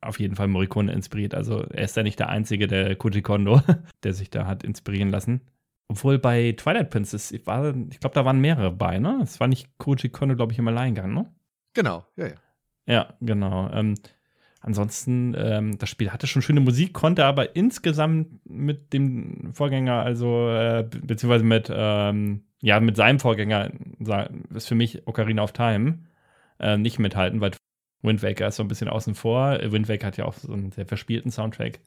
auf 0.00 0.18
jeden 0.18 0.36
Fall 0.36 0.48
Morricone 0.48 0.92
inspiriert. 0.92 1.34
Also 1.34 1.62
er 1.62 1.84
ist 1.84 1.96
ja 1.96 2.02
nicht 2.02 2.18
der 2.18 2.28
Einzige, 2.28 2.66
der 2.66 2.94
Koji 2.96 3.22
Kondo, 3.22 3.62
der 4.04 4.14
sich 4.14 4.30
da 4.30 4.46
hat 4.46 4.62
inspirieren 4.62 5.10
lassen. 5.10 5.40
Obwohl 5.92 6.18
bei 6.18 6.54
Twilight 6.56 6.88
Princess, 6.88 7.32
ich, 7.32 7.46
war, 7.46 7.74
ich 7.90 8.00
glaube, 8.00 8.14
da 8.14 8.24
waren 8.24 8.40
mehrere 8.40 8.72
bei, 8.72 8.98
ne? 8.98 9.20
Es 9.22 9.40
war 9.40 9.46
nicht 9.46 9.76
Koji 9.76 10.08
Kondo, 10.08 10.34
glaube 10.34 10.50
ich, 10.50 10.58
im 10.58 10.66
Alleingang, 10.66 11.12
ne? 11.12 11.30
Genau, 11.74 12.06
ja, 12.16 12.28
ja. 12.28 12.34
Ja, 12.86 13.14
genau. 13.20 13.68
Ähm, 13.70 13.96
ansonsten, 14.62 15.34
ähm, 15.36 15.76
das 15.76 15.90
Spiel 15.90 16.10
hatte 16.10 16.26
schon 16.26 16.40
schöne 16.40 16.60
Musik, 16.60 16.94
konnte 16.94 17.26
aber 17.26 17.56
insgesamt 17.56 18.40
mit 18.48 18.94
dem 18.94 19.52
Vorgänger, 19.52 20.02
also 20.02 20.48
äh, 20.48 20.88
beziehungsweise 20.88 21.44
mit, 21.44 21.70
ähm, 21.70 22.44
ja, 22.62 22.80
mit 22.80 22.96
seinem 22.96 23.20
Vorgänger, 23.20 23.70
ist 24.54 24.68
für 24.68 24.74
mich 24.74 25.06
Ocarina 25.06 25.42
of 25.42 25.52
Time, 25.52 25.98
äh, 26.58 26.78
nicht 26.78 26.98
mithalten, 27.00 27.42
weil 27.42 27.50
Wind 28.00 28.22
Waker 28.22 28.48
ist 28.48 28.56
so 28.56 28.62
ein 28.62 28.68
bisschen 28.68 28.88
außen 28.88 29.14
vor. 29.14 29.58
Wind 29.60 29.90
Waker 29.90 30.06
hat 30.06 30.16
ja 30.16 30.24
auch 30.24 30.32
so 30.32 30.54
einen 30.54 30.72
sehr 30.72 30.86
verspielten 30.86 31.30
Soundtrack. 31.30 31.80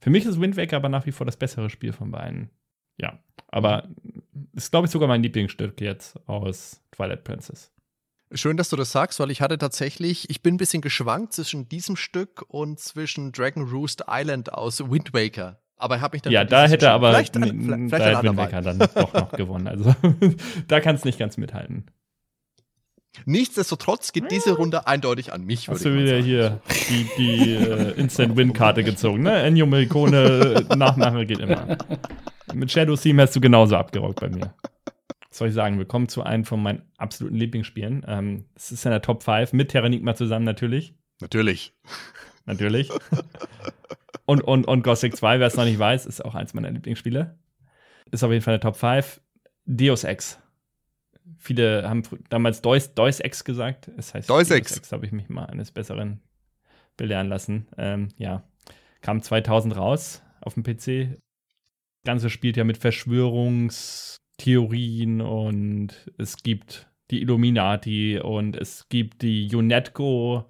Für 0.00 0.10
mich 0.10 0.26
ist 0.26 0.40
Wind 0.40 0.56
Waker 0.56 0.78
aber 0.78 0.88
nach 0.88 1.06
wie 1.06 1.12
vor 1.12 1.24
das 1.24 1.36
bessere 1.36 1.70
Spiel 1.70 1.92
von 1.92 2.10
beiden. 2.10 2.50
Ja, 3.02 3.18
aber 3.48 3.88
ist, 4.54 4.70
glaube 4.70 4.86
ich, 4.86 4.90
sogar 4.90 5.08
mein 5.08 5.22
Lieblingsstück 5.22 5.80
jetzt 5.80 6.18
aus 6.28 6.80
Twilight 6.92 7.24
Princess. 7.24 7.70
Schön, 8.34 8.56
dass 8.56 8.70
du 8.70 8.76
das 8.76 8.92
sagst, 8.92 9.20
weil 9.20 9.30
ich 9.30 9.42
hatte 9.42 9.58
tatsächlich, 9.58 10.30
ich 10.30 10.42
bin 10.42 10.54
ein 10.54 10.58
bisschen 10.58 10.80
geschwankt 10.80 11.34
zwischen 11.34 11.68
diesem 11.68 11.96
Stück 11.96 12.44
und 12.48 12.80
zwischen 12.80 13.32
Dragon 13.32 13.64
Roost 13.68 14.04
Island 14.08 14.54
aus 14.54 14.80
Wind 14.90 15.12
Waker. 15.12 15.58
Aber 15.76 15.96
ich 15.96 16.02
habe 16.02 16.14
mich 16.14 16.22
dann 16.22 16.32
Ja, 16.32 16.44
da 16.44 16.66
hätte 16.66 16.90
aber 16.92 17.10
vielleicht, 17.10 17.34
vielleicht, 17.34 17.52
vielleicht, 17.54 17.92
da 17.92 17.98
hätte 17.98 18.18
ein 18.20 18.24
Wind. 18.24 18.38
Waker 18.38 18.62
dann 18.62 18.78
doch 18.78 19.12
noch 19.12 19.32
gewonnen. 19.32 19.66
Also 19.66 19.94
da 20.68 20.80
kannst 20.80 21.04
du 21.04 21.08
nicht 21.08 21.18
ganz 21.18 21.36
mithalten. 21.36 21.86
Nichtsdestotrotz 23.26 24.12
geht 24.12 24.30
diese 24.30 24.52
Runde 24.52 24.86
eindeutig 24.86 25.32
an 25.34 25.44
mich, 25.44 25.68
Hast 25.68 25.84
du 25.84 25.94
wieder 25.94 26.12
sagen. 26.12 26.24
hier 26.24 26.60
die, 26.88 27.08
die 27.18 27.54
äh, 27.54 27.90
Instant-Win-Karte 28.00 28.84
gezogen, 28.84 29.22
ne? 29.22 29.42
Ennio 29.42 29.66
Morricone, 29.66 30.64
Nachmache 30.74 31.26
geht 31.26 31.40
immer. 31.40 31.76
Mit 32.54 32.70
Shadow 32.70 32.96
Theme 32.96 33.22
hast 33.22 33.34
du 33.34 33.40
genauso 33.40 33.76
abgerockt 33.76 34.20
bei 34.20 34.28
mir. 34.28 34.54
Was 35.28 35.38
soll 35.38 35.48
ich 35.48 35.54
sagen? 35.54 35.78
Willkommen 35.78 36.08
zu 36.08 36.22
einem 36.22 36.44
von 36.44 36.62
meinen 36.62 36.82
absoluten 36.98 37.36
Lieblingsspielen. 37.36 38.04
Ähm, 38.06 38.44
das 38.54 38.72
ist 38.72 38.84
in 38.84 38.90
der 38.90 39.00
Top 39.00 39.22
5 39.22 39.52
mit 39.54 39.70
Terranigma 39.70 40.14
zusammen 40.14 40.44
natürlich. 40.44 40.94
Natürlich. 41.20 41.74
Natürlich. 42.44 42.90
und, 44.26 44.42
und, 44.42 44.66
und 44.66 44.82
Gothic 44.82 45.16
2, 45.16 45.40
wer 45.40 45.46
es 45.46 45.56
noch 45.56 45.64
nicht 45.64 45.78
weiß, 45.78 46.06
ist 46.06 46.24
auch 46.24 46.34
eins 46.34 46.52
meiner 46.52 46.70
Lieblingsspiele. 46.70 47.38
Ist 48.10 48.24
auf 48.24 48.30
jeden 48.30 48.42
Fall 48.42 48.54
in 48.54 48.60
der 48.60 48.68
Top 48.70 48.76
5. 48.76 49.20
Deus 49.64 50.04
Ex. 50.04 50.38
Viele 51.38 51.88
haben 51.88 52.02
damals 52.28 52.60
Deus, 52.60 52.94
Deus 52.94 53.20
Ex 53.20 53.44
gesagt. 53.44 53.88
Es 53.96 54.12
heißt 54.12 54.28
Deus 54.28 54.50
Ex. 54.50 54.92
habe 54.92 55.06
ich 55.06 55.12
mich 55.12 55.28
mal 55.28 55.46
eines 55.46 55.70
Besseren 55.70 56.20
belehren 56.96 57.28
lassen. 57.28 57.68
Ähm, 57.78 58.08
ja, 58.18 58.42
kam 59.00 59.22
2000 59.22 59.76
raus 59.76 60.22
auf 60.40 60.54
dem 60.54 60.62
PC. 60.64 61.16
Ganze 62.04 62.30
spielt 62.30 62.56
ja 62.56 62.64
mit 62.64 62.78
Verschwörungstheorien 62.78 65.20
und 65.20 66.10
es 66.18 66.42
gibt 66.42 66.88
die 67.10 67.20
Illuminati 67.20 68.18
und 68.18 68.56
es 68.56 68.88
gibt 68.88 69.22
die 69.22 69.54
UNETCO, 69.54 70.46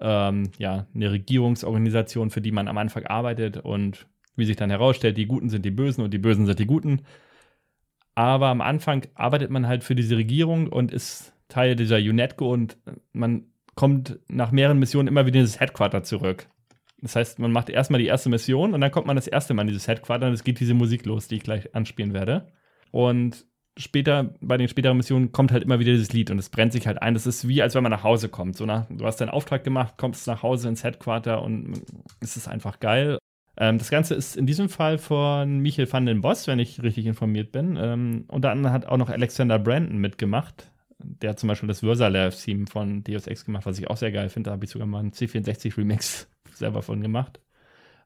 ähm, 0.00 0.50
ja, 0.58 0.86
eine 0.94 1.12
Regierungsorganisation, 1.12 2.30
für 2.30 2.40
die 2.40 2.52
man 2.52 2.68
am 2.68 2.78
Anfang 2.78 3.06
arbeitet 3.06 3.58
und 3.58 4.06
wie 4.34 4.44
sich 4.44 4.56
dann 4.56 4.70
herausstellt, 4.70 5.16
die 5.16 5.26
Guten 5.26 5.48
sind 5.48 5.64
die 5.64 5.70
Bösen 5.70 6.02
und 6.02 6.12
die 6.12 6.18
Bösen 6.18 6.46
sind 6.46 6.58
die 6.58 6.66
Guten. 6.66 7.02
Aber 8.14 8.48
am 8.48 8.60
Anfang 8.60 9.06
arbeitet 9.14 9.50
man 9.50 9.68
halt 9.68 9.84
für 9.84 9.94
diese 9.94 10.16
Regierung 10.16 10.68
und 10.68 10.90
ist 10.90 11.32
Teil 11.48 11.76
dieser 11.76 11.98
UNETCO 11.98 12.52
und 12.52 12.76
man 13.12 13.44
kommt 13.74 14.18
nach 14.28 14.52
mehreren 14.52 14.78
Missionen 14.78 15.08
immer 15.08 15.26
wieder 15.26 15.38
in 15.38 15.44
dieses 15.44 15.60
Headquarter 15.60 16.02
zurück. 16.02 16.48
Das 17.02 17.14
heißt, 17.14 17.38
man 17.38 17.52
macht 17.52 17.68
erstmal 17.68 18.00
die 18.00 18.06
erste 18.06 18.28
Mission 18.30 18.72
und 18.72 18.80
dann 18.80 18.90
kommt 18.90 19.06
man 19.06 19.16
das 19.16 19.26
erste 19.26 19.54
Mal 19.54 19.62
in 19.62 19.68
dieses 19.68 19.86
Headquarter 19.86 20.26
und 20.26 20.32
es 20.32 20.44
geht 20.44 20.60
diese 20.60 20.74
Musik 20.74 21.04
los, 21.04 21.28
die 21.28 21.36
ich 21.36 21.42
gleich 21.42 21.74
anspielen 21.74 22.14
werde. 22.14 22.52
Und 22.90 23.44
später, 23.76 24.34
bei 24.40 24.56
den 24.56 24.68
späteren 24.68 24.96
Missionen, 24.96 25.32
kommt 25.32 25.52
halt 25.52 25.62
immer 25.62 25.78
wieder 25.78 25.92
dieses 25.92 26.12
Lied 26.12 26.30
und 26.30 26.38
es 26.38 26.48
brennt 26.48 26.72
sich 26.72 26.86
halt 26.86 27.02
ein. 27.02 27.14
Das 27.14 27.26
ist 27.26 27.46
wie, 27.46 27.62
als 27.62 27.74
wenn 27.74 27.82
man 27.82 27.92
nach 27.92 28.04
Hause 28.04 28.28
kommt. 28.28 28.56
So 28.56 28.64
nach, 28.64 28.86
du 28.88 29.04
hast 29.04 29.20
deinen 29.20 29.28
Auftrag 29.28 29.64
gemacht, 29.64 29.94
kommst 29.98 30.26
nach 30.26 30.42
Hause 30.42 30.68
ins 30.68 30.84
Headquarter 30.84 31.42
und 31.42 31.82
es 32.20 32.36
ist 32.36 32.48
einfach 32.48 32.80
geil. 32.80 33.18
Ähm, 33.58 33.78
das 33.78 33.90
Ganze 33.90 34.14
ist 34.14 34.36
in 34.36 34.46
diesem 34.46 34.68
Fall 34.68 34.98
von 34.98 35.58
Michael 35.60 35.90
van 35.90 36.06
den 36.06 36.20
Boss, 36.20 36.46
wenn 36.46 36.58
ich 36.58 36.82
richtig 36.82 37.06
informiert 37.06 37.52
bin. 37.52 37.76
Ähm, 37.80 38.24
unter 38.28 38.50
anderem 38.50 38.72
hat 38.72 38.86
auch 38.86 38.96
noch 38.96 39.10
Alexander 39.10 39.58
Brandon 39.58 39.98
mitgemacht. 39.98 40.70
Der 40.98 41.30
hat 41.30 41.38
zum 41.38 41.48
Beispiel 41.48 41.68
das 41.68 41.80
Versalave-Theme 41.80 42.66
von 42.66 43.04
Deus 43.04 43.26
Ex 43.26 43.44
gemacht, 43.44 43.66
was 43.66 43.78
ich 43.78 43.88
auch 43.88 43.98
sehr 43.98 44.12
geil 44.12 44.30
finde. 44.30 44.48
Da 44.48 44.52
habe 44.52 44.64
ich 44.64 44.70
sogar 44.70 44.86
mal 44.86 45.00
einen 45.00 45.12
C64-Remix 45.12 46.26
selber 46.56 46.82
von 46.82 47.00
gemacht. 47.00 47.40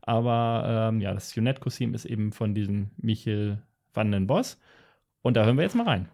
Aber 0.03 0.91
ähm, 0.91 1.01
ja, 1.01 1.13
das 1.13 1.37
UNETCO-Theme 1.37 1.95
ist 1.95 2.05
eben 2.05 2.33
von 2.33 2.55
diesem 2.55 2.91
Michael 2.97 3.63
van 3.93 4.13
den 4.13 4.27
Boss. 4.27 4.59
Und 5.23 5.37
da 5.37 5.45
hören 5.45 5.57
wir 5.57 5.65
jetzt 5.65 5.77
mal 5.77 5.87
rein. 5.87 6.09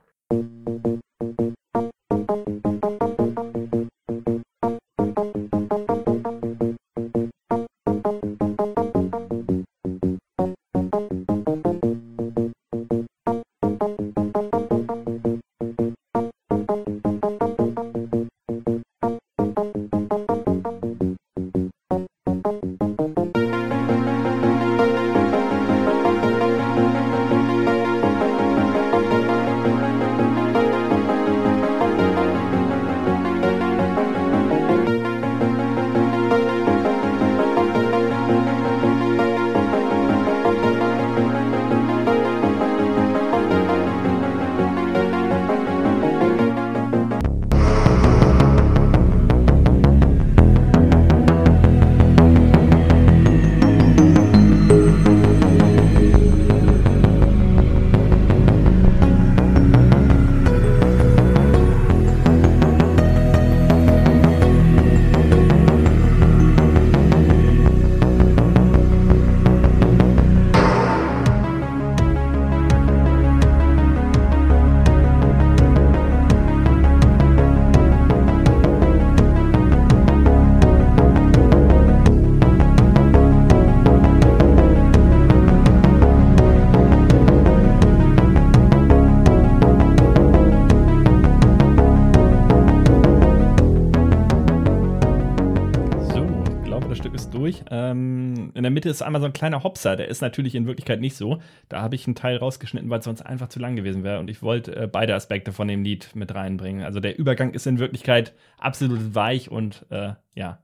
Ähm, 97.70 98.52
in 98.54 98.62
der 98.62 98.70
Mitte 98.70 98.88
ist 98.88 99.02
einmal 99.02 99.20
so 99.20 99.26
ein 99.26 99.32
kleiner 99.32 99.62
Hopser, 99.62 99.96
der 99.96 100.08
ist 100.08 100.20
natürlich 100.20 100.54
in 100.54 100.66
Wirklichkeit 100.66 101.00
nicht 101.00 101.16
so. 101.16 101.40
Da 101.68 101.82
habe 101.82 101.94
ich 101.94 102.06
einen 102.06 102.14
Teil 102.14 102.36
rausgeschnitten, 102.36 102.90
weil 102.90 103.00
es 103.00 103.04
sonst 103.04 103.22
einfach 103.22 103.48
zu 103.48 103.58
lang 103.58 103.76
gewesen 103.76 104.04
wäre. 104.04 104.20
Und 104.20 104.30
ich 104.30 104.42
wollte 104.42 104.74
äh, 104.76 104.86
beide 104.86 105.14
Aspekte 105.14 105.52
von 105.52 105.68
dem 105.68 105.82
Lied 105.82 106.10
mit 106.14 106.34
reinbringen. 106.34 106.84
Also 106.84 107.00
der 107.00 107.18
Übergang 107.18 107.52
ist 107.54 107.66
in 107.66 107.78
Wirklichkeit 107.78 108.34
absolut 108.58 109.14
weich 109.14 109.50
und 109.50 109.86
äh, 109.90 110.14
ja. 110.34 110.62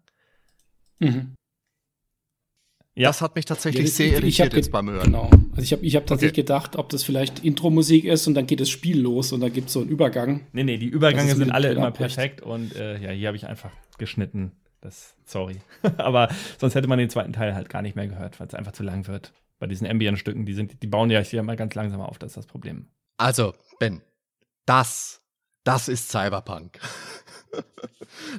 Mhm. 0.98 1.34
Ja. 2.94 3.08
Das 3.08 3.22
hat 3.22 3.36
mich 3.36 3.46
tatsächlich 3.46 3.86
Ja, 3.86 3.90
sehr 3.90 4.12
irritiert 4.12 4.52
jetzt 4.52 4.70
beim 4.70 4.90
Hören. 4.90 5.04
Genau. 5.04 5.30
Also 5.52 5.62
ich 5.62 5.72
habe 5.72 5.84
ich 5.84 5.96
hab 5.96 6.06
tatsächlich 6.06 6.36
gedacht, 6.36 6.76
ob 6.76 6.90
das 6.90 7.02
vielleicht 7.02 7.42
Intro-Musik 7.42 8.04
ist 8.04 8.26
und 8.26 8.34
dann 8.34 8.46
geht 8.46 8.60
das 8.60 8.68
Spiel 8.68 9.00
los 9.00 9.32
und 9.32 9.40
da 9.40 9.48
gibt 9.48 9.68
es 9.68 9.72
so 9.72 9.80
einen 9.80 9.88
Übergang. 9.88 10.46
Nee, 10.52 10.64
nee, 10.64 10.76
die 10.76 10.88
Übergänge 10.88 11.34
sind 11.34 11.50
alle 11.50 11.72
immer 11.72 11.90
perfekt 11.90 12.42
und 12.42 12.76
äh, 12.76 12.98
ja, 12.98 13.10
hier 13.10 13.28
habe 13.28 13.36
ich 13.36 13.46
einfach 13.46 13.70
geschnitten. 13.96 14.52
Das, 14.82 15.16
sorry. 15.24 15.60
Aber 15.96 16.28
sonst 16.58 16.74
hätte 16.74 16.88
man 16.88 16.98
den 16.98 17.08
zweiten 17.08 17.32
Teil 17.32 17.54
halt 17.54 17.70
gar 17.70 17.80
nicht 17.80 17.96
mehr 17.96 18.08
gehört, 18.08 18.38
weil 18.38 18.48
es 18.48 18.54
einfach 18.54 18.72
zu 18.72 18.82
lang 18.82 19.06
wird. 19.06 19.32
Bei 19.58 19.66
diesen 19.66 19.86
Ambient-Stücken, 19.86 20.44
die, 20.44 20.66
die 20.66 20.86
bauen 20.88 21.08
ja 21.08 21.20
hier 21.20 21.42
mal 21.44 21.56
ganz 21.56 21.74
langsam 21.74 22.00
auf, 22.00 22.18
das 22.18 22.32
ist 22.32 22.36
das 22.36 22.46
Problem. 22.46 22.88
Also, 23.16 23.54
Ben, 23.78 24.02
das, 24.66 25.22
das 25.64 25.88
ist 25.88 26.10
Cyberpunk. 26.10 26.80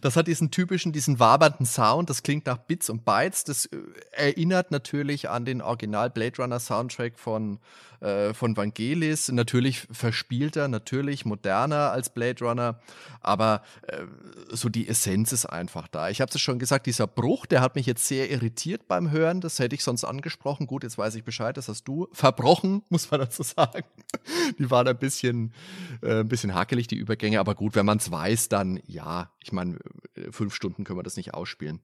Das 0.01 0.15
hat 0.15 0.27
diesen 0.27 0.51
typischen, 0.51 0.91
diesen 0.91 1.19
wabernden 1.19 1.65
Sound, 1.65 2.09
das 2.09 2.23
klingt 2.23 2.45
nach 2.45 2.57
Bits 2.57 2.89
und 2.89 3.05
Bytes, 3.05 3.43
das 3.43 3.65
äh, 3.65 3.77
erinnert 4.11 4.71
natürlich 4.71 5.29
an 5.29 5.45
den 5.45 5.61
Original 5.61 6.09
Blade 6.09 6.41
Runner 6.41 6.59
Soundtrack 6.59 7.17
von, 7.17 7.59
äh, 8.01 8.33
von 8.33 8.55
Vangelis, 8.57 9.31
natürlich 9.31 9.87
verspielter, 9.91 10.67
natürlich 10.67 11.25
moderner 11.25 11.91
als 11.91 12.09
Blade 12.09 12.43
Runner, 12.43 12.79
aber 13.21 13.61
äh, 13.87 14.03
so 14.49 14.69
die 14.69 14.87
Essenz 14.87 15.31
ist 15.31 15.45
einfach 15.45 15.87
da. 15.87 16.09
Ich 16.09 16.21
habe 16.21 16.31
es 16.33 16.41
schon 16.41 16.59
gesagt, 16.59 16.85
dieser 16.85 17.07
Bruch, 17.07 17.45
der 17.45 17.61
hat 17.61 17.75
mich 17.75 17.85
jetzt 17.85 18.07
sehr 18.07 18.29
irritiert 18.29 18.87
beim 18.87 19.11
Hören, 19.11 19.41
das 19.41 19.59
hätte 19.59 19.75
ich 19.75 19.83
sonst 19.83 20.03
angesprochen. 20.03 20.67
Gut, 20.67 20.83
jetzt 20.83 20.97
weiß 20.97 21.15
ich 21.15 21.23
Bescheid, 21.23 21.55
das 21.57 21.69
hast 21.69 21.85
du 21.87 22.07
verbrochen, 22.11 22.83
muss 22.89 23.09
man 23.09 23.21
dazu 23.21 23.43
sagen. 23.43 23.83
Die 24.59 24.69
waren 24.69 24.87
ein 24.87 24.97
bisschen, 24.97 25.53
äh, 26.01 26.19
ein 26.19 26.27
bisschen 26.27 26.53
hakelig, 26.53 26.87
die 26.87 26.97
Übergänge, 26.97 27.39
aber 27.39 27.55
gut, 27.55 27.75
wenn 27.75 27.85
man 27.85 27.97
es 27.97 28.11
weiß, 28.11 28.49
dann 28.49 28.79
ja, 28.85 29.02
ich 29.39 29.51
meine, 29.51 29.79
fünf 30.31 30.53
Stunden 30.55 30.83
können 30.83 30.99
wir 30.99 31.03
das 31.03 31.17
nicht 31.17 31.33
ausspielen. 31.33 31.81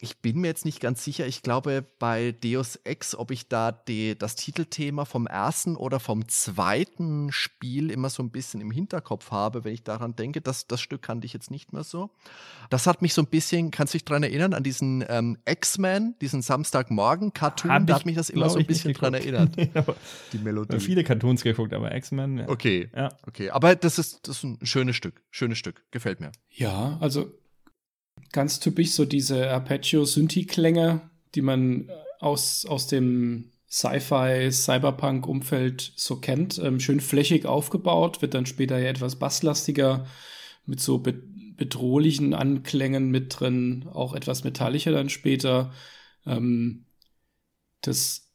Ich 0.00 0.18
bin 0.18 0.40
mir 0.40 0.46
jetzt 0.46 0.64
nicht 0.64 0.80
ganz 0.80 1.02
sicher. 1.02 1.26
Ich 1.26 1.42
glaube, 1.42 1.84
bei 1.98 2.30
Deus 2.30 2.76
Ex, 2.84 3.16
ob 3.16 3.32
ich 3.32 3.48
da 3.48 3.72
die, 3.72 4.16
das 4.16 4.36
Titelthema 4.36 5.04
vom 5.04 5.26
ersten 5.26 5.74
oder 5.74 5.98
vom 5.98 6.28
zweiten 6.28 7.32
Spiel 7.32 7.90
immer 7.90 8.08
so 8.08 8.22
ein 8.22 8.30
bisschen 8.30 8.60
im 8.60 8.70
Hinterkopf 8.70 9.32
habe, 9.32 9.64
wenn 9.64 9.74
ich 9.74 9.82
daran 9.82 10.14
denke. 10.14 10.40
Das, 10.40 10.68
das 10.68 10.80
Stück 10.80 11.02
kannte 11.02 11.26
ich 11.26 11.32
jetzt 11.32 11.50
nicht 11.50 11.72
mehr 11.72 11.82
so. 11.82 12.10
Das 12.70 12.86
hat 12.86 13.02
mich 13.02 13.12
so 13.12 13.22
ein 13.22 13.26
bisschen, 13.26 13.72
kannst 13.72 13.92
du 13.92 13.98
dich 13.98 14.04
daran 14.04 14.22
erinnern, 14.22 14.54
an 14.54 14.62
diesen 14.62 15.04
ähm, 15.08 15.36
X-Men, 15.44 16.14
diesen 16.20 16.42
Samstagmorgen-Cartoon? 16.42 17.86
Da 17.86 17.96
hat 17.96 18.06
mich 18.06 18.14
das 18.14 18.30
immer 18.30 18.48
so 18.50 18.60
ein 18.60 18.66
bisschen 18.66 18.92
dran 18.94 19.14
erinnert. 19.14 19.56
die 20.32 20.38
Melodie. 20.38 20.78
Viele 20.78 21.02
Cartoons 21.02 21.42
geguckt, 21.42 21.74
aber 21.74 21.92
X-Men. 21.96 22.38
Ja. 22.38 22.48
Okay. 22.48 22.88
Ja. 22.94 23.08
Okay. 23.26 23.50
Aber 23.50 23.74
das 23.74 23.98
ist, 23.98 24.28
das 24.28 24.38
ist 24.38 24.44
ein 24.44 24.58
schönes 24.62 24.94
Stück. 24.94 25.22
Schönes 25.32 25.58
Stück. 25.58 25.82
Gefällt 25.90 26.20
mir. 26.20 26.30
Ja, 26.50 26.98
also 27.00 27.32
ganz 28.32 28.60
typisch 28.60 28.92
so 28.92 29.04
diese 29.04 29.50
Arpeggio-Synthi-Klänge, 29.50 31.00
die 31.34 31.42
man 31.42 31.90
aus, 32.20 32.66
aus 32.66 32.86
dem 32.86 33.50
Sci-Fi, 33.70 34.50
Cyberpunk-Umfeld 34.50 35.92
so 35.96 36.16
kennt. 36.16 36.58
Ähm, 36.58 36.80
schön 36.80 37.00
flächig 37.00 37.46
aufgebaut, 37.46 38.22
wird 38.22 38.34
dann 38.34 38.46
später 38.46 38.78
ja 38.78 38.88
etwas 38.88 39.16
basslastiger 39.16 40.06
mit 40.66 40.80
so 40.80 40.98
be 40.98 41.22
bedrohlichen 41.58 42.34
Anklängen 42.34 43.10
mit 43.10 43.40
drin, 43.40 43.88
auch 43.92 44.14
etwas 44.14 44.44
metallischer 44.44 44.92
dann 44.92 45.08
später. 45.08 45.72
Ähm, 46.24 46.84
das 47.80 48.28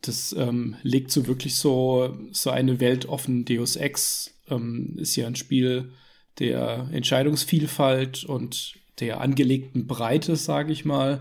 das 0.00 0.34
ähm, 0.36 0.76
legt 0.82 1.10
so 1.10 1.26
wirklich 1.26 1.56
so, 1.56 2.16
so 2.30 2.50
eine 2.50 2.80
Welt 2.80 3.06
offen. 3.06 3.44
Deus 3.44 3.76
Ex 3.76 4.34
ähm, 4.48 4.96
ist 4.98 5.16
ja 5.16 5.26
ein 5.26 5.36
Spiel 5.36 5.92
der 6.38 6.88
Entscheidungsvielfalt 6.92 8.24
und 8.24 8.74
der 8.98 9.20
angelegten 9.20 9.86
Breite, 9.86 10.36
sage 10.36 10.72
ich 10.72 10.84
mal. 10.84 11.20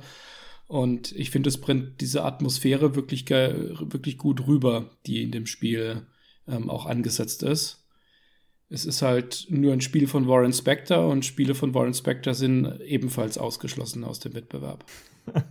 Und 0.67 1.11
ich 1.11 1.29
finde, 1.29 1.49
es 1.49 1.59
brennt 1.59 2.01
diese 2.01 2.23
Atmosphäre 2.23 2.95
wirklich, 2.95 3.29
wirklich 3.29 4.17
gut 4.17 4.47
rüber, 4.47 4.89
die 5.05 5.21
in 5.21 5.31
dem 5.31 5.45
Spiel 5.45 6.07
ähm, 6.47 6.69
auch 6.69 6.85
angesetzt 6.85 7.43
ist. 7.43 7.85
Es 8.69 8.85
ist 8.85 9.03
halt 9.03 9.45
nur 9.49 9.73
ein 9.73 9.81
Spiel 9.81 10.07
von 10.07 10.27
Warren 10.27 10.53
Spector 10.53 11.07
und 11.07 11.23
Spiele 11.23 11.53
von 11.53 11.75
Warren 11.75 11.93
Spector 11.93 12.33
sind 12.33 12.81
ebenfalls 12.81 13.37
ausgeschlossen 13.37 14.03
aus 14.03 14.19
dem 14.19 14.33
Wettbewerb. 14.33 14.83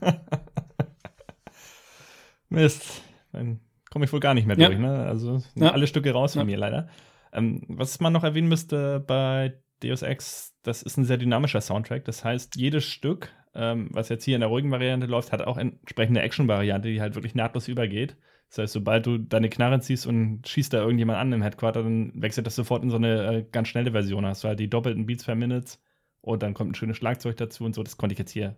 Mist, 2.48 3.02
dann 3.32 3.60
komme 3.90 4.04
ich 4.04 4.12
wohl 4.12 4.20
gar 4.20 4.34
nicht 4.34 4.46
mehr 4.46 4.58
ja. 4.58 4.68
durch. 4.68 4.80
Ne? 4.80 5.06
Also 5.06 5.42
ja. 5.54 5.70
alle 5.70 5.86
Stücke 5.86 6.10
raus 6.10 6.32
von 6.32 6.40
ja. 6.40 6.46
mir 6.46 6.56
leider. 6.56 6.88
Ähm, 7.32 7.62
was 7.68 8.00
man 8.00 8.12
noch 8.12 8.24
erwähnen 8.24 8.48
müsste 8.48 8.98
bei 9.00 9.54
Deus 9.86 10.02
Ex, 10.02 10.54
das 10.62 10.82
ist 10.82 10.96
ein 10.96 11.04
sehr 11.04 11.18
dynamischer 11.18 11.60
Soundtrack. 11.60 12.04
Das 12.04 12.24
heißt, 12.24 12.56
jedes 12.56 12.84
Stück, 12.84 13.30
ähm, 13.54 13.88
was 13.92 14.08
jetzt 14.08 14.24
hier 14.24 14.34
in 14.34 14.40
der 14.40 14.48
ruhigen 14.48 14.70
Variante 14.70 15.06
läuft, 15.06 15.32
hat 15.32 15.42
auch 15.42 15.56
entsprechende 15.56 16.22
Action-Variante, 16.22 16.88
die 16.88 17.00
halt 17.00 17.14
wirklich 17.14 17.34
nahtlos 17.34 17.68
übergeht. 17.68 18.16
Das 18.50 18.58
heißt, 18.58 18.72
sobald 18.72 19.06
du 19.06 19.18
deine 19.18 19.48
Knarre 19.48 19.80
ziehst 19.80 20.06
und 20.06 20.46
schießt 20.46 20.72
da 20.72 20.78
irgendjemand 20.80 21.18
an 21.18 21.32
im 21.32 21.42
Headquarter, 21.42 21.82
dann 21.82 22.12
wechselt 22.14 22.46
das 22.46 22.54
sofort 22.54 22.82
in 22.82 22.90
so 22.90 22.96
eine 22.96 23.38
äh, 23.38 23.44
ganz 23.50 23.68
schnelle 23.68 23.92
Version. 23.92 24.26
Hast 24.26 24.44
du 24.44 24.48
halt 24.48 24.60
die 24.60 24.70
doppelten 24.70 25.06
Beats 25.06 25.24
per 25.24 25.34
Minute 25.34 25.78
und 26.20 26.42
dann 26.42 26.54
kommt 26.54 26.72
ein 26.72 26.74
schönes 26.74 26.96
Schlagzeug 26.96 27.36
dazu 27.36 27.64
und 27.64 27.74
so. 27.74 27.82
Das 27.82 27.96
konnte 27.96 28.12
ich 28.12 28.18
jetzt 28.18 28.30
hier 28.30 28.56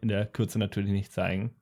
in 0.00 0.08
der 0.08 0.26
Kürze 0.26 0.58
natürlich 0.58 0.90
nicht 0.90 1.12
zeigen. 1.12 1.54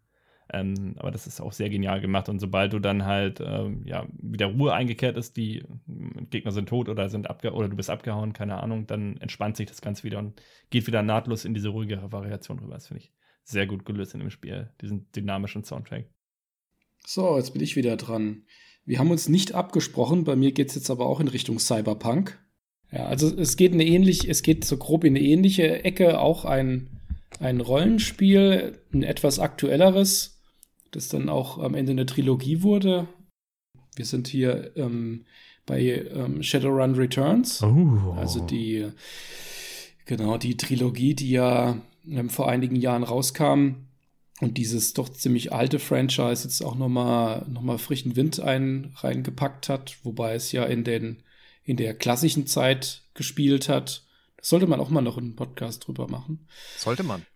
Ähm, 0.52 0.94
aber 0.98 1.10
das 1.10 1.26
ist 1.26 1.40
auch 1.40 1.52
sehr 1.52 1.70
genial 1.70 2.00
gemacht. 2.00 2.28
Und 2.28 2.40
sobald 2.40 2.72
du 2.72 2.78
dann 2.78 3.04
halt 3.04 3.40
ähm, 3.40 3.82
ja, 3.84 4.06
wieder 4.20 4.46
Ruhe 4.46 4.72
eingekehrt 4.72 5.16
ist, 5.16 5.36
die 5.36 5.64
Gegner 6.30 6.52
sind 6.52 6.68
tot 6.68 6.88
oder 6.88 7.08
sind 7.08 7.30
abge 7.30 7.52
oder 7.52 7.68
du 7.68 7.76
bist 7.76 7.90
abgehauen, 7.90 8.32
keine 8.32 8.62
Ahnung, 8.62 8.86
dann 8.86 9.16
entspannt 9.18 9.56
sich 9.56 9.66
das 9.66 9.80
Ganze 9.80 10.04
wieder 10.04 10.18
und 10.18 10.40
geht 10.70 10.86
wieder 10.86 11.02
nahtlos 11.02 11.44
in 11.44 11.54
diese 11.54 11.68
ruhigere 11.68 12.12
Variation 12.12 12.58
rüber. 12.58 12.74
Das 12.74 12.88
finde 12.88 13.04
ich 13.04 13.12
sehr 13.44 13.66
gut 13.66 13.84
gelöst 13.84 14.14
in 14.14 14.20
dem 14.20 14.30
Spiel, 14.30 14.70
diesen 14.80 15.10
dynamischen 15.12 15.64
Soundtrack. 15.64 16.06
So, 17.06 17.36
jetzt 17.36 17.52
bin 17.52 17.62
ich 17.62 17.76
wieder 17.76 17.96
dran. 17.96 18.44
Wir 18.84 18.98
haben 18.98 19.10
uns 19.10 19.28
nicht 19.28 19.54
abgesprochen, 19.54 20.24
bei 20.24 20.36
mir 20.36 20.52
geht 20.52 20.70
es 20.70 20.74
jetzt 20.74 20.90
aber 20.90 21.06
auch 21.06 21.20
in 21.20 21.28
Richtung 21.28 21.58
Cyberpunk. 21.58 22.38
Ja, 22.92 23.06
also 23.06 23.32
es 23.36 23.56
geht 23.56 23.72
eine 23.72 23.86
ähnlich, 23.86 24.28
es 24.28 24.42
geht 24.42 24.64
so 24.64 24.76
grob 24.76 25.04
in 25.04 25.16
eine 25.16 25.24
ähnliche 25.24 25.84
Ecke, 25.84 26.18
auch 26.18 26.44
ein, 26.44 27.00
ein 27.38 27.60
Rollenspiel, 27.60 28.82
ein 28.92 29.02
etwas 29.02 29.38
aktuelleres 29.38 30.39
das 30.90 31.08
dann 31.08 31.28
auch 31.28 31.58
am 31.58 31.74
Ende 31.74 31.92
eine 31.92 32.06
Trilogie 32.06 32.62
wurde. 32.62 33.08
Wir 33.96 34.04
sind 34.04 34.28
hier 34.28 34.76
ähm, 34.76 35.26
bei 35.66 35.80
ähm, 35.80 36.42
Shadowrun 36.42 36.94
Returns. 36.94 37.62
Oh. 37.62 38.14
Also 38.16 38.40
die, 38.40 38.88
genau, 40.06 40.36
die 40.36 40.56
Trilogie, 40.56 41.14
die 41.14 41.30
ja 41.30 41.80
ähm, 42.08 42.30
vor 42.30 42.48
einigen 42.48 42.76
Jahren 42.76 43.02
rauskam 43.02 43.86
und 44.40 44.56
dieses 44.56 44.94
doch 44.94 45.08
ziemlich 45.08 45.52
alte 45.52 45.78
Franchise 45.78 46.44
jetzt 46.44 46.62
auch 46.64 46.74
nochmal 46.74 47.46
noch 47.48 47.62
mal 47.62 47.78
frischen 47.78 48.16
Wind 48.16 48.40
ein, 48.40 48.92
reingepackt 48.96 49.68
hat, 49.68 49.98
wobei 50.02 50.34
es 50.34 50.50
ja 50.52 50.64
in, 50.64 50.82
den, 50.82 51.22
in 51.62 51.76
der 51.76 51.94
klassischen 51.94 52.46
Zeit 52.46 53.02
gespielt 53.14 53.68
hat. 53.68 54.04
Das 54.36 54.48
sollte 54.48 54.66
man 54.66 54.80
auch 54.80 54.88
mal 54.88 55.02
noch 55.02 55.18
einen 55.18 55.36
Podcast 55.36 55.86
drüber 55.86 56.08
machen. 56.08 56.48
Sollte 56.78 57.02
man. 57.02 57.26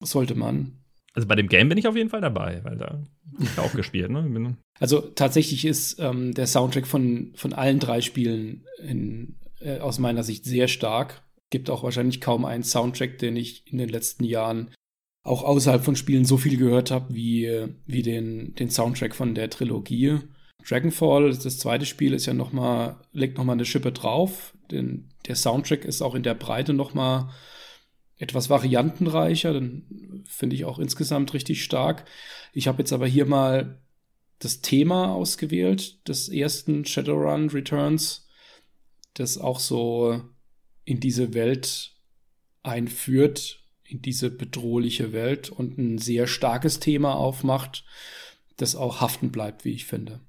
Sollte 0.00 0.34
man. 0.34 0.77
Also 1.18 1.26
bei 1.26 1.34
dem 1.34 1.48
Game 1.48 1.68
bin 1.68 1.78
ich 1.78 1.88
auf 1.88 1.96
jeden 1.96 2.10
Fall 2.10 2.20
dabei, 2.20 2.60
weil 2.62 2.76
da 2.76 3.02
ich 3.40 3.58
auch 3.58 3.72
gespielt. 3.72 4.08
Ne? 4.08 4.56
Also 4.78 5.00
tatsächlich 5.00 5.64
ist 5.64 5.98
ähm, 5.98 6.32
der 6.32 6.46
Soundtrack 6.46 6.86
von, 6.86 7.32
von 7.34 7.52
allen 7.52 7.80
drei 7.80 8.02
Spielen 8.02 8.64
in, 8.86 9.34
äh, 9.58 9.78
aus 9.80 9.98
meiner 9.98 10.22
Sicht 10.22 10.44
sehr 10.44 10.68
stark. 10.68 11.24
Gibt 11.50 11.70
auch 11.70 11.82
wahrscheinlich 11.82 12.20
kaum 12.20 12.44
einen 12.44 12.62
Soundtrack, 12.62 13.18
den 13.18 13.34
ich 13.34 13.64
in 13.66 13.78
den 13.78 13.88
letzten 13.88 14.22
Jahren 14.22 14.70
auch 15.24 15.42
außerhalb 15.42 15.84
von 15.84 15.96
Spielen 15.96 16.24
so 16.24 16.36
viel 16.36 16.56
gehört 16.56 16.92
habe 16.92 17.12
wie, 17.12 17.66
wie 17.84 18.02
den, 18.02 18.54
den 18.54 18.70
Soundtrack 18.70 19.16
von 19.16 19.34
der 19.34 19.50
Trilogie. 19.50 20.18
Dragonfall, 20.68 21.30
das 21.30 21.58
zweite 21.58 21.84
Spiel, 21.84 22.14
ist 22.14 22.26
ja 22.26 22.32
noch 22.32 22.52
mal, 22.52 23.00
legt 23.12 23.38
nochmal 23.38 23.56
eine 23.56 23.64
Schippe 23.64 23.90
drauf. 23.90 24.54
Denn 24.70 25.08
der 25.26 25.34
Soundtrack 25.34 25.84
ist 25.84 26.00
auch 26.00 26.14
in 26.14 26.22
der 26.22 26.34
Breite 26.34 26.74
nochmal 26.74 27.30
etwas 28.18 28.50
variantenreicher, 28.50 29.52
dann 29.52 30.24
finde 30.26 30.56
ich 30.56 30.64
auch 30.64 30.78
insgesamt 30.78 31.32
richtig 31.34 31.62
stark. 31.62 32.04
Ich 32.52 32.68
habe 32.68 32.78
jetzt 32.78 32.92
aber 32.92 33.06
hier 33.06 33.26
mal 33.26 33.80
das 34.40 34.60
Thema 34.60 35.12
ausgewählt 35.12 36.06
des 36.08 36.28
ersten 36.28 36.84
Shadowrun 36.84 37.48
Returns, 37.50 38.28
das 39.14 39.38
auch 39.38 39.60
so 39.60 40.20
in 40.84 41.00
diese 41.00 41.34
Welt 41.34 41.96
einführt, 42.62 43.64
in 43.84 44.02
diese 44.02 44.30
bedrohliche 44.30 45.12
Welt 45.12 45.50
und 45.50 45.78
ein 45.78 45.98
sehr 45.98 46.26
starkes 46.26 46.78
Thema 46.78 47.14
aufmacht, 47.14 47.84
das 48.56 48.76
auch 48.76 49.00
haften 49.00 49.30
bleibt, 49.30 49.64
wie 49.64 49.72
ich 49.72 49.86
finde. 49.86 50.20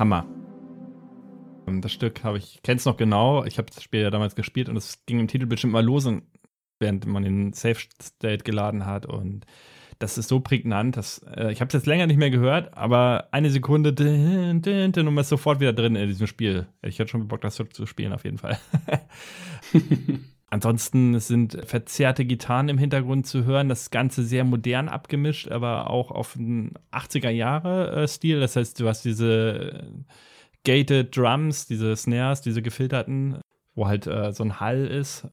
Hammer. 0.00 0.26
Ähm, 1.68 1.82
das 1.82 1.92
Stück 1.92 2.24
habe 2.24 2.38
ich, 2.38 2.62
kenne 2.62 2.78
es 2.78 2.86
noch 2.86 2.96
genau. 2.96 3.44
Ich 3.44 3.58
habe 3.58 3.70
das 3.72 3.84
Spiel 3.84 4.00
ja 4.00 4.10
damals 4.10 4.34
gespielt 4.34 4.70
und 4.70 4.76
es 4.76 5.04
ging 5.04 5.20
im 5.20 5.28
Titelbildschirm 5.28 5.70
mal 5.70 5.84
los, 5.84 6.08
während 6.80 7.06
man 7.06 7.22
den 7.22 7.52
Safe 7.52 7.78
State 8.02 8.44
geladen 8.44 8.86
hat. 8.86 9.04
Und 9.04 9.44
das 9.98 10.16
ist 10.16 10.28
so 10.28 10.40
prägnant, 10.40 10.96
dass 10.96 11.18
äh, 11.36 11.52
ich 11.52 11.60
habe 11.60 11.68
es 11.68 11.74
jetzt 11.74 11.86
länger 11.86 12.06
nicht 12.06 12.16
mehr 12.16 12.30
gehört, 12.30 12.74
aber 12.74 13.28
eine 13.30 13.50
Sekunde 13.50 13.92
din, 13.92 14.62
din, 14.62 14.92
din, 14.92 15.06
und 15.06 15.14
man 15.14 15.20
ist 15.20 15.28
sofort 15.28 15.60
wieder 15.60 15.74
drin 15.74 15.94
in 15.94 16.08
diesem 16.08 16.26
Spiel. 16.26 16.66
Ich 16.80 16.98
hätte 16.98 17.10
schon 17.10 17.28
Bock, 17.28 17.42
das 17.42 17.56
zu 17.56 17.84
spielen, 17.84 18.14
auf 18.14 18.24
jeden 18.24 18.38
Fall. 18.38 18.58
Ansonsten 20.50 21.18
sind 21.20 21.58
verzerrte 21.64 22.24
Gitarren 22.24 22.68
im 22.68 22.78
Hintergrund 22.78 23.24
zu 23.24 23.44
hören, 23.44 23.68
das 23.68 23.90
Ganze 23.90 24.24
sehr 24.24 24.42
modern 24.42 24.88
abgemischt, 24.88 25.48
aber 25.48 25.88
auch 25.88 26.10
auf 26.10 26.36
einen 26.36 26.74
80er-Jahre-Stil. 26.90 28.40
Das 28.40 28.56
heißt, 28.56 28.80
du 28.80 28.88
hast 28.88 29.04
diese 29.04 29.94
gated 30.64 31.16
Drums, 31.16 31.66
diese 31.66 31.94
Snares, 31.94 32.42
diese 32.42 32.62
gefilterten, 32.62 33.38
wo 33.74 33.86
halt 33.86 34.08
äh, 34.08 34.32
so 34.32 34.42
ein 34.42 34.58
Hall 34.58 34.86
ist 34.86 35.28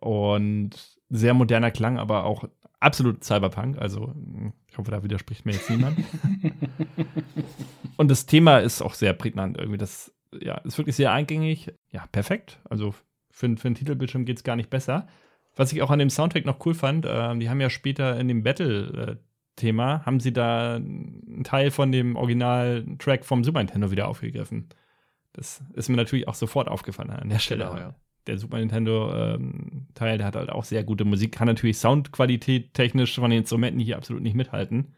und 0.00 0.70
sehr 1.10 1.34
moderner 1.34 1.70
Klang, 1.70 1.98
aber 1.98 2.24
auch 2.24 2.44
absolut 2.80 3.22
Cyberpunk. 3.22 3.78
Also 3.78 4.14
ich 4.66 4.78
hoffe, 4.78 4.90
da 4.90 5.02
widerspricht 5.02 5.44
mir 5.44 5.52
jetzt 5.52 5.68
niemand. 5.68 5.98
und 7.98 8.10
das 8.10 8.24
Thema 8.24 8.58
ist 8.58 8.80
auch 8.80 8.94
sehr 8.94 9.12
prägnant 9.12 9.58
irgendwie. 9.58 9.78
Das 9.78 10.10
ja, 10.40 10.56
ist 10.58 10.78
wirklich 10.78 10.96
sehr 10.96 11.12
eingängig. 11.12 11.72
Ja, 11.92 12.06
perfekt. 12.10 12.60
Also 12.68 12.94
für, 13.34 13.56
für 13.56 13.66
einen 13.66 13.74
Titelbildschirm 13.74 14.24
geht 14.24 14.38
es 14.38 14.44
gar 14.44 14.56
nicht 14.56 14.70
besser. 14.70 15.08
Was 15.56 15.72
ich 15.72 15.82
auch 15.82 15.90
an 15.90 15.98
dem 15.98 16.10
Soundtrack 16.10 16.46
noch 16.46 16.64
cool 16.64 16.74
fand, 16.74 17.04
äh, 17.04 17.36
die 17.36 17.48
haben 17.50 17.60
ja 17.60 17.68
später 17.68 18.18
in 18.18 18.28
dem 18.28 18.42
Battle-Thema, 18.42 20.06
haben 20.06 20.20
sie 20.20 20.32
da 20.32 20.76
einen 20.76 21.42
Teil 21.44 21.70
von 21.70 21.92
dem 21.92 22.16
Original-Track 22.16 23.24
vom 23.24 23.44
Super 23.44 23.58
Nintendo 23.58 23.90
wieder 23.90 24.08
aufgegriffen. 24.08 24.68
Das 25.32 25.62
ist 25.74 25.88
mir 25.88 25.96
natürlich 25.96 26.28
auch 26.28 26.34
sofort 26.34 26.68
aufgefallen 26.68 27.10
an 27.10 27.28
der 27.28 27.40
Stelle. 27.40 27.64
Genau, 27.64 27.76
ja. 27.76 27.94
Der 28.26 28.38
Super 28.38 28.58
Nintendo-Teil, 28.58 30.12
ähm, 30.12 30.18
der 30.18 30.26
hat 30.26 30.36
halt 30.36 30.50
auch 30.50 30.64
sehr 30.64 30.84
gute 30.84 31.04
Musik, 31.04 31.32
kann 31.32 31.46
natürlich 31.46 31.78
Soundqualität 31.78 32.72
technisch 32.72 33.16
von 33.16 33.30
den 33.30 33.40
Instrumenten 33.40 33.80
hier 33.80 33.96
absolut 33.96 34.22
nicht 34.22 34.34
mithalten. 34.34 34.94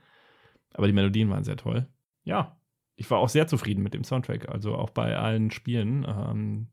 Aber 0.74 0.86
die 0.86 0.92
Melodien 0.92 1.30
waren 1.30 1.42
sehr 1.42 1.56
toll. 1.56 1.86
Ja, 2.24 2.60
ich 2.96 3.10
war 3.10 3.18
auch 3.18 3.30
sehr 3.30 3.46
zufrieden 3.46 3.82
mit 3.82 3.94
dem 3.94 4.04
Soundtrack, 4.04 4.48
also 4.48 4.74
auch 4.74 4.90
bei 4.90 5.16
allen 5.16 5.50
Spielen. 5.50 6.06
Ähm, 6.08 6.68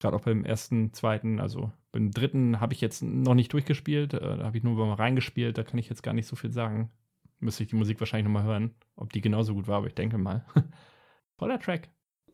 Gerade 0.00 0.16
auch 0.16 0.22
beim 0.22 0.44
ersten, 0.44 0.92
zweiten, 0.92 1.40
also 1.40 1.72
beim 1.90 2.10
dritten 2.10 2.60
habe 2.60 2.72
ich 2.72 2.80
jetzt 2.80 3.02
noch 3.02 3.34
nicht 3.34 3.52
durchgespielt. 3.52 4.14
Äh, 4.14 4.20
da 4.20 4.44
habe 4.44 4.56
ich 4.56 4.62
nur 4.62 4.74
mal 4.74 4.94
reingespielt. 4.94 5.58
Da 5.58 5.64
kann 5.64 5.78
ich 5.78 5.88
jetzt 5.88 6.02
gar 6.02 6.14
nicht 6.14 6.26
so 6.26 6.36
viel 6.36 6.52
sagen. 6.52 6.90
Müsste 7.40 7.62
ich 7.62 7.70
die 7.70 7.76
Musik 7.76 8.00
wahrscheinlich 8.00 8.24
nochmal 8.24 8.44
hören, 8.44 8.74
ob 8.96 9.12
die 9.12 9.20
genauso 9.20 9.54
gut 9.54 9.68
war, 9.68 9.78
aber 9.78 9.86
ich 9.86 9.94
denke 9.94 10.18
mal. 10.18 10.44
Toller 11.38 11.58
Track. 11.58 11.88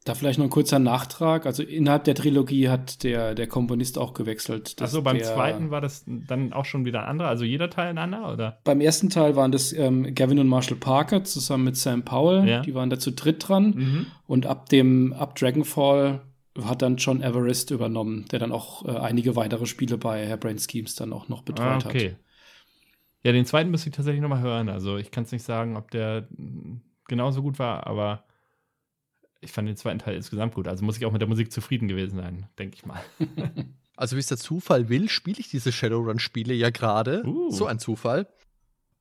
Da 0.05 0.15
vielleicht 0.15 0.39
noch 0.39 0.47
ein 0.47 0.51
kurzer 0.51 0.79
Nachtrag. 0.79 1.47
Also 1.47 1.62
innerhalb 1.62 2.05
der 2.05 2.15
Trilogie 2.15 2.69
hat 2.69 3.03
der, 3.05 3.35
der 3.35 3.47
Komponist 3.47 3.97
auch 3.97 4.12
gewechselt. 4.12 4.77
Also 4.81 5.01
beim 5.01 5.17
der, 5.17 5.25
zweiten 5.25 5.71
war 5.71 5.81
das 5.81 6.05
dann 6.07 6.53
auch 6.53 6.67
schon 6.67 6.85
wieder 6.85 7.03
ein 7.03 7.09
anderer, 7.09 7.29
also 7.29 7.45
jeder 7.45 7.71
Teil 7.71 7.89
ein 7.89 7.97
anderer, 7.97 8.35
oder? 8.35 8.59
Beim 8.65 8.83
ersten 8.83 9.09
Teil 9.09 9.35
waren 9.35 9.51
das 9.51 9.73
ähm, 9.73 10.15
Gavin 10.15 10.39
und 10.39 10.49
Marshall 10.49 10.77
Parker 10.77 11.25
zusammen 11.25 11.65
mit 11.65 11.79
Sam 11.79 12.05
Powell. 12.05 12.47
Ja. 12.47 12.61
Die 12.61 12.75
waren 12.75 12.91
da 12.91 12.99
zu 12.99 13.12
dritt 13.12 13.49
dran. 13.49 13.71
Mhm. 13.75 14.07
Und 14.27 14.45
ab 14.45 14.69
dem, 14.69 15.15
ab 15.15 15.37
Dragonfall 15.37 16.21
hat 16.62 16.82
dann 16.82 16.96
John 16.96 17.20
Everest 17.20 17.70
übernommen, 17.70 18.26
der 18.30 18.38
dann 18.38 18.52
auch 18.52 18.84
äh, 18.84 18.96
einige 18.96 19.34
weitere 19.36 19.66
Spiele 19.66 19.98
bei 19.98 20.26
Hairbrain 20.26 20.59
Schemes 20.59 20.94
dann 20.94 21.12
auch 21.12 21.28
noch 21.28 21.42
betreut 21.42 21.84
ah, 21.84 21.88
okay. 21.88 22.11
hat. 22.11 22.16
Ja, 23.24 23.32
den 23.32 23.46
zweiten 23.46 23.70
müsste 23.70 23.88
ich 23.88 23.96
tatsächlich 23.96 24.20
nochmal 24.20 24.42
hören. 24.42 24.68
Also 24.68 24.98
ich 24.98 25.11
kann 25.11 25.24
es 25.24 25.32
nicht 25.32 25.44
sagen, 25.44 25.76
ob 25.76 25.90
der 25.90 26.28
genauso 27.09 27.42
gut 27.42 27.59
war, 27.59 27.86
aber 27.86 28.24
ich 29.40 29.52
fand 29.52 29.68
den 29.68 29.76
zweiten 29.76 29.98
Teil 29.98 30.14
insgesamt 30.14 30.55
gut. 30.55 30.68
Also 30.68 30.84
muss 30.84 30.96
ich 30.96 31.07
auch 31.07 31.12
mit 31.12 31.20
der 31.20 31.28
Musik 31.28 31.50
zufrieden 31.50 31.88
gewesen 31.88 32.16
sein, 32.16 32.48
denke 32.59 32.76
ich 32.76 32.86
mal. 32.86 33.00
also 33.96 34.16
wie 34.16 34.20
es 34.20 34.26
der 34.26 34.38
Zufall 34.38 34.88
will, 34.88 35.09
spiele 35.09 35.38
ich 35.38 35.48
diese 35.48 35.72
Shadowrun-Spiele 35.72 36.55
ja 36.55 36.70
gerade. 36.70 37.24
Uh. 37.26 37.50
So 37.50 37.66
ein 37.66 37.78
Zufall. 37.78 38.28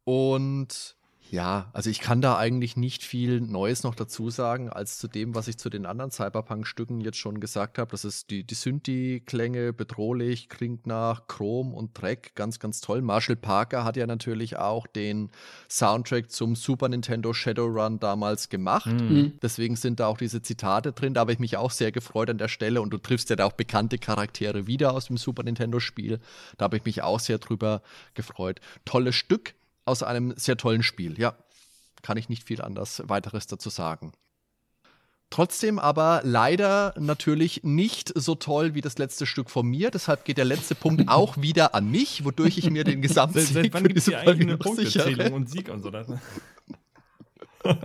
Und 0.06 0.96
ja, 1.34 1.72
also 1.74 1.90
ich 1.90 2.00
kann 2.00 2.22
da 2.22 2.38
eigentlich 2.38 2.78
nicht 2.78 3.02
viel 3.02 3.42
Neues 3.42 3.82
noch 3.82 3.96
dazu 3.96 4.30
sagen, 4.30 4.70
als 4.70 5.00
zu 5.00 5.08
dem, 5.08 5.34
was 5.34 5.48
ich 5.48 5.58
zu 5.58 5.72
den 5.72 5.88
anderen 5.88 6.12
Cyberpunk-Stücken 6.12 7.02
jetzt 7.02 7.18
schon 7.18 7.40
gesagt 7.40 7.80
habe. 7.80 7.90
Das 7.90 8.06
ist 8.06 8.30
die, 8.30 8.44
die 8.44 8.54
Synthi-Klänge, 8.54 9.74
bedrohlich, 9.74 10.48
klingt 10.48 10.86
nach 10.86 11.26
Chrom 11.26 11.74
und 11.74 12.00
Dreck, 12.00 12.36
ganz, 12.36 12.60
ganz 12.60 12.82
toll. 12.82 13.02
Marshall 13.02 13.36
Parker 13.36 13.84
hat 13.84 13.98
ja 13.98 14.06
natürlich 14.06 14.58
auch 14.58 14.86
den 14.86 15.32
Soundtrack 15.68 16.30
zum 16.30 16.56
Super 16.56 16.88
Nintendo 16.88 17.34
Shadowrun 17.34 18.00
damals 18.00 18.50
gemacht. 18.50 18.86
Mhm. 18.86 19.14
mhm. 19.14 19.34
Deswegen 19.42 19.76
sind 19.76 20.00
da 20.00 20.06
auch 20.06 20.20
diese 20.20 20.44
Zitate 20.44 20.94
drin. 20.94 21.16
Da 21.16 21.22
habe 21.22 21.34
ich 21.34 21.40
mich 21.40 21.58
auch 21.58 21.72
sehr 21.72 21.92
gefreut 21.92 22.30
an 22.30 22.38
der 22.38 22.48
Stelle 22.48 22.80
und 22.80 22.92
du 22.92 23.00
triffst 23.00 23.32
ja 23.32 23.36
da 23.36 23.46
auch 23.46 23.54
bekannte 23.54 23.98
Charaktere 23.98 24.68
wieder 24.68 24.94
aus 24.94 25.06
dem 25.08 25.18
Super 25.18 25.42
Nintendo-Spiel. 25.42 26.20
Da 26.60 26.66
habe 26.66 26.78
ich 26.78 26.86
mich 26.86 27.02
auch 27.02 27.20
sehr 27.20 27.40
drüber 27.40 27.82
gefreut. 28.14 28.60
Tolles 28.86 29.16
Stück 29.16 29.56
aus 29.86 30.04
einem 30.04 30.34
sehr 30.38 30.58
tollen 30.58 30.84
Spiel. 30.84 31.20
Ja, 31.20 31.36
kann 32.02 32.18
ich 32.18 32.30
nicht 32.30 32.44
viel 32.44 32.62
anders 32.62 33.04
weiteres 33.06 33.48
dazu 33.48 33.70
sagen. 33.70 34.14
Trotzdem 35.30 35.80
aber 35.80 36.22
leider 36.24 36.94
natürlich 37.00 37.64
nicht 37.64 38.12
so 38.16 38.36
toll 38.36 38.76
wie 38.76 38.82
das 38.82 39.00
letzte 39.00 39.26
Stück 39.26 39.50
von 39.50 39.66
mir. 39.66 39.90
Deshalb 39.90 40.26
geht 40.26 40.38
der 40.38 40.46
letzte 40.46 40.76
Punkt 40.76 41.06
auch 41.08 41.38
wieder 41.38 41.74
an 41.74 41.90
mich, 41.90 42.24
wodurch 42.24 42.60
ich 42.60 42.70
mir 42.70 42.84
den 42.84 43.02
Gesamtsieg 43.02 43.48
Seit 43.48 43.74
wann 43.74 43.82
für 43.82 43.94
diese 43.94 44.12
Folge 44.12 44.44
eine 44.44 44.58
Punktezählung 44.58 45.34
und 45.34 45.50
Sieg 45.50 45.70
und 45.70 45.82
so. 45.82 45.90
Das? 45.90 46.06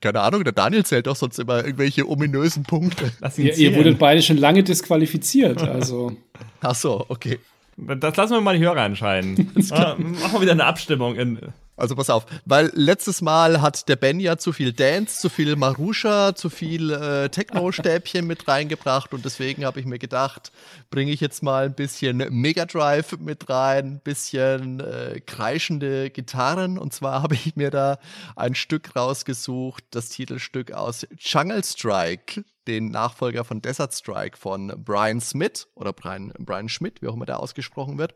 Keine 0.00 0.20
Ahnung, 0.20 0.42
der 0.42 0.54
Daniel 0.54 0.86
zählt 0.86 1.06
doch 1.06 1.16
sonst 1.16 1.38
immer 1.38 1.64
irgendwelche 1.64 2.08
ominösen 2.08 2.62
Punkte. 2.62 3.12
Ihr, 3.36 3.54
ihr 3.54 3.74
wurdet 3.74 3.98
beide 3.98 4.22
schon 4.22 4.38
lange 4.38 4.64
disqualifiziert, 4.64 5.62
also. 5.62 6.16
Ach 6.60 6.74
so, 6.74 7.04
okay. 7.08 7.38
Das 7.76 8.16
lassen 8.16 8.32
wir 8.32 8.40
mal 8.40 8.56
die 8.58 8.64
Hörer 8.64 8.84
entscheiden. 8.84 9.52
ah, 9.70 9.96
machen 9.98 10.32
wir 10.32 10.40
wieder 10.40 10.52
eine 10.52 10.64
Abstimmung. 10.64 11.16
In 11.16 11.38
also 11.76 11.94
pass 11.94 12.10
auf, 12.10 12.26
weil 12.44 12.70
letztes 12.74 13.20
Mal 13.20 13.60
hat 13.60 13.88
der 13.88 13.96
Ben 13.96 14.18
ja 14.18 14.38
zu 14.38 14.52
viel 14.52 14.72
Dance, 14.72 15.18
zu 15.18 15.28
viel 15.28 15.56
Marusha, 15.56 16.34
zu 16.34 16.48
viel 16.48 16.90
äh, 16.90 17.28
Techno-Stäbchen 17.28 18.26
mit 18.26 18.48
reingebracht 18.48 19.12
und 19.12 19.24
deswegen 19.24 19.64
habe 19.64 19.80
ich 19.80 19.86
mir 19.86 19.98
gedacht, 19.98 20.52
bringe 20.90 21.12
ich 21.12 21.20
jetzt 21.20 21.42
mal 21.42 21.66
ein 21.66 21.74
bisschen 21.74 22.18
Mega 22.30 22.64
Drive 22.64 23.18
mit 23.18 23.48
rein, 23.50 23.86
ein 23.86 24.00
bisschen 24.00 24.80
äh, 24.80 25.20
kreischende 25.20 26.10
Gitarren 26.10 26.78
und 26.78 26.94
zwar 26.94 27.22
habe 27.26 27.34
ich 27.34 27.56
mir 27.56 27.70
da 27.70 27.98
ein 28.36 28.54
Stück 28.54 28.96
rausgesucht, 28.96 29.84
das 29.90 30.08
Titelstück 30.08 30.72
aus 30.72 31.06
Jungle 31.18 31.62
Strike, 31.62 32.44
den 32.66 32.90
Nachfolger 32.90 33.44
von 33.44 33.60
Desert 33.60 33.94
Strike 33.94 34.36
von 34.36 34.72
Brian 34.84 35.20
Smith 35.20 35.68
oder 35.74 35.92
Brian, 35.92 36.32
Brian 36.38 36.68
Schmidt, 36.68 37.02
wie 37.02 37.08
auch 37.08 37.14
immer 37.14 37.26
der 37.26 37.40
ausgesprochen 37.40 37.98
wird, 37.98 38.14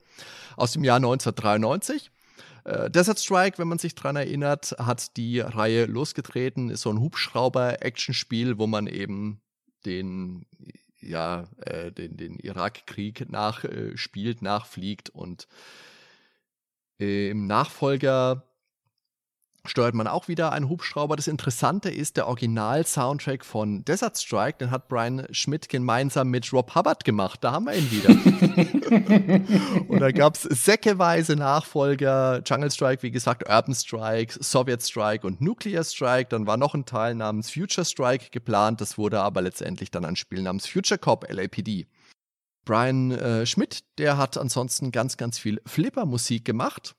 aus 0.56 0.72
dem 0.72 0.82
Jahr 0.82 0.96
1993. 0.96 2.10
Äh, 2.64 2.90
Desert 2.90 3.18
Strike, 3.18 3.58
wenn 3.58 3.68
man 3.68 3.78
sich 3.78 3.94
dran 3.94 4.16
erinnert, 4.16 4.74
hat 4.78 5.16
die 5.16 5.40
Reihe 5.40 5.86
losgetreten, 5.86 6.70
ist 6.70 6.82
so 6.82 6.90
ein 6.90 7.00
Hubschrauber-Action-Spiel, 7.00 8.58
wo 8.58 8.66
man 8.66 8.86
eben 8.86 9.40
den 9.84 10.46
ja, 11.02 11.48
äh, 11.60 11.90
den, 11.92 12.16
den 12.16 12.38
Irakkrieg 12.38 13.30
nachspielt, 13.30 14.42
äh, 14.42 14.44
nachfliegt 14.44 15.10
und 15.10 15.48
äh, 17.00 17.30
im 17.30 17.46
Nachfolger 17.46 18.49
steuert 19.66 19.94
man 19.94 20.06
auch 20.06 20.28
wieder 20.28 20.52
einen 20.52 20.68
Hubschrauber. 20.68 21.16
Das 21.16 21.28
Interessante 21.28 21.90
ist, 21.90 22.16
der 22.16 22.28
Original-Soundtrack 22.28 23.44
von 23.44 23.84
Desert 23.84 24.18
Strike, 24.18 24.58
den 24.58 24.70
hat 24.70 24.88
Brian 24.88 25.26
Schmidt 25.30 25.68
gemeinsam 25.68 26.28
mit 26.28 26.52
Rob 26.52 26.74
Hubbard 26.74 27.04
gemacht. 27.04 27.40
Da 27.42 27.52
haben 27.52 27.66
wir 27.66 27.74
ihn 27.74 27.90
wieder. 27.90 28.10
und 29.88 30.00
da 30.00 30.12
gab 30.12 30.36
es 30.36 30.42
säckeweise 30.42 31.36
Nachfolger. 31.36 32.42
Jungle 32.44 32.70
Strike, 32.70 33.02
wie 33.02 33.10
gesagt, 33.10 33.48
Urban 33.48 33.74
Strike, 33.74 34.42
Soviet 34.42 34.82
Strike 34.82 35.26
und 35.26 35.40
Nuclear 35.40 35.84
Strike. 35.84 36.28
Dann 36.30 36.46
war 36.46 36.56
noch 36.56 36.74
ein 36.74 36.86
Teil 36.86 37.14
namens 37.14 37.50
Future 37.50 37.84
Strike 37.84 38.30
geplant. 38.30 38.80
Das 38.80 38.98
wurde 38.98 39.20
aber 39.20 39.42
letztendlich 39.42 39.90
dann 39.90 40.04
ein 40.04 40.16
Spiel 40.16 40.42
namens 40.42 40.66
Future 40.66 40.98
Cop 40.98 41.26
LAPD. 41.30 41.86
Brian 42.64 43.10
äh, 43.10 43.46
Schmidt, 43.46 43.80
der 43.98 44.16
hat 44.16 44.36
ansonsten 44.36 44.92
ganz, 44.92 45.16
ganz 45.16 45.38
viel 45.38 45.60
Flipper-Musik 45.66 46.44
gemacht 46.44 46.94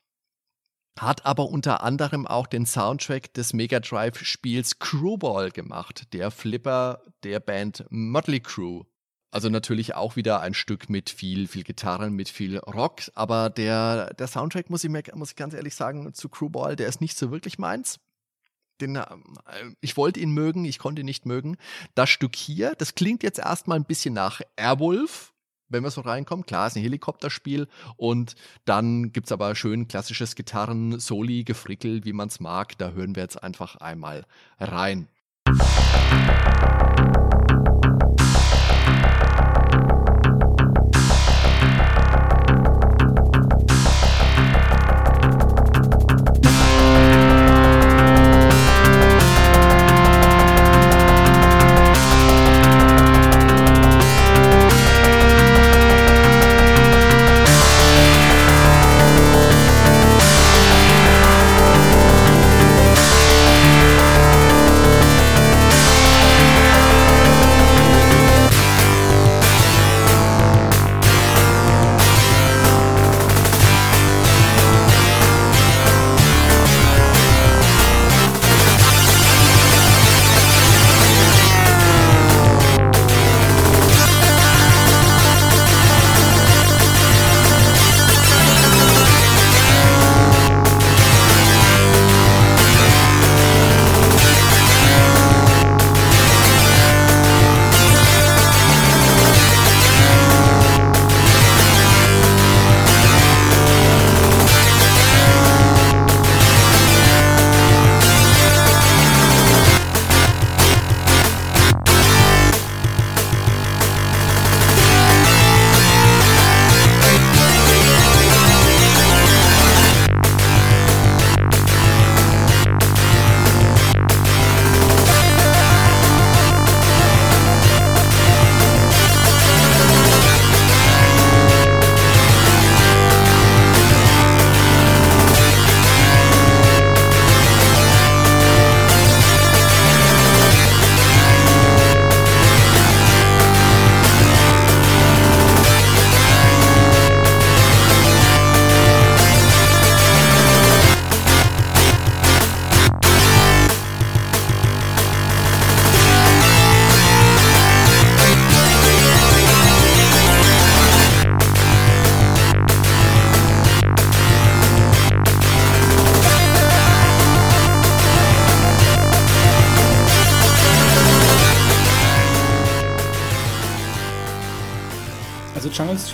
hat 1.02 1.26
aber 1.26 1.50
unter 1.50 1.82
anderem 1.84 2.28
auch 2.28 2.48
den 2.48 2.66
Soundtrack 2.66 3.34
des 3.34 3.54
Mega 3.54 3.80
Drive-Spiels 3.80 4.80
Crewball 4.80 5.52
gemacht, 5.52 6.14
der 6.14 6.30
Flipper 6.30 7.02
der 7.24 7.40
Band 7.40 7.86
Motley 7.90 8.40
Crew. 8.40 8.84
Also 9.32 9.50
natürlich 9.50 9.96
auch 9.96 10.16
wieder 10.16 10.42
ein 10.42 10.54
Stück 10.54 10.90
mit 10.90 11.10
viel, 11.10 11.48
viel 11.48 11.64
Gitarren, 11.64 12.14
mit 12.14 12.30
viel 12.30 12.58
Rock, 12.60 13.04
aber 13.16 13.50
der, 13.50 14.14
der 14.14 14.28
Soundtrack, 14.28 14.70
muss 14.70 14.84
ich, 14.84 14.90
mir, 14.90 15.04
muss 15.16 15.32
ich 15.32 15.36
ganz 15.38 15.54
ehrlich 15.54 15.74
sagen, 15.74 16.14
zu 16.14 16.30
Crewball, 16.30 16.76
der 16.76 16.88
ist 16.88 17.02
nicht 17.02 17.18
so 17.18 17.32
wirklich 17.32 17.58
meins. 17.58 18.00
Den, 18.82 18.98
äh, 18.98 19.06
ich 19.80 19.96
wollte 19.96 20.20
ihn 20.20 20.32
mögen, 20.32 20.66
ich 20.66 20.80
konnte 20.80 21.02
ihn 21.02 21.06
nicht 21.06 21.26
mögen. 21.26 21.58
Das 21.96 22.10
Stück 22.10 22.36
hier, 22.36 22.76
das 22.78 22.94
klingt 22.94 23.24
jetzt 23.24 23.40
erstmal 23.40 23.80
ein 23.80 23.86
bisschen 23.86 24.14
nach 24.14 24.42
Airwolf, 24.58 25.31
wenn 25.72 25.84
wir 25.84 25.92
so 25.92 26.02
reinkommen. 26.02 26.46
Klar, 26.46 26.68
ist 26.68 26.76
ein 26.76 26.84
Helikopterspiel 26.84 27.68
und 27.98 28.36
dann 28.66 29.12
gibt 29.12 29.28
es 29.28 29.32
aber 29.32 29.56
schön 29.56 29.88
klassisches 29.88 30.36
Gitarren-Soli, 30.36 31.44
Gefrickel, 31.44 32.06
wie 32.06 32.14
man 32.14 32.28
es 32.28 32.40
mag. 32.40 32.78
Da 32.78 32.92
hören 32.92 33.16
wir 33.16 33.24
jetzt 33.24 33.42
einfach 33.42 33.78
einmal 33.78 34.26
rein. 34.60 35.08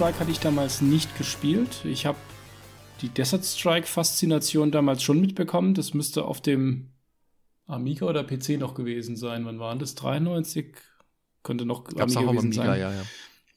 Strike 0.07 0.21
hatte 0.21 0.31
ich 0.31 0.39
damals 0.39 0.79
nicht 0.79 1.17
gespielt. 1.17 1.83
Ich 1.83 2.05
habe 2.05 2.17
die 3.01 3.09
Desert 3.09 3.43
Strike-Faszination 3.43 4.71
damals 4.71 5.03
schon 5.03 5.19
mitbekommen. 5.19 5.73
Das 5.73 5.93
müsste 5.93 6.23
auf 6.23 6.39
dem 6.39 6.91
Amiga 7.65 8.05
oder 8.05 8.23
PC 8.23 8.51
noch 8.57 8.73
gewesen 8.73 9.17
sein. 9.17 9.43
Wann 9.45 9.59
waren 9.59 9.79
das? 9.79 9.95
93? 9.95 10.75
Könnte 11.43 11.65
noch 11.65 11.83
Gab's 11.83 12.15
Amiga 12.15 12.31
gewesen 12.31 12.57
Amiga, 12.57 12.65
sein. 12.65 12.79
Ja, 12.79 12.91
ja. 12.93 13.01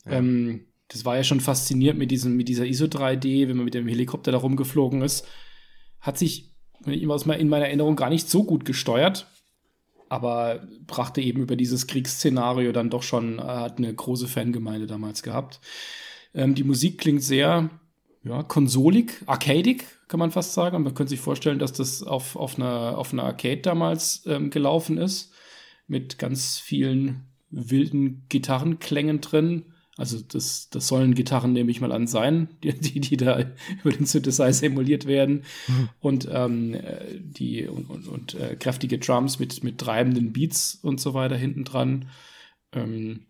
Ja. 0.06 0.10
Ähm, 0.10 0.64
das 0.88 1.04
war 1.04 1.14
ja 1.14 1.22
schon 1.22 1.38
faszinierend 1.38 2.00
mit, 2.00 2.10
diesem, 2.10 2.36
mit 2.36 2.48
dieser 2.48 2.66
ISO 2.66 2.86
3D, 2.86 3.46
wenn 3.46 3.56
man 3.56 3.66
mit 3.66 3.74
dem 3.74 3.86
Helikopter 3.86 4.32
da 4.32 4.38
rumgeflogen 4.38 5.02
ist. 5.02 5.28
Hat 6.00 6.18
sich 6.18 6.52
in 6.84 7.06
meiner 7.06 7.66
Erinnerung 7.66 7.94
gar 7.94 8.10
nicht 8.10 8.28
so 8.28 8.42
gut 8.42 8.64
gesteuert, 8.64 9.28
aber 10.08 10.66
brachte 10.84 11.20
eben 11.20 11.42
über 11.42 11.54
dieses 11.54 11.86
Kriegsszenario 11.86 12.72
dann 12.72 12.90
doch 12.90 13.04
schon, 13.04 13.38
äh, 13.38 13.42
hat 13.42 13.78
eine 13.78 13.94
große 13.94 14.26
Fangemeinde 14.26 14.88
damals 14.88 15.22
gehabt. 15.22 15.60
Ähm, 16.34 16.54
die 16.54 16.64
Musik 16.64 16.98
klingt 16.98 17.22
sehr 17.22 17.70
ja, 18.22 18.42
konsolig, 18.42 19.22
arcadig, 19.26 19.86
kann 20.08 20.20
man 20.20 20.30
fast 20.30 20.54
sagen. 20.54 20.76
Und 20.76 20.82
man 20.82 20.94
könnte 20.94 21.10
sich 21.10 21.20
vorstellen, 21.20 21.58
dass 21.58 21.72
das 21.72 22.02
auf, 22.02 22.36
auf, 22.36 22.56
einer, 22.58 22.98
auf 22.98 23.12
einer 23.12 23.24
Arcade 23.24 23.62
damals 23.62 24.24
ähm, 24.26 24.50
gelaufen 24.50 24.98
ist, 24.98 25.32
mit 25.86 26.18
ganz 26.18 26.58
vielen 26.58 27.26
wilden 27.50 28.24
Gitarrenklängen 28.28 29.20
drin. 29.20 29.64
Also 29.96 30.18
das, 30.20 30.70
das 30.70 30.86
sollen 30.86 31.14
Gitarren, 31.14 31.52
nehme 31.52 31.70
ich 31.70 31.80
mal 31.80 31.92
an, 31.92 32.06
sein, 32.06 32.48
die, 32.62 32.72
die, 32.72 33.00
die 33.00 33.16
da 33.16 33.44
über 33.80 33.90
den 33.90 34.06
Synthesizer 34.06 34.66
emuliert 34.66 35.06
werden. 35.06 35.44
Mhm. 35.66 35.88
Und 36.00 36.28
ähm, 36.30 36.76
die 37.20 37.66
und, 37.66 37.90
und, 37.90 38.06
und 38.06 38.34
äh, 38.34 38.56
kräftige 38.56 38.98
Drums 38.98 39.38
mit, 39.38 39.64
mit 39.64 39.78
treibenden 39.78 40.32
Beats 40.32 40.78
und 40.82 41.00
so 41.00 41.14
weiter 41.14 41.36
hinten 41.36 41.64
dran. 41.64 42.08
Ähm, 42.72 43.26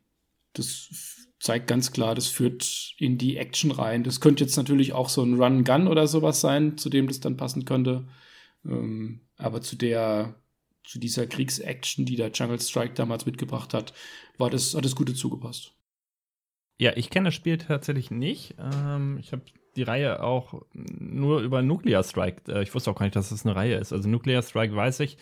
das 0.53 1.29
zeigt 1.41 1.67
ganz 1.67 1.91
klar, 1.91 2.15
das 2.15 2.29
führt 2.29 2.95
in 2.99 3.19
die 3.19 3.39
Action 3.39 3.71
rein. 3.71 4.05
Das 4.05 4.21
könnte 4.21 4.45
jetzt 4.45 4.57
natürlich 4.57 4.93
auch 4.93 5.09
so 5.09 5.23
ein 5.23 5.41
Run-Gun 5.41 5.89
oder 5.89 6.07
sowas 6.07 6.41
sein, 6.41 6.77
zu 6.77 6.91
dem 6.91 7.09
das 7.09 7.21
dann 7.21 7.39
passen 7.39 7.65
könnte. 7.65 8.07
Ähm, 8.65 9.23
aber 9.37 9.63
zu 9.63 9.77
der, 9.77 10.35
zu 10.85 11.01
dieser 11.01 11.27
Kriegsaction, 11.27 12.05
die 12.05 12.17
der 12.17 12.31
Jungle 12.31 12.61
Strike 12.61 12.93
damals 12.95 13.25
mitgebracht 13.25 13.73
hat, 13.73 13.95
war 14.37 14.51
das, 14.51 14.75
hat 14.75 14.85
das 14.85 14.95
Gute 14.95 15.15
zugepasst. 15.15 15.73
Ja, 16.79 16.93
ich 16.97 17.11
kenne 17.11 17.29
das 17.29 17.35
Spiel 17.35 17.57
tatsächlich 17.57 18.11
nicht. 18.11 18.55
Ähm, 18.59 19.17
ich 19.19 19.33
habe 19.33 19.43
die 19.77 19.83
Reihe 19.83 20.23
auch 20.23 20.63
nur 20.75 21.41
über 21.41 21.63
Nuclear 21.63 22.03
Strike. 22.03 22.53
Äh, 22.53 22.63
ich 22.63 22.75
wusste 22.75 22.91
auch 22.91 22.97
gar 22.97 23.07
nicht, 23.07 23.17
dass 23.17 23.31
das 23.31 23.47
eine 23.47 23.57
Reihe 23.57 23.77
ist. 23.77 23.95
Also 23.95 24.11
Nuclear 24.11 24.43
Strike 24.43 24.77
weiß 24.77 25.01
ich, 25.01 25.17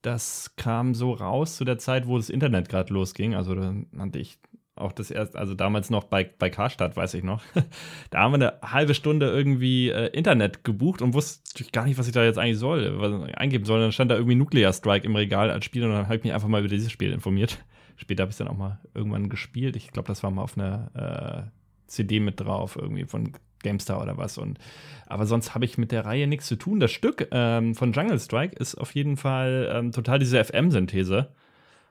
das 0.00 0.56
kam 0.56 0.94
so 0.94 1.12
raus 1.12 1.56
zu 1.56 1.64
der 1.64 1.76
Zeit, 1.76 2.06
wo 2.06 2.16
das 2.16 2.30
Internet 2.30 2.70
gerade 2.70 2.92
losging. 2.94 3.34
Also 3.34 3.54
da 3.54 3.74
hatte 3.98 4.18
ich 4.18 4.38
auch 4.80 4.92
das 4.92 5.10
erst, 5.10 5.36
also 5.36 5.54
damals 5.54 5.90
noch 5.90 6.04
bei, 6.04 6.28
bei 6.38 6.50
Karstadt, 6.50 6.96
weiß 6.96 7.14
ich 7.14 7.22
noch. 7.22 7.42
da 8.10 8.20
haben 8.20 8.32
wir 8.32 8.58
eine 8.62 8.72
halbe 8.72 8.94
Stunde 8.94 9.26
irgendwie 9.26 9.90
äh, 9.90 10.06
Internet 10.08 10.64
gebucht 10.64 11.02
und 11.02 11.14
wusste 11.14 11.64
gar 11.72 11.84
nicht, 11.84 11.98
was 11.98 12.06
ich 12.06 12.12
da 12.12 12.24
jetzt 12.24 12.38
eigentlich 12.38 12.58
soll, 12.58 13.00
was 13.00 13.32
eingeben 13.34 13.64
soll. 13.64 13.80
Dann 13.80 13.92
stand 13.92 14.10
da 14.10 14.16
irgendwie 14.16 14.34
Nuclear 14.34 14.72
Strike 14.72 15.06
im 15.06 15.16
Regal 15.16 15.50
als 15.50 15.64
Spiel 15.64 15.84
und 15.84 15.92
dann 15.92 16.04
habe 16.04 16.16
ich 16.16 16.24
mich 16.24 16.32
einfach 16.32 16.48
mal 16.48 16.60
über 16.60 16.68
dieses 16.68 16.90
Spiel 16.90 17.12
informiert. 17.12 17.64
Später 17.96 18.22
habe 18.22 18.30
ich 18.30 18.34
es 18.34 18.38
dann 18.38 18.48
auch 18.48 18.56
mal 18.56 18.80
irgendwann 18.94 19.28
gespielt. 19.28 19.76
Ich 19.76 19.90
glaube, 19.90 20.08
das 20.08 20.22
war 20.22 20.30
mal 20.30 20.42
auf 20.42 20.56
einer 20.56 21.46
äh, 21.46 21.50
CD 21.86 22.20
mit 22.20 22.40
drauf, 22.40 22.76
irgendwie 22.80 23.04
von 23.04 23.32
GameStar 23.62 24.00
oder 24.02 24.16
was. 24.16 24.38
Und, 24.38 24.58
aber 25.06 25.26
sonst 25.26 25.54
habe 25.54 25.64
ich 25.64 25.78
mit 25.78 25.92
der 25.92 26.06
Reihe 26.06 26.26
nichts 26.26 26.46
zu 26.46 26.56
tun. 26.56 26.80
Das 26.80 26.90
Stück 26.90 27.28
ähm, 27.30 27.74
von 27.74 27.92
Jungle 27.92 28.18
Strike 28.18 28.56
ist 28.56 28.76
auf 28.76 28.94
jeden 28.94 29.16
Fall 29.16 29.70
ähm, 29.72 29.92
total 29.92 30.18
diese 30.18 30.42
FM-Synthese 30.42 31.28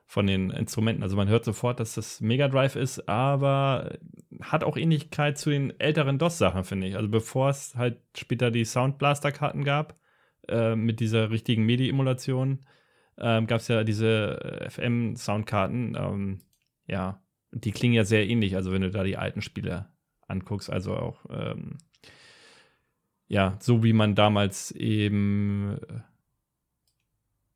von 0.10 0.26
den 0.26 0.50
Instrumenten. 0.50 1.04
Also 1.04 1.16
man 1.16 1.28
hört 1.28 1.46
sofort, 1.46 1.80
dass 1.80 1.94
das 1.94 2.20
Mega 2.20 2.48
Drive 2.48 2.76
ist, 2.76 3.08
aber 3.08 4.00
hat 4.42 4.64
auch 4.64 4.76
Ähnlichkeit 4.76 5.38
zu 5.38 5.52
den 5.52 5.80
älteren 5.80 6.18
DOS-Sachen, 6.18 6.64
finde 6.64 6.88
ich. 6.88 6.96
Also 6.96 7.08
bevor 7.10 7.52
es 7.52 7.76
halt 7.76 8.02
später 8.18 8.50
die 8.50 8.66
Sound 8.66 8.98
Blaster-Karten 8.98 9.64
gab, 9.64 10.00
äh, 10.48 10.76
mit 10.76 11.00
dieser 11.00 11.30
richtigen 11.30 11.64
MIDI-Emulation, 11.68 12.66
äh, 13.18 13.44
gab 13.44 13.60
es 13.60 13.68
ja 13.68 13.84
diese 13.84 14.42
äh, 14.42 14.70
FM-Soundkarten. 14.72 15.96
Ähm, 15.96 16.40
ja, 16.88 17.22
die 17.52 17.72
klingen 17.72 17.94
ja 17.94 18.04
sehr 18.04 18.28
ähnlich, 18.28 18.56
also 18.56 18.72
wenn 18.72 18.82
du 18.82 18.90
da 18.90 19.04
die 19.04 19.18
alten 19.18 19.44
Spiele 19.44 19.92
anguckst, 20.28 20.72
also 20.72 20.96
auch 20.96 21.24
ähm, 21.30 21.78
ja, 23.28 23.58
so 23.60 23.84
wie 23.84 23.94
man 23.94 24.16
damals 24.16 24.72
eben 24.72 25.78
äh, 25.88 26.00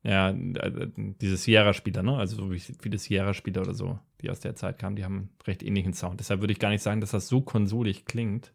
ja, 0.04 0.30
äh, 0.30 0.90
diese 0.96 1.38
Sierra-Spieler, 1.38 2.02
ne? 2.02 2.16
Also 2.16 2.36
so 2.36 2.52
wie 2.52 2.60
viele 2.60 2.98
Sierra-Spieler 2.98 3.62
oder 3.62 3.72
so, 3.72 3.98
die 4.20 4.30
aus 4.30 4.40
der 4.40 4.54
Zeit 4.54 4.78
kamen, 4.78 4.96
die 4.96 5.04
haben 5.04 5.16
einen 5.16 5.30
recht 5.46 5.62
ähnlichen 5.62 5.94
Sound. 5.94 6.20
Deshalb 6.20 6.40
würde 6.40 6.52
ich 6.52 6.58
gar 6.58 6.68
nicht 6.68 6.82
sagen, 6.82 7.00
dass 7.00 7.12
das 7.12 7.26
so 7.28 7.40
konsolig 7.40 8.04
klingt. 8.04 8.54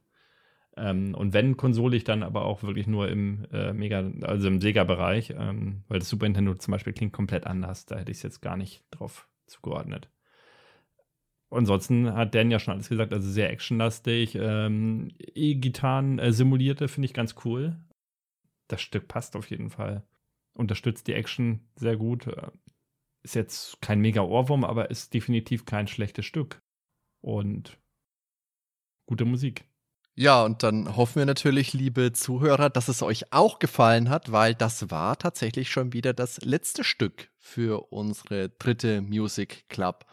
Ähm, 0.78 1.16
und 1.16 1.34
wenn 1.34 1.58
konsolig, 1.58 2.04
dann 2.04 2.22
aber 2.22 2.46
auch 2.46 2.62
wirklich 2.62 2.86
nur 2.86 3.10
im 3.10 3.48
äh, 3.52 3.74
Mega, 3.74 4.12
also 4.22 4.48
im 4.48 4.62
Sega-Bereich, 4.62 5.34
ähm, 5.38 5.84
weil 5.88 6.00
das 6.00 6.10
Super 6.10 6.26
Nintendo 6.26 6.54
zum 6.54 6.72
Beispiel 6.72 6.94
klingt 6.94 7.14
komplett 7.14 7.48
anders. 7.48 7.88
Da 7.88 7.98
hätte 7.98 8.12
ich 8.12 8.18
es 8.18 8.24
jetzt 8.24 8.42
gar 8.42 8.56
nicht 8.56 8.84
drauf 8.92 9.28
zugeordnet. 9.48 10.08
Ansonsten 11.50 12.14
hat 12.14 12.36
Dan 12.36 12.52
ja 12.52 12.60
schon 12.60 12.76
alles 12.76 12.90
gesagt, 12.90 13.12
also 13.12 13.28
sehr 13.28 13.50
actionlastig. 13.50 14.36
Ähm, 14.40 15.10
E-Gitarren 15.18 16.20
äh, 16.20 16.32
simulierte 16.32 16.88
finde 16.88 17.08
ich 17.08 17.14
ganz 17.14 17.34
cool. 17.44 17.76
Das 18.68 18.82
Stück 18.82 19.08
passt 19.08 19.36
auf 19.36 19.50
jeden 19.50 19.72
Fall. 19.72 20.04
Unterstützt 20.60 21.08
die 21.08 21.14
Action 21.14 21.62
sehr 21.78 21.96
gut. 21.96 22.28
Äh, 22.28 22.52
ist 23.24 23.36
jetzt 23.36 23.82
kein 23.82 24.02
mega 24.02 24.22
Ohrwurm, 24.22 24.66
aber 24.66 24.92
ist 24.92 25.14
definitiv 25.14 25.64
kein 25.66 25.88
schlechtes 25.88 26.26
Stück. 26.26 26.62
Und 27.22 27.80
gute 29.06 29.24
Musik. 29.24 29.64
Ja, 30.16 30.44
und 30.44 30.64
dann 30.64 30.98
hoffen 30.98 31.20
wir 31.20 31.26
natürlich, 31.26 31.72
liebe 31.72 32.12
Zuhörer, 32.12 32.70
dass 32.70 32.90
es 32.90 33.02
euch 33.02 33.32
auch 33.32 33.60
gefallen 33.60 34.10
hat, 34.10 34.34
weil 34.34 34.54
das 34.54 34.92
war 34.92 35.18
tatsächlich 35.18 35.72
schon 35.72 35.94
wieder 35.94 36.14
das 36.14 36.42
letzte 36.42 36.84
Stück 36.84 37.30
für 37.38 37.94
unsere 37.94 38.50
dritte 38.50 39.02
Music 39.02 39.70
Club 39.70 40.06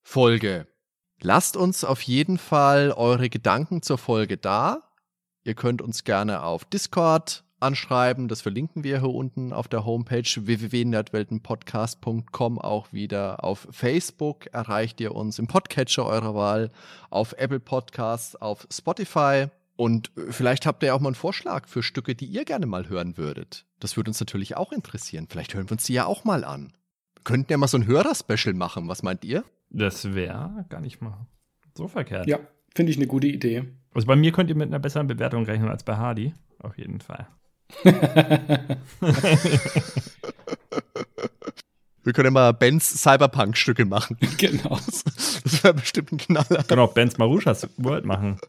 Folge. 0.00 0.68
Lasst 1.20 1.56
uns 1.56 1.82
auf 1.82 2.02
jeden 2.02 2.38
Fall 2.38 2.92
eure 2.92 3.28
Gedanken 3.28 3.82
zur 3.82 3.98
Folge 3.98 4.36
da. 4.36 4.92
Ihr 5.42 5.54
könnt 5.54 5.82
uns 5.82 6.04
gerne 6.04 6.44
auf 6.44 6.64
Discord 6.64 7.42
anschreiben. 7.60 8.28
Das 8.28 8.40
verlinken 8.40 8.84
wir 8.84 9.00
hier 9.00 9.10
unten 9.10 9.52
auf 9.52 9.66
der 9.68 9.84
Homepage 9.84 10.22
www.nerdweltenpodcast.com 10.22 12.58
auch 12.58 12.90
wieder. 12.92 13.44
Auf 13.44 13.68
Facebook 13.70 14.46
erreicht 14.52 15.00
ihr 15.00 15.14
uns 15.14 15.38
im 15.38 15.46
Podcatcher 15.46 16.06
eurer 16.06 16.34
Wahl, 16.34 16.70
auf 17.10 17.34
Apple 17.38 17.60
Podcasts, 17.60 18.36
auf 18.36 18.66
Spotify. 18.70 19.46
Und 19.76 20.10
vielleicht 20.30 20.66
habt 20.66 20.82
ihr 20.82 20.94
auch 20.94 21.00
mal 21.00 21.10
einen 21.10 21.14
Vorschlag 21.14 21.68
für 21.68 21.82
Stücke, 21.82 22.14
die 22.14 22.26
ihr 22.26 22.44
gerne 22.44 22.66
mal 22.66 22.88
hören 22.88 23.16
würdet. 23.16 23.64
Das 23.78 23.96
würde 23.96 24.10
uns 24.10 24.18
natürlich 24.18 24.56
auch 24.56 24.72
interessieren. 24.72 25.26
Vielleicht 25.28 25.54
hören 25.54 25.68
wir 25.68 25.72
uns 25.72 25.84
die 25.84 25.94
ja 25.94 26.06
auch 26.06 26.24
mal 26.24 26.44
an. 26.44 26.72
Wir 27.14 27.22
könnten 27.22 27.52
ja 27.52 27.58
mal 27.58 27.68
so 27.68 27.76
ein 27.76 27.86
Hörerspecial 27.86 28.54
machen. 28.54 28.88
Was 28.88 29.02
meint 29.02 29.24
ihr? 29.24 29.44
Das 29.70 30.14
wäre 30.14 30.64
gar 30.68 30.80
nicht 30.80 31.00
mal 31.00 31.26
so 31.76 31.86
verkehrt. 31.86 32.26
Ja, 32.26 32.40
finde 32.74 32.90
ich 32.90 32.98
eine 32.98 33.06
gute 33.06 33.28
Idee. 33.28 33.64
Also 33.94 34.06
bei 34.06 34.16
mir 34.16 34.32
könnt 34.32 34.50
ihr 34.50 34.56
mit 34.56 34.68
einer 34.68 34.78
besseren 34.78 35.06
Bewertung 35.06 35.44
rechnen 35.44 35.68
als 35.68 35.84
bei 35.84 35.96
Hardy. 35.96 36.34
Auf 36.58 36.76
jeden 36.76 37.00
Fall. 37.00 37.28
Wir 42.04 42.12
können 42.14 42.32
mal 42.32 42.52
Bens 42.52 43.02
Cyberpunk-Stücke 43.02 43.84
machen. 43.84 44.16
Genau. 44.38 44.78
Das 45.44 45.62
wäre 45.62 45.74
bestimmt 45.74 46.12
ein 46.12 46.18
Knaller. 46.18 46.64
Können 46.64 46.80
auch 46.80 46.94
Bens 46.94 47.18
Marushas 47.18 47.68
World 47.76 48.04
machen. 48.06 48.40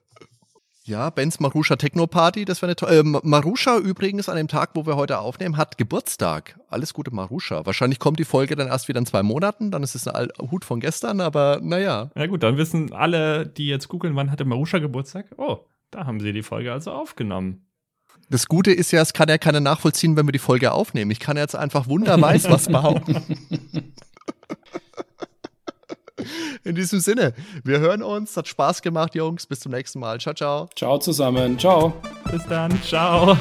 Ja, 0.90 1.12
Bens 1.12 1.40
Marusha 1.40 1.76
Techno 1.76 2.08
Party, 2.08 2.46
das 2.46 2.64
wäre 2.64 2.70
eine 2.70 2.76
tolle. 2.76 3.00
Äh, 3.00 3.04
Marusha 3.04 3.78
übrigens 3.78 4.28
an 4.28 4.38
dem 4.38 4.48
Tag, 4.48 4.72
wo 4.74 4.88
wir 4.88 4.96
heute 4.96 5.20
aufnehmen, 5.20 5.56
hat 5.56 5.78
Geburtstag. 5.78 6.60
Alles 6.68 6.96
Gute, 6.96 7.14
Marusha. 7.14 7.64
Wahrscheinlich 7.68 8.00
kommt 8.00 8.18
die 8.18 8.26
Folge 8.26 8.56
dann 8.56 8.68
erst 8.68 8.88
wieder 8.88 8.98
in 8.98 9.06
zwei 9.06 9.22
Monaten, 9.22 9.70
dann 9.70 9.84
ist 9.84 9.94
es 9.94 10.08
ein 10.08 10.30
Hut 10.40 10.66
von 10.66 10.80
gestern, 10.80 11.22
aber 11.22 11.60
naja. 11.62 12.10
Ja, 12.16 12.26
gut, 12.26 12.42
dann 12.42 12.58
wissen 12.58 12.92
alle, 12.92 13.46
die 13.46 13.68
jetzt 13.68 13.88
googeln, 13.88 14.16
wann 14.16 14.32
hatte 14.32 14.46
Marusha 14.46 14.80
Geburtstag? 14.80 15.28
Oh, 15.38 15.60
da 15.92 16.08
haben 16.08 16.20
sie 16.20 16.34
die 16.34 16.42
Folge 16.42 16.72
also 16.74 16.92
aufgenommen. 16.92 17.69
Das 18.30 18.48
Gute 18.48 18.72
ist 18.72 18.92
ja, 18.92 19.02
es 19.02 19.14
kann 19.14 19.28
ja 19.28 19.38
keiner 19.38 19.60
nachvollziehen, 19.60 20.16
wenn 20.16 20.28
wir 20.28 20.32
die 20.32 20.40
Folge 20.40 20.72
aufnehmen. 20.72 21.10
Ich 21.12 21.20
kann 21.20 21.36
jetzt 21.38 21.56
einfach 21.56 21.88
wunderweiß 21.88 22.50
was 22.50 22.68
behaupten. 22.72 23.24
In 26.64 26.76
diesem 26.76 27.00
Sinne, 27.00 27.34
wir 27.64 27.80
hören 27.80 28.04
uns. 28.04 28.38
Hat 28.38 28.48
Spaß 28.48 28.82
gemacht, 28.82 29.16
Jungs. 29.16 29.48
Bis 29.48 29.62
zum 29.62 29.72
nächsten 29.72 30.00
Mal. 30.00 30.20
Ciao, 30.20 30.36
ciao. 30.36 30.70
Ciao 30.76 31.00
zusammen. 31.00 31.58
Ciao. 31.58 31.94
Bis 32.32 32.46
dann. 32.46 32.80
Ciao. 32.84 33.38